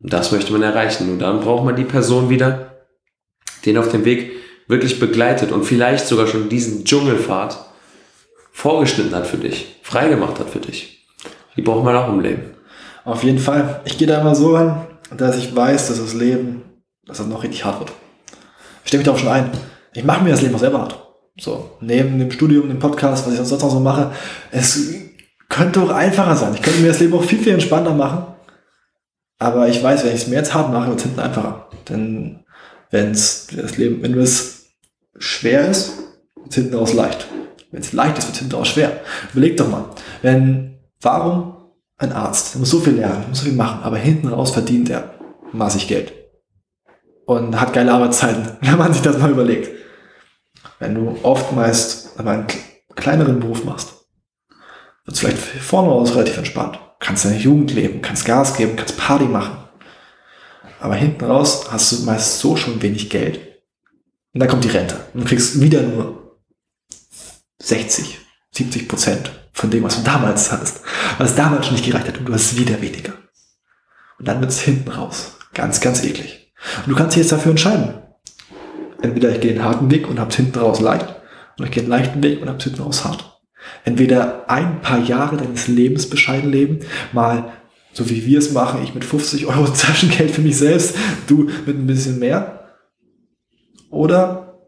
Und 0.00 0.12
das 0.12 0.32
möchte 0.32 0.52
man 0.52 0.62
erreichen. 0.62 1.10
Und 1.10 1.18
dann 1.18 1.40
braucht 1.40 1.64
man 1.64 1.76
die 1.76 1.84
Person 1.84 2.30
wieder, 2.30 2.86
den 3.66 3.78
auf 3.78 3.90
dem 3.90 4.04
Weg 4.04 4.32
wirklich 4.66 4.98
begleitet 4.98 5.52
und 5.52 5.64
vielleicht 5.64 6.06
sogar 6.06 6.26
schon 6.26 6.48
diesen 6.48 6.84
Dschungelfahrt 6.84 7.58
vorgeschnitten 8.52 9.14
hat 9.14 9.26
für 9.26 9.36
dich, 9.36 9.78
freigemacht 9.82 10.38
hat 10.38 10.48
für 10.48 10.60
dich. 10.60 11.06
Die 11.56 11.62
braucht 11.62 11.84
man 11.84 11.96
auch 11.96 12.08
im 12.08 12.20
Leben. 12.20 12.54
Auf 13.04 13.22
jeden 13.22 13.38
Fall. 13.38 13.82
Ich 13.84 13.98
gehe 13.98 14.06
da 14.06 14.20
immer 14.20 14.34
so 14.34 14.56
an, 14.56 14.86
dass 15.16 15.36
ich 15.36 15.54
weiß, 15.54 15.88
dass 15.88 15.98
das 15.98 16.14
Leben, 16.14 16.62
dass 17.06 17.18
das 17.18 17.26
noch 17.26 17.42
richtig 17.42 17.64
hart 17.64 17.80
wird. 17.80 17.92
Ich 18.82 18.88
stelle 18.88 19.00
mich 19.00 19.06
da 19.06 19.12
auch 19.12 19.18
schon 19.18 19.28
ein. 19.28 19.50
Ich 19.92 20.04
mache 20.04 20.24
mir 20.24 20.30
das 20.30 20.42
Leben 20.42 20.54
auch 20.54 20.60
selber 20.60 20.80
hart. 20.80 21.03
So, 21.36 21.78
neben 21.80 22.18
dem 22.18 22.30
Studium, 22.30 22.68
dem 22.68 22.78
Podcast, 22.78 23.26
was 23.26 23.32
ich 23.32 23.38
sonst 23.38 23.62
noch 23.62 23.70
so 23.70 23.80
mache, 23.80 24.12
es 24.52 24.94
könnte 25.48 25.82
auch 25.82 25.90
einfacher 25.90 26.36
sein. 26.36 26.54
Ich 26.54 26.62
könnte 26.62 26.80
mir 26.80 26.88
das 26.88 27.00
Leben 27.00 27.14
auch 27.14 27.24
viel, 27.24 27.40
viel 27.40 27.54
entspannter 27.54 27.94
machen. 27.94 28.34
Aber 29.38 29.68
ich 29.68 29.82
weiß, 29.82 30.04
wenn 30.04 30.14
ich 30.14 30.22
es 30.22 30.28
mir 30.28 30.36
jetzt 30.36 30.54
hart 30.54 30.72
mache, 30.72 30.88
wird 30.88 30.98
es 30.98 31.04
hinten 31.04 31.20
einfacher. 31.20 31.68
Denn 31.88 32.44
wenn 32.90 33.10
es 33.10 33.48
das 33.54 33.76
Leben, 33.76 34.02
wenn 34.02 34.18
es 34.18 34.66
schwer 35.18 35.68
ist, 35.68 35.98
wird 36.36 36.50
es 36.50 36.54
hinten 36.54 36.74
raus 36.76 36.92
leicht. 36.92 37.26
Wenn 37.72 37.80
es 37.80 37.92
leicht 37.92 38.18
ist, 38.18 38.26
wird 38.26 38.34
es 38.34 38.40
hinterher 38.40 38.64
schwer. 38.64 39.00
Überleg 39.32 39.56
doch 39.56 39.68
mal, 39.68 39.86
wenn, 40.22 40.78
warum 41.00 41.56
ein 41.96 42.12
Arzt, 42.12 42.54
der 42.54 42.60
muss 42.60 42.70
so 42.70 42.80
viel 42.80 42.94
lernen, 42.94 43.24
muss 43.28 43.40
so 43.40 43.46
viel 43.46 43.54
machen, 43.54 43.82
aber 43.82 43.96
hinten 43.96 44.28
raus 44.28 44.52
verdient 44.52 44.90
er 44.90 45.14
massig 45.52 45.88
Geld. 45.88 46.12
Und 47.26 47.60
hat 47.60 47.72
geile 47.72 47.92
Arbeitszeiten, 47.92 48.48
wenn 48.60 48.78
man 48.78 48.92
sich 48.92 49.02
das 49.02 49.18
mal 49.18 49.30
überlegt. 49.30 49.83
Wenn 50.78 50.94
du 50.94 51.18
oftmals 51.22 52.10
aber 52.16 52.30
einen 52.32 52.46
kleineren 52.94 53.40
Beruf 53.40 53.64
machst, 53.64 53.92
wird 55.04 55.14
es 55.14 55.20
vielleicht 55.20 55.38
vorne 55.38 55.88
raus 55.88 56.14
relativ 56.14 56.38
entspannt. 56.38 56.78
Kannst 57.00 57.24
deine 57.24 57.38
Jugend 57.38 57.72
leben, 57.72 58.02
kannst 58.02 58.24
Gas 58.24 58.56
geben, 58.56 58.76
kannst 58.76 58.96
Party 58.96 59.24
machen. 59.24 59.56
Aber 60.80 60.94
hinten 60.94 61.24
raus 61.24 61.66
hast 61.70 61.92
du 61.92 62.04
meist 62.04 62.40
so 62.40 62.56
schon 62.56 62.82
wenig 62.82 63.10
Geld. 63.10 63.40
Und 64.32 64.40
dann 64.40 64.48
kommt 64.48 64.64
die 64.64 64.68
Rente. 64.68 64.96
Und 65.14 65.22
du 65.22 65.26
kriegst 65.26 65.60
wieder 65.60 65.82
nur 65.82 66.40
60, 67.60 68.18
70 68.52 68.88
Prozent 68.88 69.30
von 69.52 69.70
dem, 69.70 69.84
was 69.84 69.96
du 69.96 70.02
damals 70.02 70.50
hattest. 70.50 70.80
Es 71.18 71.34
damals 71.34 71.66
schon 71.66 71.76
nicht 71.76 71.86
gereicht 71.86 72.08
hat 72.08 72.18
und 72.18 72.26
du 72.26 72.34
hast 72.34 72.58
wieder 72.58 72.80
weniger. 72.82 73.12
Und 74.18 74.28
dann 74.28 74.40
wird 74.40 74.50
es 74.50 74.60
hinten 74.60 74.90
raus. 74.90 75.36
Ganz, 75.54 75.80
ganz 75.80 76.02
eklig. 76.02 76.52
Und 76.84 76.92
du 76.92 76.96
kannst 76.96 77.16
dich 77.16 77.22
jetzt 77.22 77.32
dafür 77.32 77.50
entscheiden. 77.50 78.03
Entweder 79.04 79.30
ich 79.32 79.40
gehe 79.40 79.52
den 79.52 79.62
harten 79.62 79.90
Weg 79.90 80.08
und 80.08 80.18
hab's 80.18 80.36
hinten 80.36 80.58
raus 80.58 80.80
leicht, 80.80 81.14
oder 81.58 81.66
ich 81.66 81.72
gehe 81.72 81.82
den 81.82 81.90
leichten 81.90 82.22
Weg 82.22 82.40
und 82.40 82.48
hab's 82.48 82.64
hinten 82.64 82.80
raus 82.80 83.04
hart. 83.04 83.38
Entweder 83.84 84.48
ein 84.48 84.80
paar 84.80 84.98
Jahre 84.98 85.36
deines 85.36 85.68
Lebens 85.68 86.08
bescheiden 86.08 86.50
leben, 86.50 86.80
mal 87.12 87.52
so 87.92 88.08
wie 88.08 88.24
wir 88.24 88.38
es 88.38 88.52
machen, 88.52 88.80
ich 88.82 88.94
mit 88.94 89.04
50 89.04 89.46
Euro 89.46 89.66
Taschengeld 89.78 90.30
für 90.30 90.40
mich 90.40 90.56
selbst, 90.56 90.96
du 91.26 91.50
mit 91.66 91.76
ein 91.76 91.86
bisschen 91.86 92.18
mehr. 92.18 92.70
Oder 93.90 94.58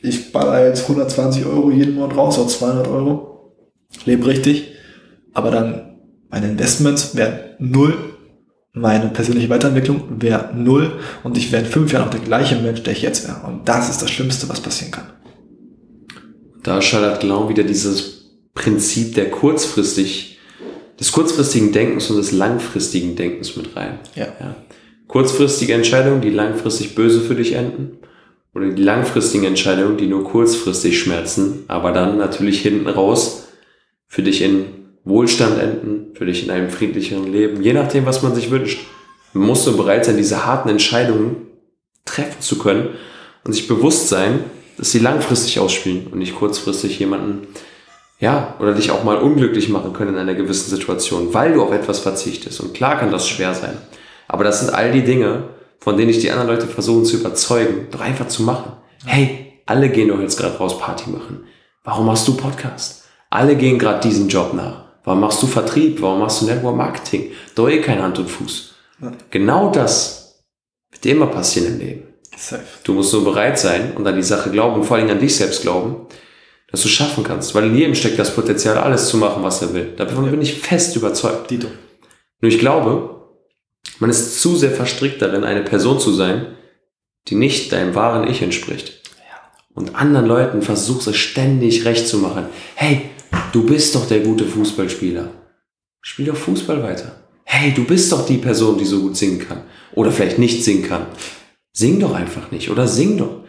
ich 0.00 0.30
baller 0.30 0.68
jetzt 0.68 0.82
120 0.82 1.44
Euro 1.46 1.72
jeden 1.72 1.96
Monat 1.96 2.16
raus, 2.16 2.38
oder 2.38 2.48
200 2.48 2.86
Euro, 2.86 3.56
lebe 4.04 4.24
richtig, 4.26 4.72
aber 5.34 5.50
dann 5.50 5.98
meine 6.28 6.48
Investments 6.48 7.16
wären 7.16 7.56
null, 7.58 8.09
meine 8.72 9.08
persönliche 9.08 9.50
Weiterentwicklung 9.50 10.20
wäre 10.20 10.50
null 10.54 11.00
und 11.24 11.36
ich 11.36 11.50
wäre 11.50 11.64
in 11.64 11.70
fünf 11.70 11.92
Jahren 11.92 12.06
auch 12.06 12.10
der 12.10 12.20
gleiche 12.20 12.56
Mensch, 12.56 12.82
der 12.82 12.92
ich 12.92 13.02
jetzt 13.02 13.26
wäre. 13.26 13.46
Und 13.46 13.68
das 13.68 13.90
ist 13.90 14.00
das 14.00 14.10
Schlimmste, 14.10 14.48
was 14.48 14.60
passieren 14.60 14.92
kann. 14.92 15.06
Da 16.62 16.80
schaltet 16.80 17.20
genau 17.20 17.48
wieder 17.48 17.64
dieses 17.64 18.20
Prinzip 18.54 19.14
der 19.14 19.30
kurzfristig, 19.30 20.38
des 20.98 21.10
kurzfristigen 21.10 21.72
Denkens 21.72 22.10
und 22.10 22.16
des 22.18 22.32
langfristigen 22.32 23.16
Denkens 23.16 23.56
mit 23.56 23.74
rein. 23.76 23.98
Ja. 24.14 24.26
ja. 24.38 24.54
Kurzfristige 25.08 25.74
Entscheidungen, 25.74 26.20
die 26.20 26.30
langfristig 26.30 26.94
böse 26.94 27.20
für 27.20 27.34
dich 27.34 27.54
enden. 27.54 27.98
Oder 28.54 28.70
die 28.70 28.82
langfristigen 28.82 29.44
Entscheidungen, 29.44 29.96
die 29.96 30.06
nur 30.06 30.24
kurzfristig 30.24 30.98
schmerzen, 30.98 31.64
aber 31.68 31.92
dann 31.92 32.18
natürlich 32.18 32.60
hinten 32.60 32.88
raus 32.88 33.48
für 34.08 34.22
dich 34.22 34.42
in 34.42 34.79
Wohlstand 35.04 35.58
enden, 35.58 36.14
für 36.14 36.26
dich 36.26 36.44
in 36.44 36.50
einem 36.50 36.70
friedlicheren 36.70 37.32
Leben, 37.32 37.62
je 37.62 37.72
nachdem, 37.72 38.06
was 38.06 38.22
man 38.22 38.34
sich 38.34 38.50
wünscht. 38.50 38.80
Man 39.32 39.46
muss 39.46 39.64
so 39.64 39.76
bereit 39.76 40.04
sein, 40.04 40.16
diese 40.16 40.44
harten 40.44 40.68
Entscheidungen 40.68 41.36
treffen 42.04 42.40
zu 42.40 42.58
können 42.58 42.90
und 43.44 43.52
sich 43.52 43.68
bewusst 43.68 44.08
sein, 44.08 44.44
dass 44.76 44.92
sie 44.92 44.98
langfristig 44.98 45.58
ausspielen 45.58 46.08
und 46.08 46.18
nicht 46.18 46.34
kurzfristig 46.34 46.98
jemanden, 46.98 47.46
ja, 48.18 48.54
oder 48.60 48.74
dich 48.74 48.90
auch 48.90 49.04
mal 49.04 49.16
unglücklich 49.16 49.68
machen 49.68 49.92
können 49.92 50.14
in 50.14 50.18
einer 50.18 50.34
gewissen 50.34 50.70
Situation, 50.70 51.32
weil 51.32 51.54
du 51.54 51.62
auf 51.62 51.72
etwas 51.72 52.00
verzichtest. 52.00 52.60
Und 52.60 52.74
klar 52.74 52.98
kann 52.98 53.10
das 53.10 53.28
schwer 53.28 53.54
sein. 53.54 53.78
Aber 54.28 54.44
das 54.44 54.60
sind 54.60 54.74
all 54.74 54.92
die 54.92 55.04
Dinge, 55.04 55.44
von 55.78 55.96
denen 55.96 56.10
ich 56.10 56.18
die 56.18 56.30
anderen 56.30 56.50
Leute 56.50 56.66
versuchen 56.66 57.04
zu 57.04 57.16
überzeugen, 57.16 57.88
doch 57.90 58.00
einfach 58.00 58.28
zu 58.28 58.42
machen. 58.42 58.72
Hey, 59.06 59.54
alle 59.64 59.88
gehen 59.88 60.08
doch 60.08 60.20
jetzt 60.20 60.38
gerade 60.38 60.56
raus 60.58 60.78
Party 60.78 61.08
machen. 61.10 61.44
Warum 61.84 62.06
machst 62.06 62.28
du 62.28 62.36
Podcast? 62.36 63.04
Alle 63.30 63.56
gehen 63.56 63.78
gerade 63.78 64.00
diesen 64.00 64.28
Job 64.28 64.52
nach. 64.52 64.89
Warum 65.04 65.20
machst 65.20 65.42
du 65.42 65.46
Vertrieb? 65.46 66.00
Warum 66.02 66.20
machst 66.20 66.42
du 66.42 66.46
Network 66.46 66.76
Marketing? 66.76 67.30
Doch 67.54 67.68
eh 67.68 67.80
kein 67.80 68.02
Hand 68.02 68.18
und 68.18 68.30
Fuß. 68.30 68.74
Ja. 69.02 69.12
Genau 69.30 69.70
das 69.70 70.44
wird 70.90 71.06
immer 71.06 71.26
passieren 71.26 71.74
im 71.74 71.78
Leben. 71.78 72.02
Safe. 72.36 72.62
Du 72.84 72.92
musst 72.92 73.12
nur 73.12 73.24
bereit 73.24 73.58
sein 73.58 73.92
und 73.94 74.06
an 74.06 74.16
die 74.16 74.22
Sache 74.22 74.50
glauben 74.50 74.76
und 74.76 74.84
vor 74.84 74.96
allem 74.96 75.10
an 75.10 75.18
dich 75.18 75.36
selbst 75.36 75.62
glauben, 75.62 76.06
dass 76.70 76.82
du 76.82 76.88
es 76.88 76.94
schaffen 76.94 77.24
kannst. 77.24 77.54
Weil 77.54 77.64
in 77.64 77.76
jedem 77.76 77.94
steckt 77.94 78.18
das 78.18 78.34
Potenzial, 78.34 78.78
alles 78.78 79.08
zu 79.08 79.16
machen, 79.16 79.42
was 79.42 79.62
er 79.62 79.74
will. 79.74 79.94
Davon 79.96 80.24
ja. 80.24 80.30
bin 80.30 80.42
ich 80.42 80.60
fest 80.60 80.96
überzeugt. 80.96 81.50
Dito. 81.50 81.68
Nur 82.40 82.50
ich 82.50 82.58
glaube, 82.58 83.26
man 83.98 84.10
ist 84.10 84.40
zu 84.40 84.56
sehr 84.56 84.70
verstrickt 84.70 85.20
darin, 85.20 85.44
eine 85.44 85.62
Person 85.62 85.98
zu 85.98 86.12
sein, 86.12 86.56
die 87.28 87.34
nicht 87.34 87.72
deinem 87.72 87.94
wahren 87.94 88.28
Ich 88.28 88.42
entspricht. 88.42 89.00
Und 89.74 89.94
anderen 89.94 90.26
Leuten 90.26 90.62
versuchst 90.62 91.06
es 91.06 91.16
ständig 91.16 91.84
recht 91.84 92.06
zu 92.06 92.18
machen. 92.18 92.46
Hey, 92.74 93.10
du 93.52 93.64
bist 93.64 93.94
doch 93.94 94.06
der 94.06 94.20
gute 94.20 94.44
Fußballspieler. 94.44 95.30
Spiel 96.02 96.26
doch 96.26 96.36
Fußball 96.36 96.82
weiter. 96.82 97.16
Hey, 97.44 97.72
du 97.74 97.84
bist 97.84 98.12
doch 98.12 98.26
die 98.26 98.38
Person, 98.38 98.78
die 98.78 98.84
so 98.84 99.00
gut 99.00 99.16
singen 99.16 99.40
kann. 99.40 99.62
Oder 99.94 100.12
vielleicht 100.12 100.38
nicht 100.38 100.64
singen 100.64 100.88
kann. 100.88 101.06
Sing 101.72 102.00
doch 102.00 102.14
einfach 102.14 102.50
nicht 102.50 102.70
oder 102.70 102.86
sing 102.86 103.18
doch. 103.18 103.40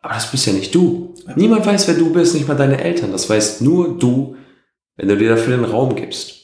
Aber 0.00 0.14
das 0.14 0.30
bist 0.30 0.46
ja 0.46 0.52
nicht 0.52 0.74
du. 0.74 1.14
Niemand 1.36 1.64
weiß, 1.64 1.88
wer 1.88 1.94
du 1.94 2.12
bist, 2.12 2.34
nicht 2.34 2.48
mal 2.48 2.56
deine 2.56 2.82
Eltern. 2.82 3.12
Das 3.12 3.28
weißt 3.28 3.62
nur 3.62 3.98
du, 3.98 4.36
wenn 4.96 5.08
du 5.08 5.16
dir 5.16 5.30
dafür 5.30 5.56
den 5.56 5.64
Raum 5.64 5.94
gibst. 5.94 6.42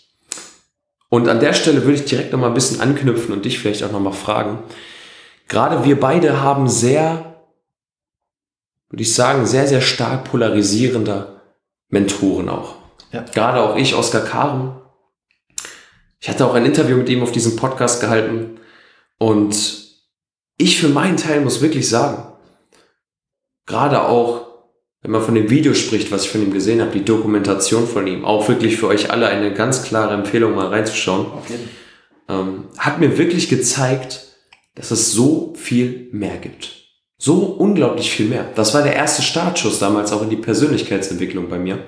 Und 1.09 1.29
an 1.29 1.41
der 1.41 1.55
Stelle 1.55 1.83
würde 1.83 1.95
ich 1.95 2.05
direkt 2.05 2.33
noch 2.33 2.39
mal 2.39 2.49
ein 2.49 2.55
bisschen 2.55 2.81
anknüpfen 2.81 3.33
und 3.33 3.45
dich 3.45 3.59
vielleicht 3.59 3.83
auch 3.83 3.93
noch 3.93 4.01
mal 4.01 4.13
fragen. 4.13 4.59
Gerade 5.49 5.85
wir 5.85 5.99
beide 5.99 6.43
haben 6.43 6.69
sehr, 6.69 7.45
würde 8.91 9.03
ich 9.03 9.15
sagen, 9.15 9.47
sehr, 9.47 9.67
sehr 9.67 9.81
stark 9.81 10.25
polarisierende 10.25 11.38
Mentoren 11.89 12.49
auch. 12.49 12.77
Ja. 13.13 13.23
Gerade 13.23 13.61
auch 13.61 13.77
ich, 13.77 13.95
Oskar 13.95 14.25
Karen. 14.25 14.81
Ich 16.21 16.29
hatte 16.29 16.47
auch 16.47 16.55
ein 16.55 16.67
Interview 16.67 16.97
mit 16.97 17.09
ihm 17.09 17.23
auf 17.23 17.33
diesem 17.33 17.57
Podcast 17.57 18.01
gehalten 18.01 18.59
und 19.19 19.89
ich 20.57 20.81
für 20.81 20.89
meinen 20.89 21.17
Teil 21.17 21.41
muss 21.41 21.61
wirklich 21.61 21.89
sagen, 21.89 22.33
gerade 23.67 24.03
auch 24.03 24.49
wenn 25.03 25.13
man 25.13 25.23
von 25.23 25.35
dem 25.35 25.49
Video 25.49 25.75
spricht, 25.75 26.11
was 26.11 26.25
ich 26.25 26.31
von 26.31 26.43
ihm 26.43 26.53
gesehen 26.53 26.81
habe, 26.81 26.91
die 26.91 27.05
Dokumentation 27.05 27.87
von 27.87 28.07
ihm, 28.07 28.25
auch 28.25 28.49
wirklich 28.49 28.77
für 28.77 28.89
euch 28.89 29.13
alle 29.13 29.29
eine 29.29 29.55
ganz 29.55 29.85
klare 29.85 30.15
Empfehlung, 30.15 30.55
mal 30.55 30.67
reinzuschauen, 30.67 31.27
ähm, 32.29 32.65
hat 32.77 32.99
mir 32.99 33.17
wirklich 33.17 33.49
gezeigt, 33.49 34.27
dass 34.75 34.91
es 34.91 35.13
so 35.13 35.55
viel 35.57 36.09
mehr 36.13 36.37
gibt. 36.39 36.78
So 37.19 37.35
unglaublich 37.59 38.11
viel 38.11 38.27
mehr. 38.27 38.51
Das 38.55 38.75
war 38.75 38.83
der 38.83 38.95
erste 38.95 39.23
Startschuss 39.23 39.79
damals 39.79 40.13
auch 40.13 40.23
in 40.23 40.31
die 40.31 40.37
Persönlichkeitsentwicklung 40.37 41.49
bei 41.49 41.59
mir. 41.59 41.85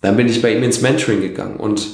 Dann 0.00 0.16
bin 0.16 0.28
ich 0.28 0.42
bei 0.42 0.52
ihm 0.54 0.62
ins 0.62 0.80
Mentoring 0.80 1.20
gegangen 1.20 1.58
und 1.58 1.86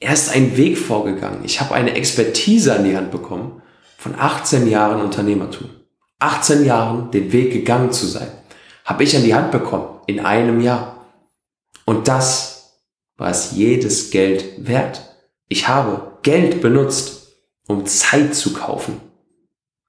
er 0.00 0.12
ist 0.12 0.34
einen 0.34 0.56
Weg 0.56 0.78
vorgegangen. 0.78 1.44
Ich 1.44 1.60
habe 1.60 1.74
eine 1.74 1.94
Expertise 1.94 2.74
an 2.74 2.84
die 2.84 2.96
Hand 2.96 3.10
bekommen 3.10 3.62
von 3.98 4.14
18 4.18 4.68
Jahren 4.68 5.00
Unternehmertum. 5.00 5.68
18 6.18 6.64
Jahren 6.64 7.10
den 7.10 7.32
Weg 7.32 7.52
gegangen 7.52 7.92
zu 7.92 8.06
sein 8.06 8.30
habe 8.90 9.04
ich 9.04 9.16
an 9.16 9.22
die 9.22 9.34
Hand 9.34 9.52
bekommen 9.52 10.00
in 10.06 10.18
einem 10.18 10.60
Jahr. 10.60 11.06
Und 11.84 12.08
das 12.08 12.80
war 13.16 13.30
es 13.30 13.52
jedes 13.52 14.10
Geld 14.10 14.66
wert. 14.66 15.14
Ich 15.48 15.68
habe 15.68 16.18
Geld 16.22 16.60
benutzt, 16.60 17.36
um 17.68 17.86
Zeit 17.86 18.34
zu 18.34 18.52
kaufen. 18.52 19.00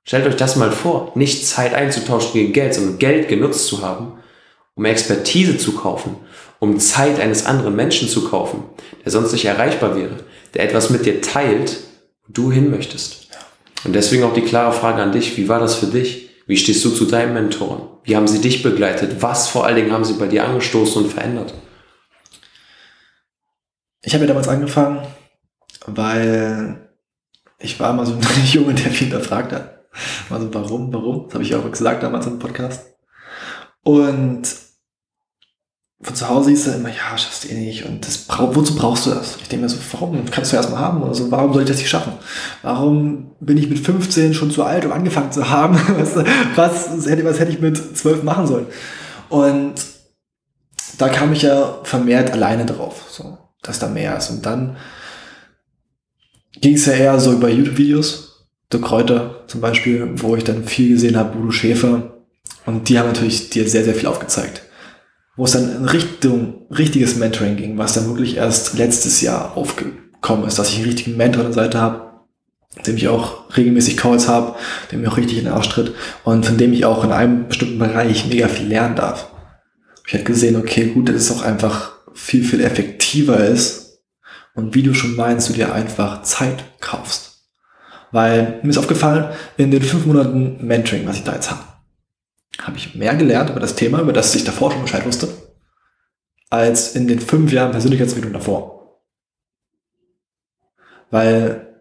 Stellt 0.03 0.25
euch 0.25 0.35
das 0.35 0.55
mal 0.55 0.71
vor, 0.71 1.11
nicht 1.15 1.45
Zeit 1.45 1.73
einzutauschen 1.73 2.33
gegen 2.33 2.53
Geld, 2.53 2.73
sondern 2.73 2.97
Geld 2.97 3.27
genutzt 3.27 3.67
zu 3.67 3.81
haben, 3.81 4.13
um 4.75 4.85
Expertise 4.85 5.57
zu 5.57 5.73
kaufen, 5.73 6.15
um 6.59 6.79
Zeit 6.79 7.19
eines 7.19 7.45
anderen 7.45 7.75
Menschen 7.75 8.09
zu 8.09 8.27
kaufen, 8.27 8.63
der 9.05 9.11
sonst 9.11 9.31
nicht 9.31 9.45
erreichbar 9.45 9.95
wäre, 9.95 10.17
der 10.53 10.63
etwas 10.63 10.89
mit 10.89 11.05
dir 11.05 11.21
teilt, 11.21 11.77
wo 12.25 12.33
du 12.33 12.51
hin 12.51 12.71
möchtest. 12.71 13.27
Und 13.83 13.93
deswegen 13.93 14.23
auch 14.23 14.33
die 14.33 14.41
klare 14.41 14.73
Frage 14.73 15.01
an 15.01 15.11
dich, 15.11 15.37
wie 15.37 15.49
war 15.49 15.59
das 15.59 15.75
für 15.75 15.87
dich? 15.87 16.29
Wie 16.47 16.57
stehst 16.57 16.83
du 16.83 16.89
zu 16.89 17.05
deinen 17.05 17.33
Mentoren? 17.33 17.83
Wie 18.03 18.15
haben 18.15 18.27
sie 18.27 18.41
dich 18.41 18.63
begleitet? 18.63 19.21
Was 19.21 19.47
vor 19.47 19.65
allen 19.65 19.75
Dingen 19.75 19.91
haben 19.91 20.05
sie 20.05 20.13
bei 20.13 20.27
dir 20.27 20.45
angestoßen 20.45 21.03
und 21.03 21.11
verändert? 21.11 21.53
Ich 24.01 24.13
habe 24.13 24.23
ja 24.23 24.27
damals 24.27 24.47
angefangen, 24.47 25.05
weil 25.85 26.89
ich 27.59 27.79
war 27.79 27.91
immer 27.91 28.05
so 28.05 28.13
ein 28.13 28.21
Junge, 28.51 28.73
der 28.73 28.91
viel 28.91 29.07
hinterfragt 29.07 29.51
hat. 29.51 29.70
Also 30.29 30.53
warum, 30.53 30.93
warum? 30.93 31.25
Das 31.25 31.33
habe 31.35 31.43
ich 31.43 31.55
auch 31.55 31.69
gesagt 31.69 32.03
damals 32.03 32.27
im 32.27 32.39
Podcast. 32.39 32.85
Und 33.83 34.43
von 36.03 36.15
zu 36.15 36.27
Hause 36.27 36.49
hieß 36.49 36.67
er 36.67 36.75
immer, 36.75 36.89
ja, 36.89 37.17
schaffst 37.17 37.43
du 37.43 37.49
eh 37.49 37.53
nicht. 37.53 37.85
Und 37.85 38.05
das, 38.05 38.25
wozu 38.27 38.75
brauchst 38.75 39.05
du 39.05 39.11
das? 39.11 39.37
Ich 39.41 39.49
denke 39.49 39.63
mir 39.63 39.69
so, 39.69 39.77
warum? 39.91 40.25
Kannst 40.31 40.51
du 40.51 40.55
erstmal 40.55 40.79
haben? 40.79 41.03
Also, 41.03 41.29
warum 41.29 41.53
soll 41.53 41.61
ich 41.61 41.67
das 41.67 41.77
nicht 41.77 41.89
schaffen? 41.89 42.13
Warum 42.63 43.35
bin 43.39 43.57
ich 43.57 43.69
mit 43.69 43.79
15 43.79 44.33
schon 44.33 44.49
zu 44.49 44.63
alt, 44.63 44.85
um 44.85 44.91
angefangen 44.91 45.31
zu 45.31 45.49
haben? 45.49 45.75
Was, 45.97 46.15
was, 46.55 47.05
hätte, 47.05 47.23
was 47.23 47.39
hätte 47.39 47.51
ich 47.51 47.59
mit 47.59 47.77
12 47.97 48.23
machen 48.23 48.47
sollen? 48.47 48.65
Und 49.29 49.75
da 50.97 51.09
kam 51.09 51.33
ich 51.33 51.43
ja 51.43 51.79
vermehrt 51.83 52.31
alleine 52.31 52.65
drauf, 52.65 53.05
so, 53.09 53.37
dass 53.61 53.79
da 53.79 53.87
mehr 53.87 54.17
ist. 54.17 54.29
Und 54.29 54.45
dann 54.45 54.77
ging 56.59 56.75
es 56.75 56.85
ja 56.85 56.93
eher 56.93 57.19
so 57.19 57.31
über 57.31 57.49
YouTube-Videos, 57.49 58.30
der 58.71 58.81
Kräuter 58.81 59.43
zum 59.47 59.61
Beispiel, 59.61 60.09
wo 60.15 60.35
ich 60.35 60.43
dann 60.43 60.63
viel 60.63 60.89
gesehen 60.89 61.17
habe, 61.17 61.37
Bodo 61.37 61.51
Schäfer. 61.51 62.21
Und 62.65 62.89
die 62.89 62.99
haben 62.99 63.07
natürlich 63.07 63.49
dir 63.49 63.67
sehr, 63.67 63.83
sehr 63.83 63.95
viel 63.95 64.07
aufgezeigt 64.07 64.61
wo 65.35 65.45
es 65.45 65.51
dann 65.51 65.75
in 65.75 65.85
Richtung 65.85 66.67
richtiges 66.69 67.15
Mentoring 67.15 67.55
ging, 67.55 67.77
was 67.77 67.93
dann 67.93 68.07
wirklich 68.07 68.37
erst 68.37 68.77
letztes 68.77 69.21
Jahr 69.21 69.57
aufgekommen 69.57 70.45
ist, 70.45 70.59
dass 70.59 70.69
ich 70.69 70.77
einen 70.77 70.85
richtigen 70.85 71.17
Mentor 71.17 71.45
an 71.45 71.51
der 71.51 71.63
Seite 71.63 71.81
habe, 71.81 72.11
dem 72.85 72.97
ich 72.97 73.07
auch 73.07 73.55
regelmäßig 73.55 73.97
Calls 73.97 74.27
habe, 74.27 74.55
dem 74.91 75.01
mir 75.01 75.11
auch 75.11 75.17
richtig 75.17 75.37
in 75.37 75.45
den 75.45 75.53
Arsch 75.53 75.69
tritt 75.69 75.93
und 76.23 76.45
von 76.45 76.57
dem 76.57 76.73
ich 76.73 76.85
auch 76.85 77.03
in 77.03 77.11
einem 77.11 77.47
bestimmten 77.47 77.79
Bereich 77.79 78.27
mega 78.27 78.47
viel 78.47 78.67
lernen 78.67 78.95
darf. 78.95 79.31
Ich 80.07 80.13
habe 80.13 80.23
gesehen, 80.23 80.57
okay, 80.57 80.87
gut, 80.87 81.09
dass 81.09 81.15
es 81.15 81.31
auch 81.31 81.41
einfach 81.41 81.93
viel, 82.13 82.43
viel 82.43 82.61
effektiver 82.61 83.43
ist 83.43 83.99
und 84.53 84.75
wie 84.75 84.83
du 84.83 84.93
schon 84.93 85.15
meinst, 85.15 85.49
du 85.49 85.53
dir 85.53 85.73
einfach 85.73 86.23
Zeit 86.23 86.65
kaufst. 86.81 87.30
Weil 88.11 88.59
mir 88.61 88.69
ist 88.69 88.77
aufgefallen, 88.77 89.33
in 89.57 89.71
den 89.71 89.81
fünf 89.81 90.05
Monaten 90.05 90.65
Mentoring, 90.65 91.07
was 91.07 91.17
ich 91.17 91.23
da 91.23 91.33
jetzt 91.33 91.49
habe, 91.49 91.63
habe 92.59 92.77
ich 92.77 92.95
mehr 92.95 93.15
gelernt 93.15 93.49
über 93.49 93.59
das 93.59 93.75
Thema, 93.75 94.01
über 94.01 94.13
das 94.13 94.35
ich 94.35 94.43
davor 94.43 94.71
schon 94.71 94.81
Bescheid 94.81 95.05
wusste, 95.05 95.29
als 96.49 96.95
in 96.95 97.07
den 97.07 97.19
fünf 97.19 97.51
Jahren 97.51 97.71
Persönlichkeitsentwicklung 97.71 98.33
davor. 98.33 99.01
Weil 101.09 101.71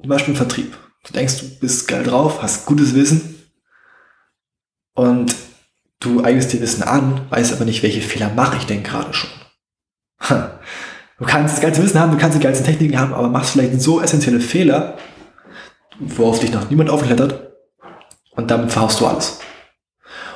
zum 0.00 0.08
Beispiel 0.08 0.34
im 0.34 0.38
Vertrieb. 0.38 0.76
Du 1.04 1.12
denkst, 1.12 1.40
du 1.40 1.58
bist 1.58 1.88
geil 1.88 2.04
drauf, 2.04 2.42
hast 2.42 2.66
gutes 2.66 2.94
Wissen 2.94 3.50
und 4.94 5.34
du 6.00 6.22
eignest 6.22 6.52
dir 6.52 6.60
Wissen 6.60 6.82
an, 6.82 7.30
weißt 7.30 7.52
aber 7.52 7.64
nicht, 7.64 7.82
welche 7.82 8.02
Fehler 8.02 8.30
mache 8.30 8.58
ich 8.58 8.66
denn 8.66 8.82
gerade 8.82 9.14
schon. 9.14 9.30
Du 11.18 11.24
kannst 11.24 11.56
das 11.56 11.60
ganze 11.60 11.82
Wissen 11.82 11.98
haben, 11.98 12.12
du 12.12 12.18
kannst 12.18 12.38
die 12.38 12.42
ganzen 12.42 12.64
Techniken 12.64 12.98
haben, 12.98 13.12
aber 13.12 13.28
machst 13.28 13.50
vielleicht 13.50 13.80
so 13.80 14.00
essentielle 14.00 14.40
Fehler, 14.40 14.96
worauf 15.98 16.38
dich 16.38 16.52
noch 16.52 16.70
niemand 16.70 16.90
aufklettert 16.90 17.54
und 18.32 18.50
damit 18.50 18.70
verhaust 18.70 19.00
du 19.00 19.06
alles. 19.06 19.40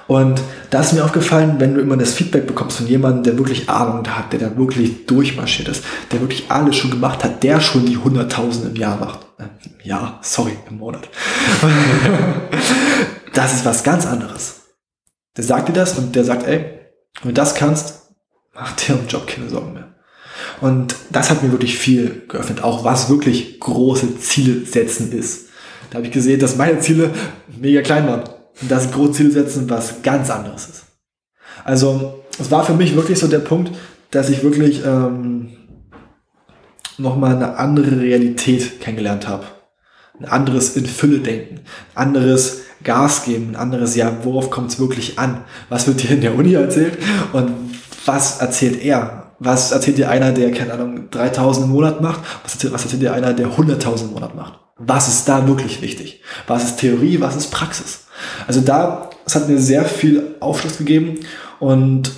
Und 0.08 0.42
da 0.70 0.80
ist 0.80 0.92
mir 0.92 1.04
aufgefallen, 1.04 1.60
wenn 1.60 1.74
du 1.74 1.80
immer 1.80 1.96
das 1.96 2.14
Feedback 2.14 2.48
bekommst 2.48 2.78
von 2.78 2.88
jemandem, 2.88 3.22
der 3.22 3.38
wirklich 3.38 3.68
Ahnung 3.70 4.06
hat, 4.08 4.32
der 4.32 4.40
da 4.40 4.56
wirklich 4.56 5.06
durchmarschiert 5.06 5.68
ist, 5.68 5.84
der 6.10 6.20
wirklich 6.20 6.50
alles 6.50 6.76
schon 6.76 6.90
gemacht 6.90 7.22
hat, 7.22 7.44
der 7.44 7.60
schon 7.60 7.86
die 7.86 7.96
100.000 7.96 8.66
im 8.66 8.76
Jahr 8.76 8.98
macht. 8.98 9.20
Äh, 9.38 9.44
ja, 9.84 10.18
sorry, 10.22 10.56
im 10.68 10.78
Monat. 10.78 11.08
das 13.34 13.54
ist 13.54 13.64
was 13.64 13.84
ganz 13.84 14.04
anderes. 14.04 14.62
Der 15.36 15.44
sagt 15.44 15.68
dir 15.68 15.72
das 15.72 15.96
und 15.96 16.16
der 16.16 16.24
sagt, 16.24 16.46
ey, 16.46 16.80
wenn 17.22 17.28
du 17.28 17.34
das 17.34 17.54
kannst, 17.54 18.08
mach 18.52 18.72
dir 18.72 18.94
im 18.94 19.06
Job 19.06 19.26
keine 19.28 19.48
Sorgen 19.48 19.74
mehr. 19.74 19.91
Und 20.62 20.94
das 21.10 21.28
hat 21.28 21.42
mir 21.42 21.50
wirklich 21.50 21.76
viel 21.76 22.22
geöffnet, 22.28 22.62
auch 22.62 22.84
was 22.84 23.10
wirklich 23.10 23.58
große 23.58 24.16
Ziele 24.18 24.64
setzen 24.64 25.10
ist. 25.10 25.48
Da 25.90 25.96
habe 25.96 26.06
ich 26.06 26.12
gesehen, 26.12 26.38
dass 26.38 26.56
meine 26.56 26.78
Ziele 26.78 27.10
mega 27.60 27.82
klein 27.82 28.06
waren. 28.06 28.22
Und 28.60 28.70
dass 28.70 28.86
ich 28.86 28.92
große 28.92 29.12
Ziele 29.12 29.32
setzen 29.32 29.68
was 29.68 30.02
ganz 30.02 30.30
anderes 30.30 30.68
ist. 30.68 30.84
Also 31.64 32.22
es 32.38 32.48
war 32.52 32.64
für 32.64 32.74
mich 32.74 32.94
wirklich 32.94 33.18
so 33.18 33.26
der 33.26 33.40
Punkt, 33.40 33.72
dass 34.12 34.30
ich 34.30 34.44
wirklich 34.44 34.84
ähm, 34.86 35.50
nochmal 36.96 37.34
eine 37.34 37.56
andere 37.56 38.00
Realität 38.00 38.80
kennengelernt 38.80 39.26
habe. 39.26 39.46
Ein 40.20 40.26
anderes 40.26 40.76
in 40.76 40.86
Fülle 40.86 41.18
denken, 41.18 41.62
anderes 41.96 42.60
Gas 42.84 43.24
geben, 43.24 43.50
ein 43.50 43.56
anderes, 43.56 43.96
ja, 43.96 44.16
worauf 44.22 44.50
kommt 44.50 44.70
es 44.70 44.78
wirklich 44.78 45.18
an? 45.18 45.42
Was 45.68 45.88
wird 45.88 46.04
dir 46.04 46.10
in 46.10 46.20
der 46.20 46.36
Uni 46.36 46.54
erzählt 46.54 46.98
und 47.32 47.50
was 48.06 48.40
erzählt 48.40 48.80
er? 48.80 49.21
Was 49.44 49.72
erzählt 49.72 49.98
dir 49.98 50.08
einer, 50.08 50.30
der, 50.30 50.52
keine 50.52 50.72
Ahnung, 50.74 51.10
3000 51.10 51.66
im 51.66 51.72
Monat 51.72 52.00
macht? 52.00 52.20
Was 52.44 52.54
erzählt, 52.54 52.72
was 52.72 52.84
erzählt 52.84 53.02
dir 53.02 53.12
einer, 53.12 53.32
der 53.32 53.48
100.000 53.48 54.04
im 54.04 54.12
Monat 54.12 54.36
macht? 54.36 54.60
Was 54.76 55.08
ist 55.08 55.28
da 55.28 55.46
wirklich 55.48 55.82
wichtig? 55.82 56.22
Was 56.46 56.64
ist 56.64 56.76
Theorie? 56.78 57.20
Was 57.20 57.34
ist 57.34 57.50
Praxis? 57.50 58.06
Also 58.46 58.60
da, 58.60 59.10
es 59.26 59.34
hat 59.34 59.48
mir 59.48 59.58
sehr 59.58 59.84
viel 59.84 60.36
Aufschluss 60.38 60.78
gegeben 60.78 61.20
und 61.58 62.12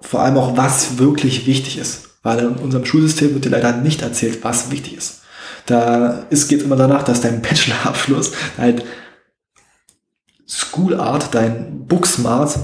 vor 0.00 0.20
allem 0.20 0.38
auch, 0.38 0.56
was 0.56 0.98
wirklich 0.98 1.46
wichtig 1.46 1.76
ist. 1.76 2.08
Weil 2.22 2.38
in 2.38 2.56
unserem 2.56 2.86
Schulsystem 2.86 3.34
wird 3.34 3.44
dir 3.44 3.50
leider 3.50 3.72
nicht 3.72 4.00
erzählt, 4.02 4.42
was 4.42 4.70
wichtig 4.70 4.96
ist. 4.96 5.20
Da 5.66 6.24
ist, 6.30 6.48
geht 6.48 6.62
immer 6.62 6.76
danach, 6.76 7.02
dass 7.02 7.20
dein 7.20 7.42
Bachelorabschluss 7.42 8.32
halt 8.56 8.84
School 10.48 10.98
Art, 10.98 11.34
dein 11.34 11.86
Booksmart 11.86 12.58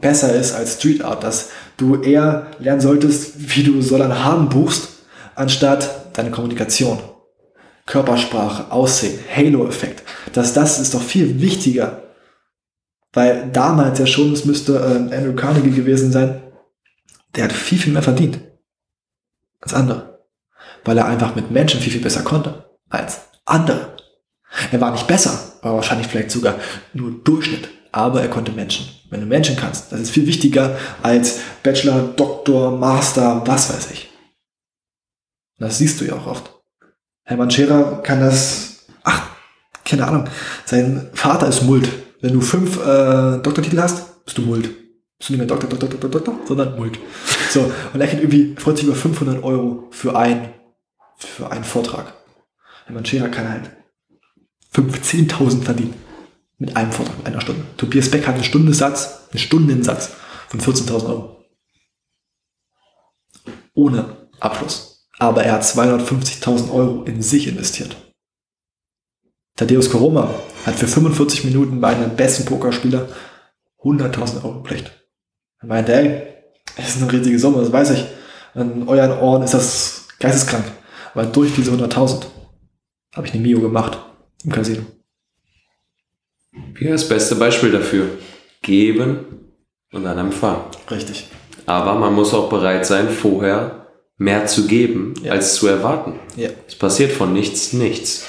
besser 0.00 0.32
ist 0.34 0.52
als 0.52 0.74
Street 0.74 1.02
Art, 1.02 1.24
dass 1.24 1.50
du 1.80 2.02
eher 2.02 2.50
lernen 2.58 2.80
solltest, 2.80 3.56
wie 3.56 3.62
du 3.62 3.80
Solan 3.82 4.24
haben 4.24 4.48
buchst, 4.48 4.88
anstatt 5.34 6.16
deine 6.16 6.30
Kommunikation. 6.30 6.98
Körpersprache, 7.86 8.70
Aussehen, 8.70 9.18
Halo-Effekt. 9.34 10.02
Dass 10.32 10.52
das 10.52 10.78
ist 10.78 10.94
doch 10.94 11.02
viel 11.02 11.40
wichtiger. 11.40 12.02
Weil 13.12 13.50
damals 13.52 13.98
ja 13.98 14.06
schon, 14.06 14.32
es 14.32 14.44
müsste 14.44 14.76
äh, 14.76 15.16
Andrew 15.16 15.34
Carnegie 15.34 15.72
gewesen 15.72 16.12
sein, 16.12 16.42
der 17.34 17.44
hat 17.44 17.52
viel, 17.52 17.78
viel 17.78 17.92
mehr 17.92 18.02
verdient 18.02 18.38
als 19.60 19.74
andere. 19.74 20.26
Weil 20.84 20.98
er 20.98 21.06
einfach 21.06 21.34
mit 21.34 21.50
Menschen 21.50 21.80
viel, 21.80 21.92
viel 21.92 22.02
besser 22.02 22.22
konnte 22.22 22.70
als 22.88 23.22
andere. 23.44 23.96
Er 24.70 24.80
war 24.80 24.92
nicht 24.92 25.06
besser, 25.06 25.56
aber 25.62 25.76
wahrscheinlich 25.76 26.06
vielleicht 26.06 26.30
sogar 26.30 26.56
nur 26.92 27.22
Durchschnitt. 27.24 27.68
Aber 27.92 28.22
er 28.22 28.28
konnte 28.28 28.52
Menschen. 28.52 28.88
Wenn 29.10 29.20
du 29.20 29.26
Menschen 29.26 29.56
kannst, 29.56 29.90
das 29.90 30.00
ist 30.00 30.10
viel 30.10 30.26
wichtiger 30.26 30.78
als 31.02 31.40
Bachelor, 31.62 32.12
Doktor, 32.14 32.76
Master, 32.78 33.42
was 33.46 33.72
weiß 33.72 33.90
ich. 33.90 34.10
Das 35.58 35.78
siehst 35.78 36.00
du 36.00 36.04
ja 36.04 36.14
auch 36.14 36.26
oft. 36.26 36.50
Hermann 37.24 37.50
Scherer 37.50 38.02
kann 38.02 38.20
das, 38.20 38.86
ach, 39.04 39.30
keine 39.84 40.06
Ahnung, 40.06 40.24
sein 40.64 41.10
Vater 41.12 41.48
ist 41.48 41.62
Mult. 41.62 41.88
Wenn 42.20 42.32
du 42.32 42.40
fünf 42.40 42.76
äh, 42.78 43.38
Doktortitel 43.38 43.80
hast, 43.80 44.24
bist 44.24 44.38
du 44.38 44.42
Mult. 44.42 44.68
Bist 45.18 45.28
du 45.28 45.32
nicht 45.32 45.38
mehr 45.38 45.46
Doktor, 45.46 45.68
Doktor, 45.68 45.88
Doktor, 45.88 46.10
Doktor, 46.10 46.34
sondern 46.46 46.76
Mult. 46.76 46.98
So, 47.50 47.70
und 47.92 48.00
er 48.00 48.06
kriegt 48.06 48.22
irgendwie, 48.22 48.54
freut 48.56 48.78
sich 48.78 48.86
über 48.86 48.96
500 48.96 49.42
Euro 49.42 49.88
für, 49.90 50.16
ein, 50.16 50.54
für 51.18 51.50
einen 51.50 51.64
Vortrag. 51.64 52.14
Hermann 52.86 53.04
Scherer 53.04 53.28
kann 53.28 53.48
halt 53.48 53.70
15.000 54.74 55.62
verdienen. 55.62 55.94
Mit 56.60 56.76
einem 56.76 56.92
Vortrag, 56.92 57.16
mit 57.16 57.26
einer 57.26 57.40
Stunde. 57.40 57.64
Tobias 57.78 58.10
Beck 58.10 58.26
hat 58.26 58.34
einen 58.34 58.44
Stundensatz, 58.44 59.28
einen 59.30 59.38
Stundensatz 59.38 60.10
von 60.48 60.60
14.000 60.60 61.08
Euro. 61.08 61.46
Ohne 63.74 64.28
Abschluss. 64.40 65.08
Aber 65.18 65.42
er 65.42 65.54
hat 65.54 65.62
250.000 65.62 66.70
Euro 66.70 67.04
in 67.04 67.22
sich 67.22 67.48
investiert. 67.48 67.96
Thaddeus 69.56 69.88
Koroma 69.90 70.34
hat 70.66 70.74
für 70.74 70.86
45 70.86 71.44
Minuten 71.44 71.80
bei 71.80 71.96
einem 71.96 72.14
besten 72.14 72.44
Pokerspieler 72.44 73.08
100.000 73.82 74.44
Euro 74.44 74.60
gepflichtet. 74.60 74.92
Er 75.60 75.66
meinte, 75.66 75.94
ey, 75.94 76.26
das 76.76 76.96
ist 76.96 77.02
eine 77.02 77.10
riesige 77.10 77.38
Summe, 77.38 77.62
das 77.62 77.72
weiß 77.72 77.90
ich. 77.92 78.04
In 78.54 78.86
euren 78.86 79.18
Ohren 79.18 79.42
ist 79.44 79.54
das 79.54 80.08
geisteskrank. 80.18 80.64
Aber 81.14 81.24
durch 81.24 81.54
diese 81.54 81.70
100.000 81.70 82.26
habe 83.14 83.26
ich 83.26 83.32
eine 83.32 83.42
Mio 83.42 83.60
gemacht 83.60 83.98
im 84.44 84.52
Casino. 84.52 84.82
Hier 86.78 86.92
das 86.92 87.08
beste 87.08 87.36
Beispiel 87.36 87.70
dafür. 87.70 88.06
Geben 88.62 89.50
und 89.92 90.04
dann 90.04 90.18
empfangen. 90.18 90.62
Richtig. 90.90 91.26
Aber 91.66 91.94
man 91.94 92.12
muss 92.14 92.34
auch 92.34 92.48
bereit 92.48 92.84
sein, 92.86 93.08
vorher 93.08 93.86
mehr 94.18 94.46
zu 94.46 94.66
geben, 94.66 95.14
Ja. 95.22 95.32
als 95.32 95.54
zu 95.54 95.66
erwarten. 95.68 96.18
Ja. 96.36 96.50
Es 96.66 96.74
passiert 96.74 97.12
von 97.12 97.32
nichts 97.32 97.72
nichts. 97.72 98.24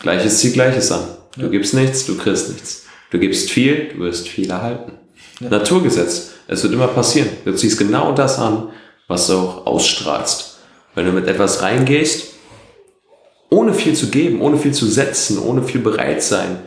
Gleiches 0.00 0.38
zieht 0.38 0.54
Gleiches 0.54 0.90
an. 0.92 1.04
Du 1.36 1.42
Ja. 1.42 1.48
gibst 1.48 1.74
nichts, 1.74 2.06
du 2.06 2.16
kriegst 2.16 2.50
nichts. 2.50 2.84
Du 3.10 3.18
gibst 3.18 3.50
viel, 3.50 3.88
du 3.94 4.00
wirst 4.00 4.28
viel 4.28 4.50
erhalten. 4.50 4.92
Naturgesetz. 5.40 6.30
Es 6.46 6.62
wird 6.62 6.72
immer 6.74 6.88
passieren. 6.88 7.28
Du 7.44 7.52
ziehst 7.54 7.78
genau 7.78 8.12
das 8.12 8.38
an, 8.38 8.68
was 9.08 9.26
du 9.26 9.34
auch 9.34 9.66
ausstrahlst. 9.66 10.58
Wenn 10.94 11.06
du 11.06 11.12
mit 11.12 11.26
etwas 11.26 11.62
reingehst, 11.62 12.34
ohne 13.50 13.74
viel 13.74 13.94
zu 13.94 14.08
geben, 14.10 14.40
ohne 14.40 14.56
viel 14.56 14.72
zu 14.72 14.86
setzen, 14.86 15.38
ohne 15.38 15.62
viel 15.62 15.80
bereit 15.80 16.22
sein, 16.22 16.58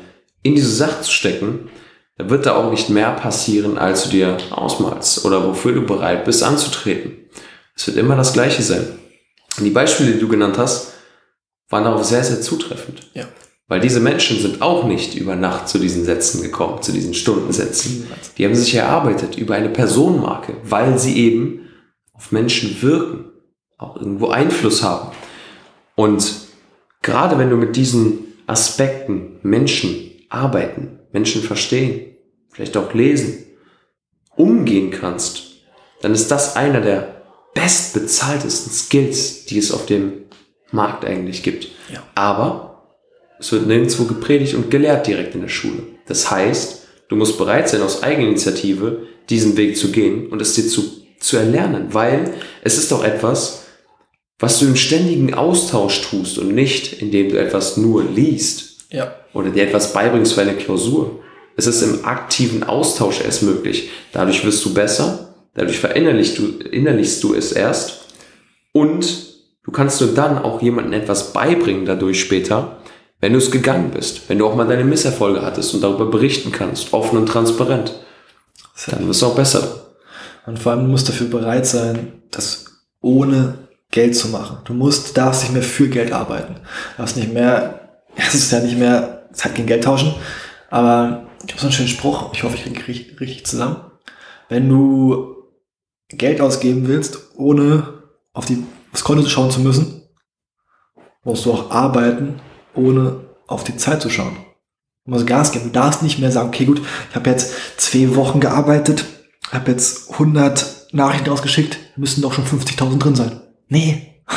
in 0.44 0.56
diese 0.56 0.74
Sache 0.74 1.02
zu 1.02 1.12
stecken, 1.12 1.70
dann 2.18 2.30
wird 2.30 2.46
da 2.46 2.56
auch 2.56 2.72
nicht 2.72 2.90
mehr 2.90 3.12
passieren, 3.12 3.78
als 3.78 4.04
du 4.04 4.10
dir 4.10 4.38
ausmalst 4.50 5.26
oder 5.26 5.46
wofür 5.46 5.74
du 5.74 5.82
bereit 5.82 6.26
bist 6.26 6.44
anzutreten. 6.44 7.30
Es 7.76 7.86
wird 7.88 7.98
immer 7.98 8.16
das 8.16 8.34
Gleiche 8.34 8.64
sein. 8.64 8.88
Und 9.58 9.64
die 9.64 9.72
Beispiele, 9.72 10.14
die 10.14 10.20
du 10.20 10.28
genannt 10.28 10.58
hast, 10.58 10.94
waren 11.70 11.84
darauf 11.84 12.04
sehr, 12.04 12.24
sehr 12.24 12.42
zutreffend. 12.42 13.02
Ja. 13.14 13.26
Weil 13.68 13.82
diese 13.82 14.00
Menschen 14.00 14.40
sind 14.40 14.62
auch 14.62 14.86
nicht 14.86 15.16
über 15.16 15.36
Nacht 15.36 15.68
zu 15.68 15.78
diesen 15.78 16.06
Sätzen 16.06 16.42
gekommen, 16.42 16.82
zu 16.82 16.94
diesen 16.94 17.14
Stundensätzen. 17.14 18.08
Die 18.38 18.46
haben 18.46 18.56
sich 18.56 18.74
erarbeitet 18.74 19.38
über 19.38 19.56
eine 19.56 19.70
Personenmarke, 19.70 20.56
weil 20.64 20.98
sie 20.98 21.18
eben 21.18 21.68
auf 22.14 22.32
Menschen 22.32 22.82
wirken, 22.82 23.26
auch 23.78 23.98
irgendwo 23.98 24.30
Einfluss 24.30 24.84
haben. 24.84 25.12
Und 25.96 26.34
gerade 27.02 27.38
wenn 27.38 27.50
du 27.50 27.58
mit 27.58 27.76
diesen 27.76 28.20
Aspekten 28.48 29.40
Menschen 29.44 30.07
arbeiten, 30.30 31.00
Menschen 31.12 31.42
verstehen, 31.42 32.16
vielleicht 32.52 32.78
auch 32.78 32.94
lesen, 32.94 33.46
umgehen 34.36 34.92
kannst, 34.92 35.44
dann 36.02 36.14
ist 36.14 36.30
das 36.30 36.56
einer 36.56 36.82
der 36.82 37.24
bestbezahltesten 37.54 38.72
Skills, 38.72 39.46
die 39.46 39.58
es 39.58 39.72
auf 39.72 39.86
dem 39.86 40.26
Markt 40.72 41.06
eigentlich 41.06 41.44
gibt. 41.44 41.70
Ja. 41.92 42.04
Aber 42.14 42.88
es 43.40 43.52
wird 43.52 43.68
nirgendwo 43.68 44.06
gepredigt 44.06 44.54
und 44.54 44.70
gelehrt 44.70 45.08
direkt 45.08 45.36
in 45.36 45.42
der 45.42 45.48
Schule. 45.48 45.84
Das 46.06 46.30
heißt, 46.30 46.84
du 47.08 47.16
musst 47.16 47.38
bereit 47.38 47.70
sein, 47.70 47.82
aus 47.82 48.04
Eigeninitiative 48.04 49.08
diesen 49.30 49.58
Weg 49.58 49.78
zu 49.78 49.92
gehen 49.92 50.28
und 50.28 50.42
es 50.42 50.54
dir 50.54 50.68
zu, 50.68 50.84
zu 51.20 51.38
erlernen, 51.38 51.94
weil 51.94 52.34
es 52.64 52.78
ist 52.78 52.92
doch 52.92 53.04
etwas, 53.04 53.64
was 54.40 54.60
du 54.60 54.68
im 54.68 54.76
ständigen 54.76 55.34
Austausch 55.34 56.02
tust 56.02 56.38
und 56.38 56.54
nicht, 56.54 57.02
indem 57.02 57.30
du 57.30 57.40
etwas 57.40 57.78
nur 57.78 58.04
liest 58.04 58.68
Ja. 58.90 59.16
Oder 59.38 59.52
dir 59.52 59.64
etwas 59.64 59.94
beibringst 59.94 60.34
für 60.34 60.42
eine 60.42 60.56
Klausur. 60.56 61.20
Es 61.56 61.68
ist 61.68 61.84
im 61.84 62.06
aktiven 62.06 62.64
Austausch 62.64 63.22
erst 63.22 63.44
möglich. 63.44 63.92
Dadurch 64.12 64.44
wirst 64.44 64.66
du 64.66 64.74
besser, 64.74 65.36
dadurch 65.54 65.80
verinnerlichst 65.80 66.38
du, 66.40 66.60
innerlichst 66.72 67.24
du 67.24 67.36
es 67.36 67.52
erst 67.52 68.08
und 68.74 69.28
du 69.64 69.72
kannst 69.72 70.02
nur 70.02 70.14
dann 70.14 70.40
auch 70.40 70.62
jemandem 70.62 70.94
etwas 70.94 71.34
beibringen 71.34 71.86
dadurch 71.86 72.20
später, 72.20 72.78
wenn 73.22 73.34
du 73.34 73.40
es 73.40 73.52
gegangen 73.52 73.92
bist, 73.92 74.28
wenn 74.28 74.40
du 74.40 74.48
auch 74.48 74.56
mal 74.56 74.68
deine 74.68 74.84
Misserfolge 74.84 75.44
hattest 75.44 75.74
und 75.76 75.82
darüber 75.82 76.06
berichten 76.06 76.52
kannst, 76.52 76.94
offen 76.94 77.18
und 77.18 77.28
transparent. 77.28 77.94
Dann 78.88 79.08
wirst 79.08 79.22
du 79.22 79.28
auch 79.28 79.36
besser. 79.36 79.88
Und 80.46 80.60
vor 80.60 80.72
allem 80.72 80.86
du 80.86 80.92
musst 80.92 81.10
dafür 81.10 81.28
bereit 81.28 81.66
sein, 81.66 82.22
das 82.32 82.66
ohne 83.02 83.68
Geld 83.92 84.16
zu 84.16 84.30
machen. 84.30 84.60
Du 84.66 84.74
musst, 84.74 85.18
darfst 85.18 85.44
nicht 85.44 85.54
mehr 85.54 85.64
für 85.64 85.90
Geld 85.90 86.12
arbeiten. 86.12 86.56
Du 86.56 86.98
darfst 86.98 87.18
nicht 87.18 87.34
mehr, 87.34 88.02
es 88.16 88.36
ist 88.36 88.52
ja 88.52 88.60
nicht 88.60 88.78
mehr 88.78 89.17
Zeit 89.38 89.56
gegen 89.56 89.68
Geld 89.68 89.84
tauschen, 89.84 90.16
aber 90.70 91.28
ich 91.46 91.52
habe 91.52 91.60
so 91.60 91.68
einen 91.68 91.74
schönen 91.74 91.88
Spruch, 91.88 92.34
ich 92.34 92.44
hoffe, 92.44 92.56
ich 92.56 92.64
kriege 92.64 92.88
richtig, 92.88 93.20
richtig 93.20 93.46
zusammen. 93.46 93.78
Wenn 94.50 94.68
du 94.70 95.36
Geld 96.10 96.42
ausgeben 96.42 96.88
willst, 96.88 97.20
ohne 97.36 98.02
auf 98.34 98.46
die 98.46 98.64
aufs 98.92 99.04
Konto 99.04 99.28
schauen 99.28 99.52
zu 99.52 99.60
müssen, 99.60 100.02
musst 101.24 101.46
du 101.46 101.54
auch 101.54 101.72
arbeiten, 101.72 102.40
ohne 102.74 103.26
auf 103.48 103.64
die 103.64 103.78
Zeit 103.78 104.02
zu 104.02 104.10
schauen. 104.10 104.38
Du 105.06 105.12
musst 105.12 105.28
Gas 105.28 105.52
geben. 105.52 105.66
Du 105.66 105.72
darfst 105.72 106.04
nicht 106.04 106.20
mehr 106.20 106.32
sagen, 106.32 106.50
okay, 106.50 106.66
gut, 106.66 106.82
ich 107.10 107.16
habe 107.16 107.30
jetzt 107.30 107.54
zwei 107.78 108.16
Wochen 108.16 108.40
gearbeitet, 108.40 109.06
habe 109.52 109.72
jetzt 109.72 110.12
100 110.12 110.88
Nachrichten 110.94 111.30
ausgeschickt, 111.30 111.78
müssten 111.96 112.22
doch 112.22 112.34
schon 112.34 112.46
50.000 112.46 113.00
drin 113.00 113.16
sein. 113.16 113.42
Nee. 113.68 114.14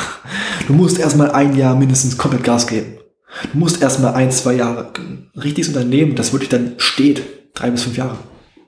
Du 0.67 0.77
musst 0.77 1.01
erstmal 1.01 1.33
ein 1.33 1.57
Jahr 1.57 1.75
mindestens 1.75 2.17
komplett 2.17 2.45
Gas 2.45 2.69
geben. 2.69 3.00
Du 3.53 3.59
musst 3.59 3.81
erstmal 3.83 4.15
ein, 4.15 4.31
zwei 4.31 4.55
Jahre 4.55 4.93
richtiges 5.37 5.69
Unternehmen, 5.69 6.17
das 6.17 6.33
wirklich 6.33 6.49
dann 6.49 6.75
steht, 6.79 7.23
drei 7.55 7.71
bis 7.71 7.85
fünf 7.85 7.97
Jahre 7.97 8.17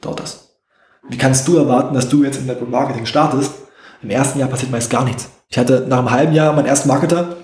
dauert 0.01 0.21
das. 0.21 0.57
Wie 1.09 1.19
kannst 1.19 1.49
du 1.49 1.57
erwarten, 1.57 1.95
dass 1.95 2.09
du 2.09 2.23
jetzt 2.23 2.39
in 2.39 2.47
Network 2.47 2.71
Marketing 2.71 3.07
startest? 3.07 3.53
Im 4.03 4.11
ersten 4.11 4.39
Jahr 4.39 4.49
passiert 4.49 4.71
meist 4.71 4.91
gar 4.91 5.05
nichts. 5.05 5.31
Ich 5.49 5.59
hatte 5.59 5.87
nach 5.89 5.99
einem 5.99 6.11
halben 6.11 6.33
Jahr 6.33 6.53
meinen 6.53 6.67
ersten 6.67 6.89
Marketer, 6.89 7.37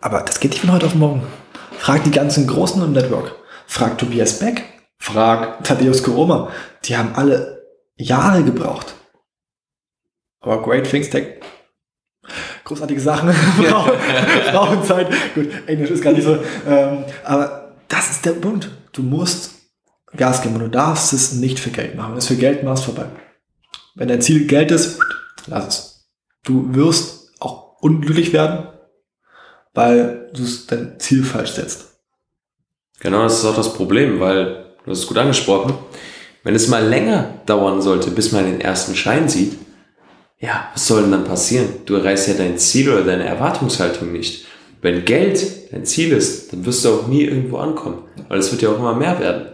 aber 0.00 0.22
das 0.22 0.40
geht 0.40 0.52
nicht 0.52 0.60
von 0.60 0.72
heute 0.72 0.86
auf 0.86 0.94
morgen. 0.94 1.22
Frag 1.78 2.04
die 2.04 2.10
ganzen 2.10 2.46
Großen 2.46 2.82
im 2.82 2.92
Network. 2.92 3.34
Frag 3.66 3.98
Tobias 3.98 4.38
Beck. 4.38 4.64
Frag 4.98 5.64
Thaddeus 5.64 6.02
Koroma. 6.02 6.50
Die 6.84 6.96
haben 6.96 7.14
alle 7.14 7.62
Jahre 7.96 8.42
gebraucht. 8.42 8.94
Aber 10.40 10.62
Great 10.62 10.88
Things 10.88 11.10
Take 11.10 11.40
großartige 12.70 13.00
Sachen 13.00 13.34
brauchen, 13.58 13.92
brauchen 14.52 14.84
Zeit. 14.84 15.08
Gut, 15.34 15.48
Englisch 15.66 15.90
ist 15.90 16.02
gar 16.02 16.12
nicht 16.12 16.24
so. 16.24 16.38
Ähm, 16.68 17.04
aber 17.24 17.74
das 17.88 18.10
ist 18.10 18.24
der 18.24 18.32
Punkt. 18.32 18.70
Du 18.92 19.02
musst 19.02 19.52
Gas 20.16 20.42
geben 20.42 20.54
und 20.54 20.62
du 20.62 20.70
darfst 20.70 21.12
es 21.12 21.32
nicht 21.32 21.58
für 21.58 21.70
Geld 21.70 21.96
machen. 21.96 22.08
Wenn 22.08 22.14
du 22.14 22.18
es 22.18 22.26
für 22.28 22.36
Geld 22.36 22.62
machst, 22.62 22.84
vorbei. 22.84 23.06
Wenn 23.96 24.08
dein 24.08 24.22
Ziel 24.22 24.46
Geld 24.46 24.70
ist, 24.70 25.00
lass 25.46 25.68
es. 25.68 26.08
Du 26.44 26.74
wirst 26.74 27.32
auch 27.40 27.80
unglücklich 27.80 28.32
werden, 28.32 28.68
weil 29.74 30.30
du 30.32 30.42
dein 30.68 30.98
Ziel 31.00 31.24
falsch 31.24 31.52
setzt. 31.52 31.86
Genau, 33.00 33.22
das 33.22 33.38
ist 33.38 33.44
auch 33.44 33.56
das 33.56 33.74
Problem, 33.74 34.20
weil 34.20 34.74
du 34.84 34.90
hast 34.90 35.00
es 35.00 35.06
gut 35.06 35.18
angesprochen. 35.18 35.74
Wenn 36.44 36.54
es 36.54 36.68
mal 36.68 36.86
länger 36.86 37.40
dauern 37.46 37.82
sollte, 37.82 38.10
bis 38.10 38.32
man 38.32 38.44
den 38.44 38.60
ersten 38.60 38.94
Schein 38.94 39.28
sieht, 39.28 39.58
ja, 40.40 40.70
was 40.72 40.86
soll 40.86 41.02
denn 41.02 41.12
dann 41.12 41.24
passieren? 41.24 41.68
Du 41.84 41.94
erreichst 41.94 42.28
ja 42.28 42.34
dein 42.34 42.58
Ziel 42.58 42.88
oder 42.88 43.04
deine 43.04 43.24
Erwartungshaltung 43.24 44.10
nicht. 44.10 44.46
Wenn 44.80 45.04
Geld 45.04 45.72
dein 45.72 45.84
Ziel 45.84 46.12
ist, 46.12 46.52
dann 46.52 46.64
wirst 46.64 46.84
du 46.84 46.88
auch 46.88 47.06
nie 47.06 47.24
irgendwo 47.24 47.58
ankommen, 47.58 47.98
weil 48.28 48.38
es 48.38 48.50
wird 48.50 48.62
ja 48.62 48.70
auch 48.70 48.78
immer 48.78 48.94
mehr 48.94 49.20
werden. 49.20 49.46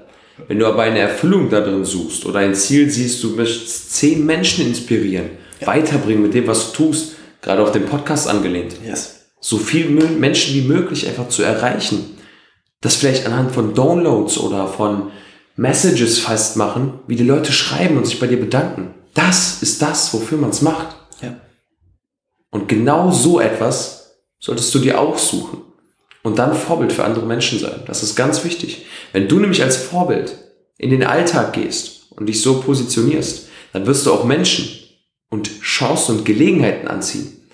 Wenn 0.47 0.59
du 0.59 0.66
aber 0.66 0.82
eine 0.82 1.01
Erfüllung 1.01 1.51
darin 1.51 1.84
suchst 1.84 2.24
oder 2.26 2.41
ein 2.41 2.55
Ziel 2.55 2.89
siehst, 2.91 3.22
du 3.24 3.30
möchtest 3.30 3.95
zehn 3.95 4.24
Menschen 4.24 4.66
inspirieren, 4.66 5.30
ja. 5.61 5.66
weiterbringen 5.66 6.22
mit 6.22 6.34
dem, 6.34 6.47
was 6.47 6.70
du 6.70 6.84
tust, 6.84 7.16
gerade 7.43 7.62
auf 7.62 7.72
den 7.72 7.87
Podcast 7.87 8.28
angelehnt, 8.28 8.76
yes. 8.84 9.26
so 9.41 9.59
viele 9.59 9.89
Menschen 9.89 10.55
wie 10.55 10.68
möglich 10.68 11.09
einfach 11.09 11.28
zu 11.28 11.43
erreichen, 11.43 12.16
das 12.80 12.97
vielleicht 12.97 13.26
anhand 13.26 13.53
von 13.53 13.74
Downloads 13.74 14.39
oder 14.39 14.68
von 14.68 15.11
Messages 15.57 16.18
festmachen, 16.18 17.01
wie 17.07 17.16
die 17.16 17.24
Leute 17.24 17.53
schreiben 17.53 17.97
und 17.97 18.07
sich 18.07 18.20
bei 18.20 18.26
dir 18.26 18.39
bedanken. 18.39 18.95
Das 19.17 19.62
ist 19.62 19.81
das, 19.81 20.12
wofür 20.12 20.37
man 20.37 20.51
es 20.51 20.61
macht. 20.61 20.95
Ja. 21.23 21.41
Und 22.51 22.69
genau 22.69 23.11
so 23.11 23.41
etwas 23.41 24.19
solltest 24.39 24.73
du 24.75 24.79
dir 24.79 25.01
auch 25.01 25.19
suchen. 25.19 25.62
Und 26.23 26.39
dann 26.39 26.55
Vorbild 26.55 26.93
für 26.93 27.05
andere 27.05 27.25
Menschen 27.25 27.59
sein. 27.59 27.83
Das 27.87 28.03
ist 28.03 28.14
ganz 28.14 28.45
wichtig. 28.45 28.85
Wenn 29.12 29.27
du 29.27 29.39
nämlich 29.39 29.62
als 29.62 29.77
Vorbild 29.77 30.37
in 30.77 30.91
den 30.91 31.05
Alltag 31.05 31.55
gehst 31.55 32.11
und 32.11 32.27
dich 32.27 32.43
so 32.43 32.61
positionierst, 32.61 33.49
dann 33.73 33.87
wirst 33.87 34.05
du 34.05 34.12
auch 34.12 34.25
Menschen 34.25 34.69
und 35.31 35.61
Chancen 35.62 36.19
und 36.19 36.25
Gelegenheiten 36.25 36.87
anziehen, 36.87 37.49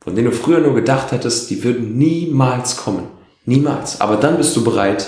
von 0.00 0.14
denen 0.14 0.30
du 0.30 0.36
früher 0.36 0.60
nur 0.60 0.74
gedacht 0.74 1.12
hattest, 1.12 1.48
die 1.48 1.64
würden 1.64 1.96
niemals 1.96 2.76
kommen. 2.76 3.08
Niemals. 3.46 4.00
Aber 4.00 4.16
dann 4.16 4.36
bist 4.36 4.54
du 4.54 4.64
bereit, 4.64 5.06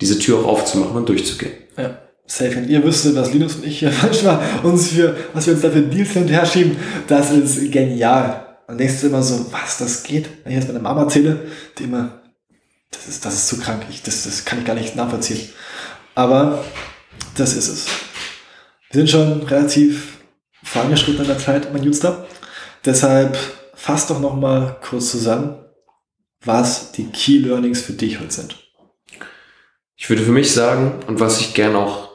diese 0.00 0.18
Tür 0.18 0.40
auch 0.40 0.46
aufzumachen 0.46 0.96
und 0.96 1.08
durchzugehen. 1.08 1.52
Ja 1.76 2.07
safe. 2.28 2.54
Wenn 2.54 2.68
ihr 2.68 2.84
wüsstet, 2.84 3.16
was 3.16 3.32
Linus 3.32 3.56
und 3.56 3.66
ich 3.66 3.80
hier 3.80 3.92
manchmal 4.02 4.40
uns 4.62 4.88
für, 4.88 5.16
was 5.32 5.46
wir 5.46 5.54
uns 5.54 5.62
da 5.62 5.70
für 5.70 5.82
Deals 5.82 6.10
hin 6.10 6.22
und 6.22 6.28
her 6.28 6.46
schieben, 6.46 6.76
das 7.06 7.30
ist 7.30 7.72
genial. 7.72 8.46
Und 8.66 8.78
denkst 8.78 9.00
du 9.00 9.06
immer 9.06 9.22
so, 9.22 9.50
was, 9.50 9.78
das 9.78 10.02
geht? 10.02 10.28
Wenn 10.44 10.52
ich 10.52 10.58
jetzt 10.58 10.68
meine 10.68 10.80
Mama 10.80 11.02
erzähle, 11.02 11.40
die 11.78 11.84
immer, 11.84 12.20
das 12.90 13.08
ist, 13.08 13.24
das 13.24 13.34
ist 13.34 13.48
zu 13.48 13.58
krank, 13.58 13.84
ich, 13.88 14.02
das, 14.02 14.24
das 14.24 14.44
kann 14.44 14.58
ich 14.58 14.64
gar 14.66 14.74
nicht 14.74 14.94
nachvollziehen. 14.94 15.48
Aber 16.14 16.64
das 17.36 17.54
ist 17.54 17.68
es. 17.68 17.86
Wir 18.90 19.00
sind 19.00 19.10
schon 19.10 19.42
relativ 19.42 20.18
vorangeschritten 20.62 21.22
in 21.22 21.28
der 21.28 21.38
Zeit, 21.38 21.72
mein 21.72 21.82
Jutster. 21.82 22.26
Deshalb 22.84 23.38
fass 23.74 24.06
doch 24.06 24.20
noch 24.20 24.34
mal 24.34 24.76
kurz 24.82 25.10
zusammen, 25.10 25.64
was 26.44 26.92
die 26.92 27.06
Key 27.06 27.38
Learnings 27.38 27.80
für 27.80 27.92
dich 27.92 28.20
heute 28.20 28.32
sind. 28.32 28.56
Ich 29.96 30.08
würde 30.08 30.22
für 30.22 30.32
mich 30.32 30.52
sagen, 30.52 31.02
und 31.06 31.20
was 31.20 31.40
ich 31.40 31.54
gerne 31.54 31.78
auch 31.78 32.07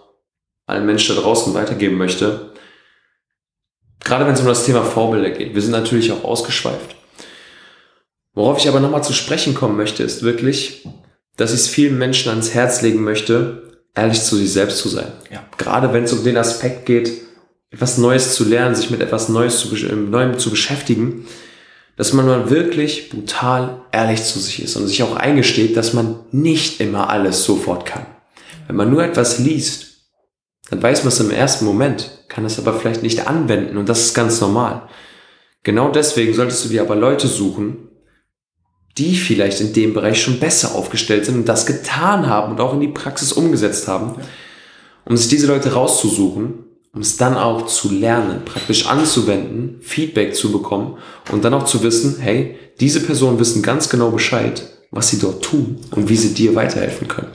allen 0.74 0.86
Menschen 0.86 1.16
da 1.16 1.22
draußen 1.22 1.54
weitergeben 1.54 1.98
möchte. 1.98 2.52
Gerade 4.04 4.26
wenn 4.26 4.34
es 4.34 4.42
um 4.42 4.48
das 4.48 4.66
Thema 4.66 4.84
Vorbilder 4.84 5.30
geht. 5.30 5.56
Wir 5.56 5.62
sind 5.62 5.72
natürlich 5.72 6.12
auch 6.12 6.24
ausgeschweift. 6.24 6.96
Worauf 8.34 8.58
ich 8.58 8.68
aber 8.68 8.80
nochmal 8.80 9.04
zu 9.04 9.14
sprechen 9.14 9.54
kommen 9.54 9.78
möchte, 9.78 10.04
ist 10.04 10.24
wirklich, 10.24 10.88
dass 11.38 11.52
ich 11.54 11.62
es 11.62 11.68
vielen 11.68 11.98
Menschen 11.98 12.30
ans 12.30 12.54
Herz 12.54 12.82
legen 12.82 13.04
möchte, 13.04 13.74
ehrlich 13.96 14.22
zu 14.22 14.36
sich 14.36 14.52
selbst 14.52 14.80
zu 14.80 14.90
sein. 14.90 15.12
Ja. 15.32 15.46
Gerade 15.58 15.94
wenn 15.94 16.04
es 16.04 16.14
um 16.14 16.24
den 16.24 16.38
Aspekt 16.38 16.86
geht, 16.86 17.12
etwas 17.70 17.98
Neues 17.98 18.34
zu 18.34 18.44
lernen, 18.44 18.76
sich 18.76 18.90
mit 18.90 19.02
etwas 19.02 19.30
Neues 19.30 19.60
zu, 19.60 19.74
Neuem 19.96 20.38
zu 20.38 20.50
beschäftigen, 20.50 21.26
dass 21.96 22.14
man 22.14 22.26
mal 22.26 22.50
wirklich 22.50 23.10
brutal 23.10 23.82
ehrlich 23.92 24.24
zu 24.24 24.40
sich 24.40 24.64
ist 24.64 24.76
und 24.76 24.88
sich 24.88 25.04
auch 25.04 25.16
eingesteht, 25.16 25.78
dass 25.78 25.94
man 25.94 26.20
nicht 26.32 26.80
immer 26.82 27.10
alles 27.10 27.44
sofort 27.44 27.86
kann. 27.86 28.06
Wenn 28.68 28.76
man 28.76 28.90
nur 28.90 29.04
etwas 29.04 29.40
liest 29.40 29.93
dann 30.70 30.82
weiß 30.82 31.04
man 31.04 31.10
es 31.10 31.20
im 31.20 31.32
ersten 31.32 31.66
Moment, 31.66 32.26
kann 32.30 32.46
es 32.46 32.58
aber 32.58 32.74
vielleicht 32.74 33.04
nicht 33.04 33.28
anwenden 33.28 33.78
und 33.78 33.90
das 33.90 34.02
ist 34.02 34.14
ganz 34.14 34.40
normal. 34.42 34.88
Genau 35.64 35.90
deswegen 35.90 36.34
solltest 36.34 36.66
du 36.66 36.70
dir 36.70 36.82
aber 36.82 36.96
Leute 36.96 37.28
suchen, 37.28 37.90
die 38.98 39.16
vielleicht 39.16 39.60
in 39.62 39.74
dem 39.74 39.94
Bereich 39.94 40.22
schon 40.22 40.40
besser 40.40 40.76
aufgestellt 40.76 41.26
sind 41.26 41.36
und 41.36 41.50
das 41.50 41.66
getan 41.66 42.28
haben 42.28 42.52
und 42.54 42.62
auch 42.62 42.74
in 42.74 42.82
die 42.82 42.88
Praxis 42.90 43.34
umgesetzt 43.34 43.88
haben, 43.88 44.16
um 45.06 45.18
sich 45.18 45.30
diese 45.30 45.48
Leute 45.48 45.74
rauszusuchen, 45.74 46.66
um 46.94 47.02
es 47.02 47.18
dann 47.18 47.36
auch 47.36 47.66
zu 47.66 47.92
lernen, 47.92 48.46
praktisch 48.46 48.86
anzuwenden, 48.86 49.78
Feedback 49.82 50.36
zu 50.36 50.52
bekommen 50.52 50.98
und 51.32 51.44
dann 51.44 51.54
auch 51.56 51.66
zu 51.66 51.82
wissen, 51.82 52.18
hey, 52.20 52.58
diese 52.80 53.02
Personen 53.02 53.40
wissen 53.40 53.64
ganz 53.64 53.90
genau 53.90 54.12
Bescheid, 54.12 54.64
was 54.92 55.10
sie 55.10 55.20
dort 55.20 55.44
tun 55.44 55.80
und 55.92 56.10
wie 56.10 56.18
sie 56.18 56.36
dir 56.36 56.54
weiterhelfen 56.54 57.08
können. 57.08 57.32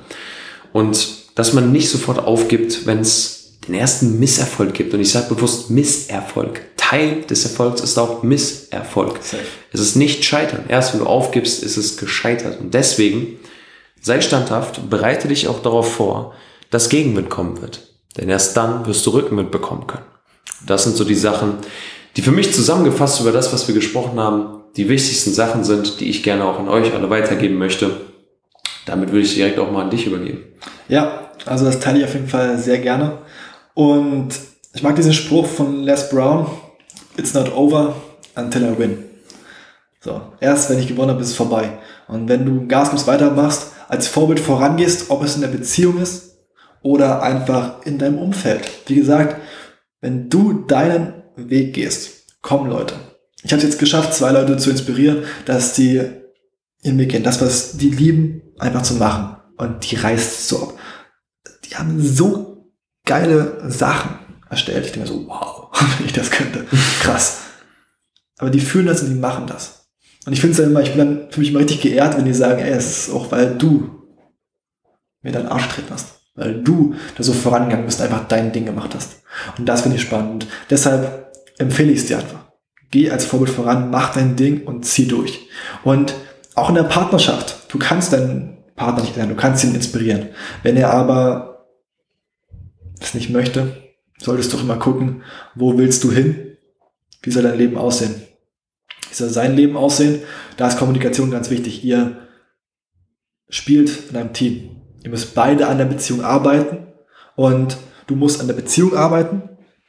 Und 0.72 1.17
dass 1.38 1.52
man 1.52 1.70
nicht 1.70 1.88
sofort 1.88 2.18
aufgibt, 2.18 2.84
wenn 2.84 2.98
es 2.98 3.60
den 3.68 3.74
ersten 3.74 4.18
Misserfolg 4.18 4.74
gibt. 4.74 4.92
Und 4.92 4.98
ich 4.98 5.12
sage 5.12 5.32
bewusst 5.32 5.70
Misserfolg. 5.70 6.62
Teil 6.76 7.22
des 7.30 7.44
Erfolgs 7.44 7.80
ist 7.80 7.96
auch 7.96 8.24
Misserfolg. 8.24 9.20
Safe. 9.22 9.44
Es 9.72 9.78
ist 9.78 9.94
nicht 9.94 10.24
scheitern. 10.24 10.64
Erst 10.66 10.92
wenn 10.92 11.00
du 11.00 11.06
aufgibst, 11.06 11.62
ist 11.62 11.76
es 11.76 11.96
gescheitert. 11.96 12.60
Und 12.60 12.74
deswegen 12.74 13.38
sei 14.00 14.20
standhaft, 14.20 14.90
bereite 14.90 15.28
dich 15.28 15.46
auch 15.46 15.62
darauf 15.62 15.94
vor, 15.94 16.34
dass 16.70 16.88
Gegenwind 16.88 17.30
kommen 17.30 17.62
wird. 17.62 17.86
Denn 18.16 18.28
erst 18.28 18.56
dann 18.56 18.84
wirst 18.86 19.06
du 19.06 19.10
Rückenwind 19.10 19.52
bekommen 19.52 19.86
können. 19.86 20.06
Das 20.66 20.82
sind 20.82 20.96
so 20.96 21.04
die 21.04 21.14
Sachen, 21.14 21.58
die 22.16 22.22
für 22.22 22.32
mich 22.32 22.52
zusammengefasst 22.52 23.20
über 23.20 23.30
das, 23.30 23.52
was 23.52 23.68
wir 23.68 23.76
gesprochen 23.76 24.18
haben, 24.18 24.64
die 24.76 24.88
wichtigsten 24.88 25.32
Sachen 25.32 25.62
sind, 25.62 26.00
die 26.00 26.10
ich 26.10 26.24
gerne 26.24 26.44
auch 26.44 26.58
an 26.58 26.68
euch 26.68 26.92
alle 26.92 27.10
weitergeben 27.10 27.58
möchte. 27.58 28.00
Damit 28.86 29.12
würde 29.12 29.24
ich 29.24 29.34
direkt 29.34 29.60
auch 29.60 29.70
mal 29.70 29.84
an 29.84 29.90
dich 29.90 30.04
übergeben. 30.06 30.42
Ja, 30.88 31.27
also 31.46 31.64
das 31.64 31.80
teile 31.80 31.98
ich 31.98 32.04
auf 32.04 32.14
jeden 32.14 32.28
Fall 32.28 32.58
sehr 32.58 32.78
gerne. 32.78 33.18
Und 33.74 34.30
ich 34.74 34.82
mag 34.82 34.96
diesen 34.96 35.12
Spruch 35.12 35.46
von 35.46 35.82
Les 35.82 36.10
Brown, 36.10 36.46
It's 37.16 37.34
not 37.34 37.52
over 37.52 37.96
until 38.36 38.62
I 38.62 38.78
win. 38.78 39.04
So, 40.00 40.20
erst 40.40 40.70
wenn 40.70 40.78
ich 40.78 40.86
gewonnen 40.86 41.10
habe, 41.10 41.20
ist 41.20 41.30
es 41.30 41.36
vorbei. 41.36 41.70
Und 42.06 42.28
wenn 42.28 42.46
du 42.46 42.68
Gas 42.68 42.90
gibst, 42.90 43.08
weitermachst, 43.08 43.72
als 43.88 44.06
Vorbild 44.06 44.38
vorangehst, 44.38 45.10
ob 45.10 45.24
es 45.24 45.34
in 45.34 45.40
der 45.40 45.48
Beziehung 45.48 46.00
ist 46.00 46.38
oder 46.82 47.22
einfach 47.22 47.84
in 47.84 47.98
deinem 47.98 48.18
Umfeld. 48.18 48.68
Wie 48.86 48.94
gesagt, 48.94 49.36
wenn 50.00 50.28
du 50.28 50.64
deinen 50.66 51.24
Weg 51.36 51.74
gehst, 51.74 52.26
kommen 52.40 52.70
Leute. 52.70 52.94
Ich 53.42 53.52
habe 53.52 53.58
es 53.58 53.64
jetzt 53.64 53.78
geschafft, 53.78 54.14
zwei 54.14 54.30
Leute 54.30 54.56
zu 54.56 54.70
inspirieren, 54.70 55.24
dass 55.44 55.72
die 55.72 56.02
ihren 56.82 56.98
Weg 56.98 57.10
gehen, 57.10 57.24
das, 57.24 57.40
was 57.40 57.76
die 57.76 57.90
lieben, 57.90 58.42
einfach 58.58 58.82
zu 58.82 58.94
machen. 58.94 59.36
Und 59.56 59.90
die 59.90 59.96
reißt 59.96 60.48
so 60.48 60.62
ab 60.62 60.77
die 61.68 61.76
haben 61.76 62.00
so 62.02 62.72
geile 63.04 63.70
Sachen 63.70 64.18
erstellt. 64.48 64.86
Ich 64.86 64.92
denke 64.92 65.08
mir 65.08 65.14
so, 65.14 65.26
wow, 65.28 65.68
wenn 65.98 66.06
ich 66.06 66.12
das 66.12 66.30
könnte. 66.30 66.64
Krass. 67.00 67.40
Aber 68.38 68.50
die 68.50 68.60
fühlen 68.60 68.86
das 68.86 69.02
und 69.02 69.10
die 69.10 69.20
machen 69.20 69.46
das. 69.46 69.88
Und 70.26 70.32
ich 70.32 70.40
finde 70.40 70.52
es 70.52 70.58
dann 70.58 70.70
immer, 70.70 70.82
ich 70.82 70.94
bin 70.94 70.98
dann 70.98 71.30
für 71.30 71.40
mich 71.40 71.50
immer 71.50 71.60
richtig 71.60 71.80
geehrt, 71.80 72.16
wenn 72.16 72.24
die 72.24 72.34
sagen, 72.34 72.60
ey, 72.60 72.70
es 72.70 73.08
ist 73.08 73.10
auch, 73.10 73.32
weil 73.32 73.56
du 73.56 73.98
mir 75.22 75.32
deinen 75.32 75.48
Arsch 75.48 75.68
treten 75.68 75.90
hast. 75.90 76.20
Weil 76.34 76.62
du 76.62 76.94
da 77.16 77.22
so 77.22 77.32
vorangegangen 77.32 77.86
bist, 77.86 78.00
einfach 78.00 78.28
dein 78.28 78.52
Ding 78.52 78.64
gemacht 78.64 78.94
hast. 78.94 79.22
Und 79.58 79.68
das 79.68 79.82
finde 79.82 79.96
ich 79.96 80.02
spannend. 80.02 80.46
Deshalb 80.70 81.32
empfehle 81.58 81.90
ich 81.90 82.00
es 82.00 82.06
dir 82.06 82.18
einfach. 82.18 82.44
geh 82.90 83.10
als 83.10 83.24
Vorbild 83.24 83.50
voran, 83.50 83.90
mach 83.90 84.14
dein 84.14 84.36
Ding 84.36 84.64
und 84.64 84.84
zieh 84.84 85.08
durch. 85.08 85.48
Und 85.82 86.14
auch 86.54 86.68
in 86.68 86.76
der 86.76 86.84
Partnerschaft, 86.84 87.72
du 87.72 87.78
kannst 87.78 88.12
deinen 88.12 88.58
Partner 88.76 89.02
nicht 89.02 89.14
ändern, 89.16 89.30
du 89.30 89.40
kannst 89.40 89.64
ihn 89.64 89.74
inspirieren. 89.74 90.28
Wenn 90.62 90.76
er 90.76 90.92
aber 90.92 91.47
es 93.00 93.14
nicht 93.14 93.30
möchte, 93.30 93.76
solltest 94.18 94.52
du 94.52 94.58
immer 94.58 94.76
gucken, 94.76 95.22
wo 95.54 95.76
willst 95.78 96.04
du 96.04 96.12
hin? 96.12 96.56
Wie 97.22 97.30
soll 97.30 97.42
dein 97.42 97.58
Leben 97.58 97.76
aussehen? 97.76 98.14
Wie 99.08 99.14
soll 99.14 99.28
sein 99.28 99.56
Leben 99.56 99.76
aussehen? 99.76 100.22
Da 100.56 100.68
ist 100.68 100.78
Kommunikation 100.78 101.30
ganz 101.30 101.50
wichtig. 101.50 101.84
Ihr 101.84 102.28
spielt 103.48 104.10
in 104.10 104.16
einem 104.16 104.32
Team. 104.32 104.82
Ihr 105.02 105.10
müsst 105.10 105.34
beide 105.34 105.68
an 105.68 105.78
der 105.78 105.84
Beziehung 105.86 106.22
arbeiten 106.22 106.88
und 107.36 107.76
du 108.06 108.16
musst 108.16 108.40
an 108.40 108.46
der 108.46 108.54
Beziehung 108.54 108.96
arbeiten, 108.96 109.42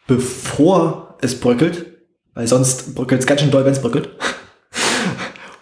bevor 0.07 1.17
es 1.21 1.39
bröckelt, 1.39 1.85
weil 2.33 2.47
sonst 2.47 2.95
bröckelt 2.95 3.21
es 3.21 3.27
ganz 3.27 3.41
schön 3.41 3.51
doll, 3.51 3.65
wenn 3.65 3.73
es 3.73 3.81
bröckelt. 3.81 4.09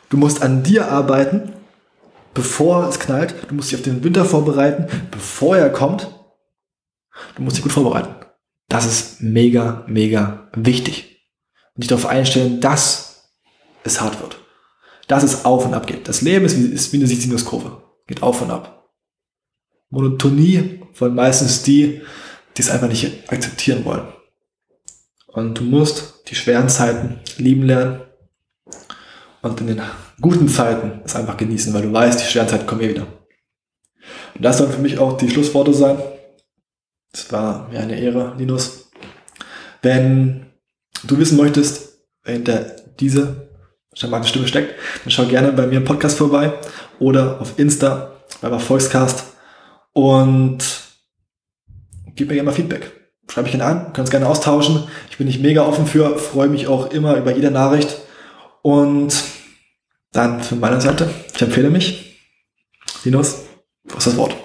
Du 0.09 0.17
musst 0.17 0.41
an 0.41 0.63
dir 0.63 0.89
arbeiten, 0.89 1.53
bevor 2.33 2.87
es 2.87 2.99
knallt. 2.99 3.35
Du 3.49 3.55
musst 3.55 3.71
dich 3.71 3.77
auf 3.77 3.83
den 3.83 4.03
Winter 4.03 4.23
vorbereiten, 4.25 4.87
bevor 5.11 5.57
er 5.57 5.69
kommt. 5.69 6.07
Du 7.35 7.41
musst 7.41 7.57
dich 7.57 7.63
gut 7.63 7.71
vorbereiten. 7.71 8.15
Das 8.69 8.85
ist 8.85 9.21
mega, 9.21 9.83
mega 9.87 10.49
wichtig. 10.53 11.25
Und 11.75 11.83
dich 11.83 11.87
darauf 11.87 12.05
einstellen, 12.05 12.59
dass 12.59 13.31
es 13.83 14.01
hart 14.01 14.19
wird. 14.19 14.37
Dass 15.07 15.23
es 15.23 15.45
auf 15.45 15.65
und 15.65 15.73
ab 15.73 15.87
geht. 15.87 16.07
Das 16.07 16.21
Leben 16.21 16.45
ist 16.45 16.57
wie, 16.57 16.65
ist 16.65 16.91
wie 16.91 16.97
eine 16.97 17.07
Sinuskurve. 17.07 17.81
Geht 18.07 18.23
auf 18.23 18.41
und 18.41 18.51
ab. 18.51 18.89
Monotonie 19.89 20.81
wollen 20.95 21.15
meistens 21.15 21.63
die, 21.63 22.01
die 22.57 22.61
es 22.61 22.69
einfach 22.69 22.89
nicht 22.89 23.31
akzeptieren 23.31 23.85
wollen. 23.85 24.07
Und 25.27 25.59
du 25.59 25.63
musst 25.63 26.23
die 26.27 26.35
schweren 26.35 26.67
Zeiten 26.67 27.19
lieben 27.37 27.63
lernen 27.63 28.01
und 29.41 29.61
in 29.61 29.67
den 29.67 29.81
guten 30.19 30.47
Zeiten 30.49 31.01
es 31.05 31.15
einfach 31.15 31.37
genießen, 31.37 31.73
weil 31.73 31.83
du 31.83 31.93
weißt, 31.93 32.19
die 32.19 32.25
schweren 32.25 32.47
Zeiten 32.47 32.65
kommen 32.65 32.81
eh 32.81 32.89
wieder. 32.89 33.07
Und 34.35 34.43
das 34.43 34.57
sollen 34.57 34.71
für 34.71 34.81
mich 34.81 34.97
auch 34.99 35.17
die 35.17 35.29
Schlussworte 35.29 35.73
sein. 35.73 35.97
Es 37.13 37.31
war 37.31 37.67
mir 37.69 37.79
eine 37.79 37.99
Ehre, 37.99 38.35
Linus. 38.37 38.91
Wenn 39.81 40.47
du 41.03 41.17
wissen 41.17 41.37
möchtest, 41.37 41.99
wer 42.23 42.33
hinter 42.33 42.75
diese 42.99 43.49
charmante 43.93 44.27
Stimme 44.27 44.47
steckt, 44.47 44.75
dann 45.03 45.11
schau 45.11 45.25
gerne 45.25 45.51
bei 45.51 45.67
mir 45.67 45.77
im 45.77 45.85
Podcast 45.85 46.17
vorbei 46.17 46.53
oder 46.99 47.41
auf 47.41 47.57
Insta 47.57 48.13
beim 48.41 48.53
Erfolgscast 48.53 49.25
und 49.93 50.59
gib 52.15 52.27
mir 52.27 52.35
gerne 52.35 52.49
mal 52.49 52.55
Feedback. 52.55 52.91
Schreib 53.29 53.43
mich 53.43 53.53
gerne 53.53 53.65
an, 53.65 53.93
kannst 53.93 54.11
gerne 54.11 54.27
austauschen. 54.27 54.87
Ich 55.09 55.17
bin 55.17 55.27
nicht 55.27 55.41
mega 55.41 55.65
offen 55.65 55.85
für, 55.85 56.17
freue 56.17 56.47
mich 56.47 56.67
auch 56.67 56.91
immer 56.91 57.17
über 57.17 57.35
jede 57.35 57.51
Nachricht. 57.51 57.97
Und 58.61 59.15
dann 60.13 60.41
von 60.41 60.59
meiner 60.59 60.81
Seite, 60.81 61.09
ich 61.33 61.41
empfehle 61.41 61.69
mich. 61.69 62.21
Linus, 63.03 63.43
du 63.85 63.95
hast 63.95 64.07
das 64.07 64.17
Wort. 64.17 64.35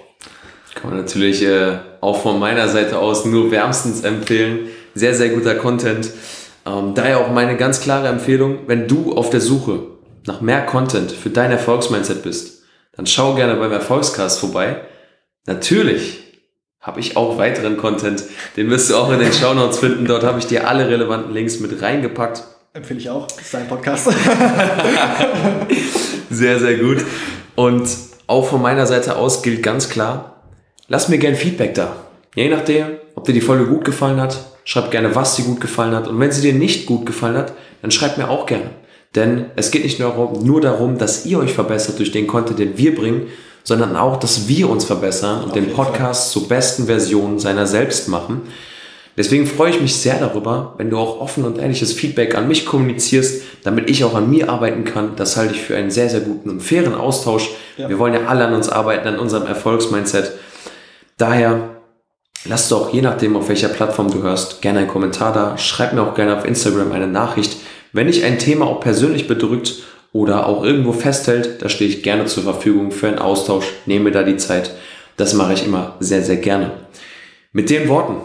Kann 0.82 0.90
man 0.90 0.98
natürlich 0.98 1.44
äh, 1.44 1.78
auch 2.00 2.22
von 2.22 2.40
meiner 2.40 2.66
Seite 2.66 2.98
aus 2.98 3.24
nur 3.24 3.52
wärmstens 3.52 4.02
empfehlen. 4.02 4.66
Sehr, 4.96 5.14
sehr 5.14 5.28
guter 5.28 5.54
Content. 5.54 6.10
Ähm, 6.66 6.94
daher 6.96 7.20
auch 7.20 7.30
meine 7.30 7.56
ganz 7.56 7.80
klare 7.80 8.08
Empfehlung, 8.08 8.58
wenn 8.66 8.88
du 8.88 9.14
auf 9.14 9.30
der 9.30 9.40
Suche 9.40 9.86
nach 10.26 10.40
mehr 10.40 10.66
Content 10.66 11.12
für 11.12 11.30
dein 11.30 11.52
Erfolgsmindset 11.52 12.24
bist, 12.24 12.64
dann 12.96 13.06
schau 13.06 13.36
gerne 13.36 13.54
beim 13.54 13.70
Erfolgscast 13.70 14.40
vorbei. 14.40 14.80
Natürlich 15.46 16.18
habe 16.80 16.98
ich 16.98 17.16
auch 17.16 17.38
weiteren 17.38 17.76
Content, 17.76 18.24
den 18.56 18.68
wirst 18.68 18.90
du 18.90 18.96
auch 18.96 19.12
in 19.12 19.20
den 19.20 19.32
Show 19.32 19.54
Notes 19.54 19.78
finden. 19.78 20.04
Dort 20.06 20.24
habe 20.24 20.40
ich 20.40 20.46
dir 20.46 20.66
alle 20.68 20.88
relevanten 20.88 21.32
Links 21.32 21.60
mit 21.60 21.80
reingepackt. 21.80 22.42
Empfehle 22.72 22.98
ich 22.98 23.08
auch. 23.08 23.28
Das 23.28 23.40
ist 23.40 23.54
dein 23.54 23.68
Podcast. 23.68 24.10
sehr, 26.30 26.58
sehr 26.58 26.74
gut. 26.78 27.04
Und 27.54 27.88
auch 28.26 28.48
von 28.48 28.60
meiner 28.60 28.86
Seite 28.86 29.14
aus 29.14 29.42
gilt 29.42 29.62
ganz 29.62 29.88
klar, 29.88 30.31
lass 30.88 31.08
mir 31.08 31.18
gerne 31.18 31.36
Feedback 31.36 31.74
da. 31.74 31.96
Je 32.34 32.48
nachdem, 32.48 32.86
ob 33.14 33.24
dir 33.24 33.34
die 33.34 33.40
Folge 33.40 33.66
gut 33.66 33.84
gefallen 33.84 34.20
hat, 34.20 34.38
schreib 34.64 34.90
gerne, 34.90 35.14
was 35.14 35.36
dir 35.36 35.44
gut 35.44 35.60
gefallen 35.60 35.94
hat. 35.94 36.08
Und 36.08 36.18
wenn 36.18 36.32
sie 36.32 36.42
dir 36.42 36.54
nicht 36.54 36.86
gut 36.86 37.06
gefallen 37.06 37.36
hat, 37.36 37.52
dann 37.82 37.90
schreib 37.90 38.16
mir 38.16 38.30
auch 38.30 38.46
gerne. 38.46 38.70
Denn 39.14 39.46
es 39.56 39.70
geht 39.70 39.84
nicht 39.84 39.98
nur 39.98 40.60
darum, 40.60 40.96
dass 40.98 41.26
ihr 41.26 41.38
euch 41.38 41.52
verbessert 41.52 41.98
durch 41.98 42.12
den 42.12 42.26
Content, 42.26 42.58
den 42.58 42.78
wir 42.78 42.94
bringen, 42.94 43.26
sondern 43.64 43.96
auch, 43.96 44.18
dass 44.18 44.48
wir 44.48 44.70
uns 44.70 44.84
verbessern 44.84 45.42
und 45.42 45.48
Auf 45.48 45.52
den 45.52 45.72
Podcast 45.72 46.32
zur 46.32 46.48
besten 46.48 46.86
Version 46.86 47.38
seiner 47.38 47.66
selbst 47.66 48.08
machen. 48.08 48.42
Deswegen 49.16 49.46
freue 49.46 49.70
ich 49.70 49.80
mich 49.80 49.96
sehr 49.96 50.18
darüber, 50.18 50.74
wenn 50.78 50.88
du 50.88 50.96
auch 50.96 51.20
offen 51.20 51.44
und 51.44 51.58
ehrliches 51.58 51.92
Feedback 51.92 52.34
an 52.34 52.48
mich 52.48 52.64
kommunizierst, 52.64 53.42
damit 53.62 53.90
ich 53.90 54.04
auch 54.04 54.14
an 54.14 54.30
mir 54.30 54.48
arbeiten 54.48 54.84
kann. 54.84 55.16
Das 55.16 55.36
halte 55.36 55.54
ich 55.54 55.60
für 55.60 55.76
einen 55.76 55.90
sehr, 55.90 56.08
sehr 56.08 56.20
guten 56.20 56.48
und 56.48 56.60
fairen 56.60 56.94
Austausch. 56.94 57.50
Ja. 57.76 57.90
Wir 57.90 57.98
wollen 57.98 58.14
ja 58.14 58.24
alle 58.26 58.46
an 58.46 58.54
uns 58.54 58.70
arbeiten, 58.70 59.06
an 59.06 59.18
unserem 59.18 59.46
Erfolgsmindset. 59.46 60.32
Daher 61.22 61.76
lass 62.46 62.68
doch, 62.68 62.92
je 62.92 63.00
nachdem, 63.00 63.36
auf 63.36 63.48
welcher 63.48 63.68
Plattform 63.68 64.10
du 64.10 64.24
hörst, 64.24 64.60
gerne 64.60 64.80
einen 64.80 64.88
Kommentar 64.88 65.32
da. 65.32 65.56
Schreib 65.56 65.92
mir 65.92 66.02
auch 66.02 66.16
gerne 66.16 66.36
auf 66.36 66.44
Instagram 66.44 66.90
eine 66.90 67.06
Nachricht. 67.06 67.58
Wenn 67.92 68.08
dich 68.08 68.24
ein 68.24 68.40
Thema 68.40 68.66
auch 68.66 68.80
persönlich 68.80 69.28
bedrückt 69.28 69.84
oder 70.12 70.48
auch 70.48 70.64
irgendwo 70.64 70.92
festhält, 70.92 71.62
da 71.62 71.68
stehe 71.68 71.88
ich 71.88 72.02
gerne 72.02 72.24
zur 72.26 72.42
Verfügung 72.42 72.90
für 72.90 73.06
einen 73.06 73.20
Austausch. 73.20 73.66
Nehme 73.86 74.10
da 74.10 74.24
die 74.24 74.36
Zeit. 74.36 74.72
Das 75.16 75.32
mache 75.34 75.52
ich 75.52 75.64
immer 75.64 75.94
sehr, 76.00 76.24
sehr 76.24 76.38
gerne. 76.38 76.72
Mit 77.52 77.70
den 77.70 77.88
Worten 77.88 78.16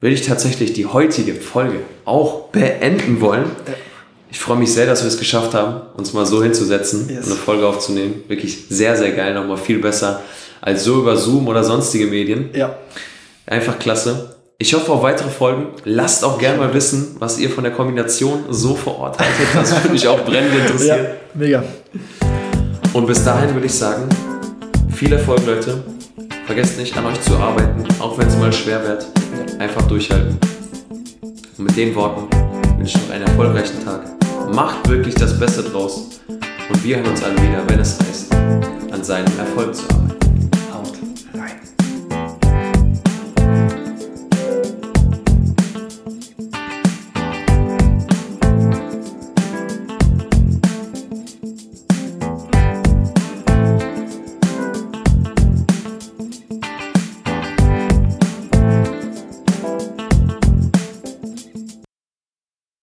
will 0.00 0.14
ich 0.14 0.26
tatsächlich 0.26 0.72
die 0.72 0.86
heutige 0.86 1.34
Folge 1.34 1.80
auch 2.06 2.48
beenden 2.48 3.20
wollen. 3.20 3.50
Ich 4.30 4.40
freue 4.40 4.56
mich 4.56 4.72
sehr, 4.72 4.86
dass 4.86 5.02
wir 5.02 5.08
es 5.08 5.18
geschafft 5.18 5.52
haben, 5.52 5.82
uns 5.94 6.14
mal 6.14 6.24
so 6.24 6.42
hinzusetzen 6.42 7.06
yes. 7.10 7.26
und 7.26 7.32
eine 7.32 7.34
Folge 7.34 7.66
aufzunehmen. 7.66 8.24
Wirklich 8.28 8.64
sehr, 8.70 8.96
sehr 8.96 9.10
geil, 9.10 9.34
nochmal 9.34 9.58
viel 9.58 9.78
besser 9.78 10.22
als 10.60 10.84
so 10.84 11.00
über 11.00 11.16
Zoom 11.16 11.48
oder 11.48 11.64
sonstige 11.64 12.06
Medien. 12.06 12.50
Ja. 12.52 12.76
Einfach 13.46 13.78
klasse. 13.78 14.36
Ich 14.58 14.74
hoffe 14.74 14.92
auf 14.92 15.02
weitere 15.02 15.30
Folgen. 15.30 15.68
Lasst 15.84 16.22
auch 16.22 16.38
gerne 16.38 16.58
mal 16.58 16.74
wissen, 16.74 17.16
was 17.18 17.38
ihr 17.38 17.48
von 17.48 17.64
der 17.64 17.72
Kombination 17.72 18.44
so 18.50 18.74
vor 18.74 18.98
Ort 18.98 19.18
haltet. 19.18 19.46
Das 19.54 19.72
würde 19.74 19.88
mich 19.88 20.06
auch 20.06 20.22
brennend 20.24 20.54
interessieren. 20.54 21.04
Ja, 21.04 21.10
mega. 21.34 21.64
Und 22.92 23.06
bis 23.06 23.24
dahin 23.24 23.54
würde 23.54 23.66
ich 23.66 23.74
sagen, 23.74 24.08
viel 24.94 25.12
Erfolg, 25.12 25.46
Leute. 25.46 25.82
Vergesst 26.44 26.78
nicht, 26.78 26.96
an 26.96 27.06
euch 27.06 27.20
zu 27.22 27.36
arbeiten, 27.36 27.84
auch 28.00 28.18
wenn 28.18 28.28
es 28.28 28.36
mal 28.36 28.52
schwer 28.52 28.82
wird. 28.86 29.06
Einfach 29.58 29.82
durchhalten. 29.82 30.38
Und 31.56 31.64
mit 31.64 31.76
den 31.76 31.94
Worten 31.94 32.28
wünsche 32.76 32.98
ich 32.98 33.06
noch 33.06 33.14
einen 33.14 33.26
erfolgreichen 33.26 33.84
Tag. 33.84 34.02
Macht 34.52 34.88
wirklich 34.88 35.14
das 35.14 35.38
Beste 35.38 35.62
draus. 35.62 36.20
Und 36.28 36.84
wir 36.84 36.96
hören 36.96 37.06
uns 37.06 37.22
alle 37.22 37.36
wieder, 37.36 37.62
wenn 37.68 37.78
es 37.78 37.98
heißt, 37.98 38.34
an 38.92 39.02
seinem 39.02 39.38
Erfolg 39.38 39.74
zu 39.74 39.84
arbeiten. 39.84 40.19
Bye. 41.32 41.69